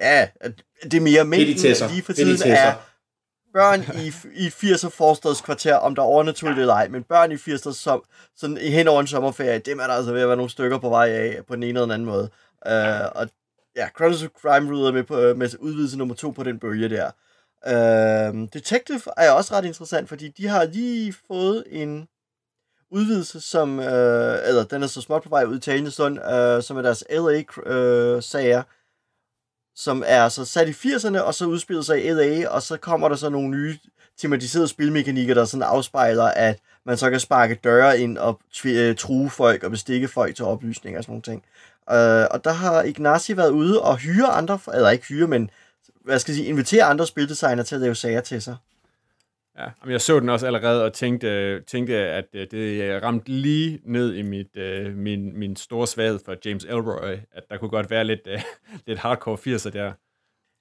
Ja, 0.00 0.28
det 0.82 0.94
er 0.94 1.00
mere 1.00 1.24
mængden 1.24 1.56
lige 1.90 2.02
for 2.02 2.12
tiden 2.12 2.52
er 2.52 2.72
børn 3.54 3.80
i, 3.80 4.06
i 4.44 4.48
80'er 4.48 4.88
forstadskvarter, 4.88 5.74
om 5.76 5.94
der 5.94 6.02
er 6.02 6.06
overnaturligt 6.06 6.60
eller 6.60 6.74
ej, 6.74 6.88
men 6.88 7.02
børn 7.02 7.32
i 7.32 7.34
80'er 7.34 7.72
som, 7.72 8.04
sådan 8.36 8.56
hen 8.56 8.88
over 8.88 9.00
en 9.00 9.06
sommerferie, 9.06 9.58
dem 9.58 9.78
er 9.78 9.86
der 9.86 9.94
altså 9.94 10.12
ved 10.12 10.20
at 10.20 10.28
være 10.28 10.36
nogle 10.36 10.50
stykker 10.50 10.78
på 10.78 10.88
vej 10.88 11.08
af, 11.08 11.40
på 11.48 11.54
den 11.54 11.62
ene 11.62 11.68
eller 11.68 11.80
den 11.80 11.90
anden 11.90 12.06
måde. 12.06 12.30
Uh, 12.66 13.20
og 13.20 13.28
ja, 13.76 13.88
Chronicles 13.96 14.22
of 14.22 14.40
Crime 14.42 14.72
ryder 14.72 14.92
med, 14.92 15.04
på, 15.04 15.14
med 15.14 15.50
udvidelse 15.58 15.98
nummer 15.98 16.14
to 16.14 16.30
på 16.30 16.42
den 16.42 16.58
bølge 16.58 16.88
der. 16.88 17.10
Uh, 17.66 18.48
Detective 18.52 19.00
er 19.16 19.30
også 19.30 19.54
ret 19.54 19.64
interessant, 19.64 20.08
fordi 20.08 20.28
de 20.28 20.48
har 20.48 20.64
lige 20.64 21.14
fået 21.26 21.64
en 21.70 22.08
udvidelse, 22.90 23.40
som, 23.40 23.78
uh, 23.78 23.84
eller 23.84 24.64
den 24.70 24.82
er 24.82 24.86
så 24.86 25.00
småt 25.00 25.22
på 25.22 25.28
vej 25.28 25.44
ud 25.44 25.56
i 25.56 25.60
talende 25.60 25.90
stund, 25.90 26.18
uh, 26.18 26.62
som 26.62 26.76
er 26.76 26.82
deres 26.82 27.04
LA-sager, 27.10 28.58
uh, 28.58 28.64
som 29.76 30.02
er 30.06 30.28
så 30.28 30.44
sat 30.44 30.68
i 30.68 30.70
80'erne, 30.70 31.20
og 31.20 31.34
så 31.34 31.46
udspiller 31.46 31.82
sig 31.82 32.04
i 32.04 32.10
LA, 32.12 32.48
og 32.48 32.62
så 32.62 32.76
kommer 32.76 33.08
der 33.08 33.16
så 33.16 33.28
nogle 33.28 33.48
nye 33.48 33.78
tematiserede 34.18 34.68
spilmekanikker, 34.68 35.34
der 35.34 35.44
sådan 35.44 35.62
afspejler, 35.62 36.24
at 36.24 36.58
man 36.86 36.96
så 36.96 37.10
kan 37.10 37.20
sparke 37.20 37.60
døre 37.64 37.98
ind 37.98 38.18
og 38.18 38.40
øh, 38.64 38.96
true 38.96 39.30
folk 39.30 39.64
og 39.64 39.70
bestikke 39.70 40.08
folk 40.08 40.36
til 40.36 40.44
oplysning 40.44 40.98
og 40.98 41.04
sådan 41.04 41.12
nogle 41.12 41.22
ting. 41.22 41.42
Øh, 41.90 42.26
og 42.30 42.44
der 42.44 42.52
har 42.52 42.82
Ignacy 42.82 43.30
været 43.30 43.50
ude 43.50 43.82
og 43.82 43.96
hyre 43.96 44.26
andre, 44.26 44.58
eller 44.74 44.90
ikke 44.90 45.06
hyre, 45.06 45.26
men 45.26 45.50
hvad 46.04 46.18
skal 46.18 46.32
jeg 46.32 46.36
sige, 46.36 46.48
invitere 46.48 46.84
andre 46.84 47.06
spildesignere 47.06 47.64
til 47.64 47.74
at 47.74 47.80
lave 47.80 47.94
sager 47.94 48.20
til 48.20 48.42
sig. 48.42 48.56
Ja, 49.58 49.66
men 49.84 49.92
jeg 49.92 50.00
så 50.00 50.20
den 50.20 50.28
også 50.28 50.46
allerede 50.46 50.84
og 50.84 50.92
tænkte, 50.92 51.60
tænkte 51.60 51.94
at 51.94 52.26
øh, 52.34 52.46
det 52.50 53.02
ramte 53.02 53.30
lige 53.30 53.80
ned 53.84 54.14
i 54.14 54.22
mit, 54.22 54.56
uh, 54.56 54.94
min, 54.94 55.38
min 55.38 55.56
store 55.56 55.86
svaghed 55.86 56.18
for 56.24 56.36
James 56.44 56.64
Elroy, 56.64 57.16
at 57.32 57.44
der 57.50 57.58
kunne 57.58 57.70
godt 57.70 57.90
være 57.90 58.04
lidt, 58.04 58.20
uh, 58.26 58.40
lidt 58.86 58.98
hardcore 58.98 59.54
80'er 59.54 59.70
der. 59.70 59.92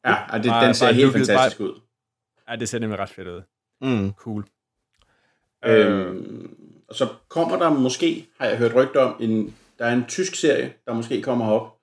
Ja, 0.05 0.33
og 0.33 0.43
det, 0.43 0.49
bare, 0.49 0.65
den 0.65 0.73
ser 0.73 0.85
bare 0.85 0.93
helt 0.93 1.11
fantastisk 1.11 1.57
bare, 1.57 1.67
ud. 1.67 1.79
Ja, 2.49 2.55
det 2.55 2.69
ser 2.69 2.79
nemlig 2.79 2.99
ret 2.99 3.09
fedt 3.09 3.27
ud. 3.27 3.41
Mm. 3.81 4.13
Cool. 4.13 4.45
Øhm, 5.65 6.83
og 6.87 6.95
så 6.95 7.07
kommer 7.27 7.57
der 7.57 7.69
måske, 7.69 8.27
har 8.39 8.45
jeg 8.45 8.57
hørt 8.57 8.75
rygter 8.75 9.01
om, 9.01 9.15
en, 9.19 9.55
der 9.79 9.85
er 9.85 9.93
en 9.93 10.05
tysk 10.05 10.35
serie, 10.35 10.73
der 10.85 10.93
måske 10.93 11.21
kommer 11.21 11.51
op. 11.51 11.77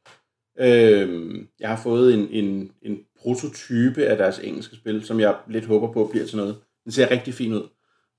Øhm, 0.59 1.49
jeg 1.61 1.69
har 1.69 1.83
fået 1.83 2.15
en, 2.15 2.29
en, 2.31 2.73
en 2.83 3.05
prototype 3.23 4.07
af 4.07 4.17
deres 4.17 4.39
engelske 4.39 4.77
spil, 4.77 5.05
som 5.05 5.21
jeg 5.21 5.37
lidt 5.47 5.67
håber 5.67 5.93
på 5.93 6.09
bliver 6.13 6.27
til 6.27 6.37
noget. 6.37 6.57
Den 6.91 6.95
ser 6.95 7.11
rigtig 7.11 7.35
fin 7.35 7.53
ud. 7.53 7.69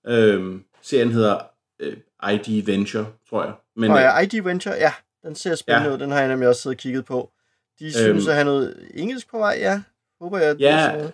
Øhm, 0.08 0.64
serien 0.82 1.12
hedder 1.12 1.40
øh, 1.80 1.98
ID 2.34 2.66
Venture, 2.66 3.06
tror 3.30 3.44
jeg. 3.44 3.54
Men, 3.76 3.92
oh, 3.92 3.98
ja, 3.98 4.18
øh, 4.18 4.24
ID 4.24 4.42
Venture, 4.44 4.76
ja. 4.76 4.94
Den 5.24 5.36
ser 5.36 5.56
spændende 5.56 5.88
ja. 5.88 5.94
ud. 5.94 6.00
Den 6.00 6.12
har 6.12 6.20
jeg 6.20 6.28
nemlig 6.28 6.50
også 6.50 6.62
siddet 6.62 6.78
og 6.78 6.82
kigget 6.82 7.06
på. 7.06 7.32
De 7.80 7.86
øhm, 7.86 7.94
synes 7.94 8.28
at 8.28 8.34
have 8.34 8.46
noget 8.46 8.90
engelsk 8.94 9.30
på 9.32 9.38
vej, 9.38 9.58
ja. 9.60 9.82
Håber 10.22 10.38
jeg. 10.38 10.56
Ja, 10.60 10.94
det, 10.98 11.14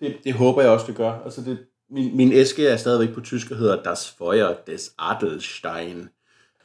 det, 0.00 0.16
det 0.24 0.32
håber 0.32 0.62
jeg 0.62 0.70
også, 0.70 0.86
det 0.86 0.96
gør. 0.96 1.22
Altså 1.24 1.40
det, 1.40 1.58
min, 1.90 2.16
min 2.16 2.32
æske 2.32 2.66
er 2.66 2.76
stadigvæk 2.76 3.14
på 3.14 3.20
tysk 3.20 3.50
og 3.50 3.56
hedder 3.56 3.82
Das 3.82 4.14
Feuer 4.18 4.54
des 4.66 4.92
Adelstein. 4.98 6.08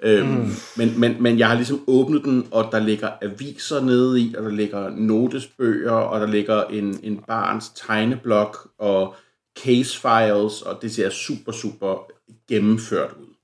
Øhm, 0.03 0.27
mm. 0.27 0.49
men, 0.77 0.99
men, 0.99 1.23
men 1.23 1.39
jeg 1.39 1.47
har 1.47 1.55
ligesom 1.55 1.83
åbnet 1.87 2.23
den, 2.23 2.47
og 2.51 2.69
der 2.71 2.79
ligger 2.79 3.11
aviser 3.21 3.81
nede 3.81 4.21
i, 4.21 4.35
og 4.37 4.43
der 4.43 4.51
ligger 4.51 4.89
notesbøger, 4.89 5.91
og 5.91 6.21
der 6.21 6.27
ligger 6.27 6.63
en, 6.63 6.99
en 7.03 7.23
barns 7.27 7.69
tegneblok, 7.69 8.69
og 8.77 9.15
case 9.63 9.99
files, 9.99 10.61
og 10.61 10.81
det 10.81 10.95
ser 10.95 11.09
super, 11.09 11.51
super 11.51 12.11
gennemført 12.47 13.11
ud. 13.11 13.35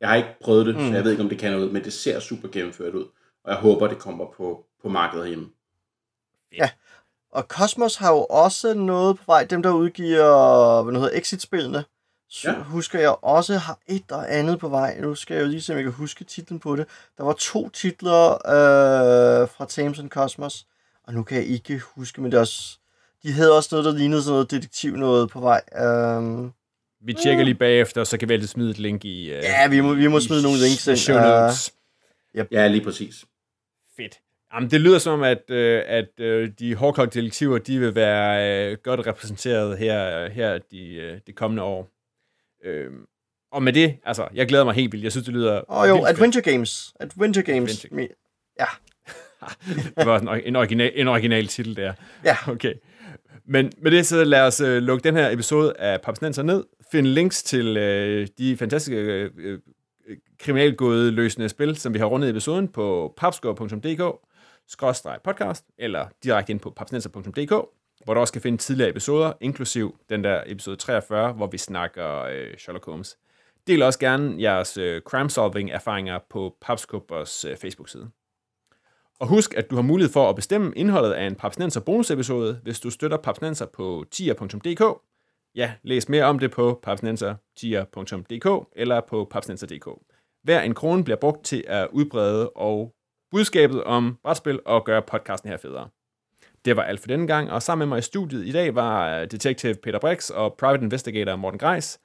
Jeg 0.00 0.08
har 0.08 0.16
ikke 0.16 0.36
prøvet 0.40 0.66
det, 0.66 0.76
mm. 0.76 0.88
så 0.88 0.94
jeg 0.94 1.04
ved 1.04 1.10
ikke, 1.10 1.22
om 1.22 1.28
det 1.28 1.38
kan 1.38 1.52
noget, 1.52 1.72
men 1.72 1.84
det 1.84 1.92
ser 1.92 2.20
super 2.20 2.48
gennemført 2.48 2.94
ud, 2.94 3.04
og 3.44 3.52
jeg 3.52 3.56
håber, 3.56 3.86
det 3.86 3.98
kommer 3.98 4.24
på, 4.36 4.64
på 4.82 4.88
markedet 4.88 5.28
hjemme. 5.28 5.50
Ja, 6.52 6.70
og 7.32 7.42
Cosmos 7.42 7.96
har 7.96 8.12
jo 8.12 8.24
også 8.24 8.74
noget 8.74 9.18
på 9.18 9.22
vej, 9.26 9.44
dem 9.44 9.62
der 9.62 9.70
udgiver, 9.70 10.82
hvad 10.82 10.94
hedder, 10.94 11.18
Exit-spillene, 11.18 11.84
så 12.28 12.50
ja. 12.50 12.62
husker 12.62 13.00
jeg 13.00 13.16
også 13.22 13.56
har 13.56 13.78
et 13.86 14.04
eller 14.10 14.24
andet 14.24 14.58
på 14.58 14.68
vej. 14.68 15.00
Nu 15.00 15.14
skal 15.14 15.34
jeg 15.34 15.42
jo 15.42 15.48
lige 15.48 15.62
se, 15.62 15.72
om 15.72 15.76
jeg 15.76 15.84
kan 15.84 15.92
huske 15.92 16.24
titlen 16.24 16.60
på 16.60 16.76
det. 16.76 16.86
Der 17.18 17.24
var 17.24 17.32
to 17.32 17.68
titler 17.68 18.32
øh, 18.32 19.48
fra 19.48 19.66
Thames 19.68 19.98
and 19.98 20.10
Cosmos, 20.10 20.66
og 21.04 21.14
nu 21.14 21.22
kan 21.22 21.36
jeg 21.36 21.46
ikke 21.46 21.82
huske, 21.94 22.20
men 22.20 22.30
det 22.30 22.36
er 22.36 22.40
også 22.40 22.79
de 23.22 23.32
havde 23.32 23.56
også 23.56 23.68
noget, 23.72 23.84
der 23.84 23.98
lignede 23.98 24.22
sådan 24.22 24.32
noget 24.32 24.50
detektiv 24.50 24.96
noget 24.96 25.30
på 25.30 25.40
vej. 25.40 25.60
Um, 26.18 26.52
vi 27.00 27.12
tjekker 27.12 27.44
lige 27.44 27.54
bagefter, 27.54 28.04
så 28.04 28.18
kan 28.18 28.28
vi 28.28 28.34
altid 28.34 28.48
smide 28.48 28.70
et 28.70 28.78
link 28.78 29.04
i... 29.04 29.30
Uh, 29.30 29.36
ja, 29.36 29.68
vi 29.68 29.80
må, 29.80 29.94
vi 29.94 30.06
må 30.06 30.20
smide 30.20 30.42
nogle 30.42 30.58
links 30.58 30.86
ind. 30.86 30.96
Show 30.96 31.18
notes. 31.18 31.72
Uh, 32.34 32.40
yep. 32.40 32.48
Ja, 32.52 32.66
lige 32.66 32.84
præcis. 32.84 33.24
Fedt. 33.96 34.18
Jamen, 34.54 34.70
det 34.70 34.80
lyder 34.80 34.98
som, 34.98 35.22
at, 35.22 35.42
uh, 35.50 35.80
at 35.86 36.08
uh, 36.20 36.48
de 36.58 36.74
hårdkogte 36.74 37.20
detektiver, 37.20 37.58
de 37.58 37.78
vil 37.78 37.94
være 37.94 38.72
uh, 38.72 38.78
godt 38.82 39.06
repræsenteret 39.06 39.78
her, 39.78 40.28
her 40.28 40.58
de, 40.58 41.12
uh, 41.12 41.18
de 41.26 41.32
kommende 41.32 41.62
år. 41.62 41.88
Uh, 42.66 42.92
og 43.52 43.62
med 43.62 43.72
det, 43.72 43.96
altså, 44.04 44.28
jeg 44.34 44.48
glæder 44.48 44.64
mig 44.64 44.74
helt 44.74 44.92
vildt. 44.92 45.04
Jeg 45.04 45.12
synes, 45.12 45.24
det 45.24 45.34
lyder... 45.34 45.70
Åh 45.70 45.78
oh, 45.78 45.88
jo, 45.88 46.04
Adventure 46.04 46.42
fedt. 46.42 46.54
Games. 46.54 46.94
Adventure 47.00 47.42
Games. 47.42 47.84
Adventure. 47.84 48.16
Ja. 48.60 48.66
det 49.98 50.06
var 50.06 50.18
en, 50.18 50.42
en, 50.44 50.56
original, 50.56 50.92
en 50.94 51.08
original 51.08 51.46
titel 51.46 51.76
der. 51.76 51.92
Ja. 52.24 52.36
Okay. 52.48 52.74
Men 53.52 53.72
med 53.78 53.90
det, 53.90 54.06
så 54.06 54.24
lad 54.24 54.46
os 54.46 54.60
øh, 54.60 54.82
lukke 54.82 55.04
den 55.04 55.16
her 55.16 55.30
episode 55.30 55.74
af 55.78 56.00
Papsnenser 56.00 56.42
ned. 56.42 56.64
Find 56.92 57.06
links 57.06 57.42
til 57.42 57.76
øh, 57.76 58.28
de 58.38 58.56
fantastiske 58.56 58.96
øh, 58.96 59.30
øh 59.38 59.58
kriminalgåde 60.38 61.10
løsende 61.10 61.48
spil, 61.48 61.76
som 61.76 61.94
vi 61.94 61.98
har 61.98 62.06
rundet 62.06 62.28
i 62.28 62.30
episoden 62.30 62.68
på 62.68 63.14
papskov.dk 63.16 64.02
podcast 65.24 65.66
eller 65.78 66.06
direkte 66.24 66.50
ind 66.50 66.60
på 66.60 66.70
papsnenser.dk, 66.70 67.50
hvor 68.04 68.14
du 68.14 68.20
også 68.20 68.32
kan 68.32 68.42
finde 68.42 68.58
tidligere 68.58 68.90
episoder, 68.90 69.32
inklusiv 69.40 69.98
den 70.08 70.24
der 70.24 70.42
episode 70.46 70.76
43, 70.76 71.32
hvor 71.32 71.46
vi 71.46 71.58
snakker 71.58 72.22
øh, 72.22 72.56
Sherlock 72.58 72.86
Holmes. 72.86 73.18
Del 73.66 73.82
også 73.82 73.98
gerne 73.98 74.42
jeres 74.42 74.76
øh, 74.76 75.02
crime-solving-erfaringer 75.08 76.18
på 76.30 76.56
Papskubbers 76.60 77.44
øh, 77.44 77.56
Facebook-side. 77.56 78.10
Og 79.20 79.28
husk, 79.28 79.54
at 79.54 79.70
du 79.70 79.74
har 79.74 79.82
mulighed 79.82 80.12
for 80.12 80.28
at 80.28 80.36
bestemme 80.36 80.72
indholdet 80.76 81.12
af 81.12 81.26
en 81.26 81.34
Papsnenser 81.34 81.80
bonusepisode, 81.80 82.60
hvis 82.62 82.80
du 82.80 82.90
støtter 82.90 83.16
Papsnenser 83.16 83.66
på 83.66 84.04
tier.dk. 84.10 85.00
Ja, 85.54 85.72
læs 85.82 86.08
mere 86.08 86.24
om 86.24 86.38
det 86.38 86.50
på 86.50 86.80
papsnenser.dk 86.82 88.68
eller 88.76 89.00
på 89.00 89.28
papsnenser.dk. 89.30 89.88
Hver 90.42 90.60
en 90.60 90.74
krone 90.74 91.04
bliver 91.04 91.16
brugt 91.16 91.44
til 91.44 91.64
at 91.66 91.88
udbrede 91.92 92.50
og 92.50 92.94
budskabet 93.30 93.84
om 93.84 94.18
brætspil 94.22 94.60
og 94.66 94.84
gøre 94.84 95.02
podcasten 95.02 95.50
her 95.50 95.56
federe. 95.56 95.88
Det 96.64 96.76
var 96.76 96.82
alt 96.82 97.00
for 97.00 97.06
denne 97.06 97.26
gang, 97.26 97.50
og 97.50 97.62
sammen 97.62 97.88
med 97.88 97.94
mig 97.94 97.98
i 97.98 98.02
studiet 98.02 98.46
i 98.46 98.52
dag 98.52 98.74
var 98.74 99.20
øh, 99.20 99.30
detektiv 99.30 99.74
Peter 99.74 99.98
Brix 99.98 100.30
og 100.30 100.54
private 100.58 100.82
investigator 100.82 101.36
Morten 101.36 101.58
Greis. 101.58 102.00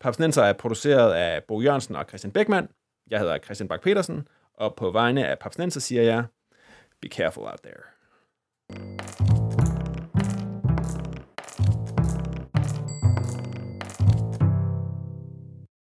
Papsnenser 0.00 0.42
er 0.42 0.52
produceret 0.52 1.12
af 1.12 1.44
Bo 1.48 1.60
Jørgensen 1.60 1.96
og 1.96 2.04
Christian 2.08 2.32
Beckmann. 2.32 2.68
Jeg 3.10 3.18
hedder 3.20 3.38
Christian 3.38 3.68
Bak 3.68 3.82
petersen 3.82 4.28
og 4.54 4.74
på 4.76 4.90
vegne 4.90 5.26
af 5.26 5.38
Papsnenser 5.38 5.80
siger 5.80 6.02
jeg, 6.02 6.24
Be 7.00 7.08
careful 7.08 7.46
out 7.46 7.62
there. 7.62 7.94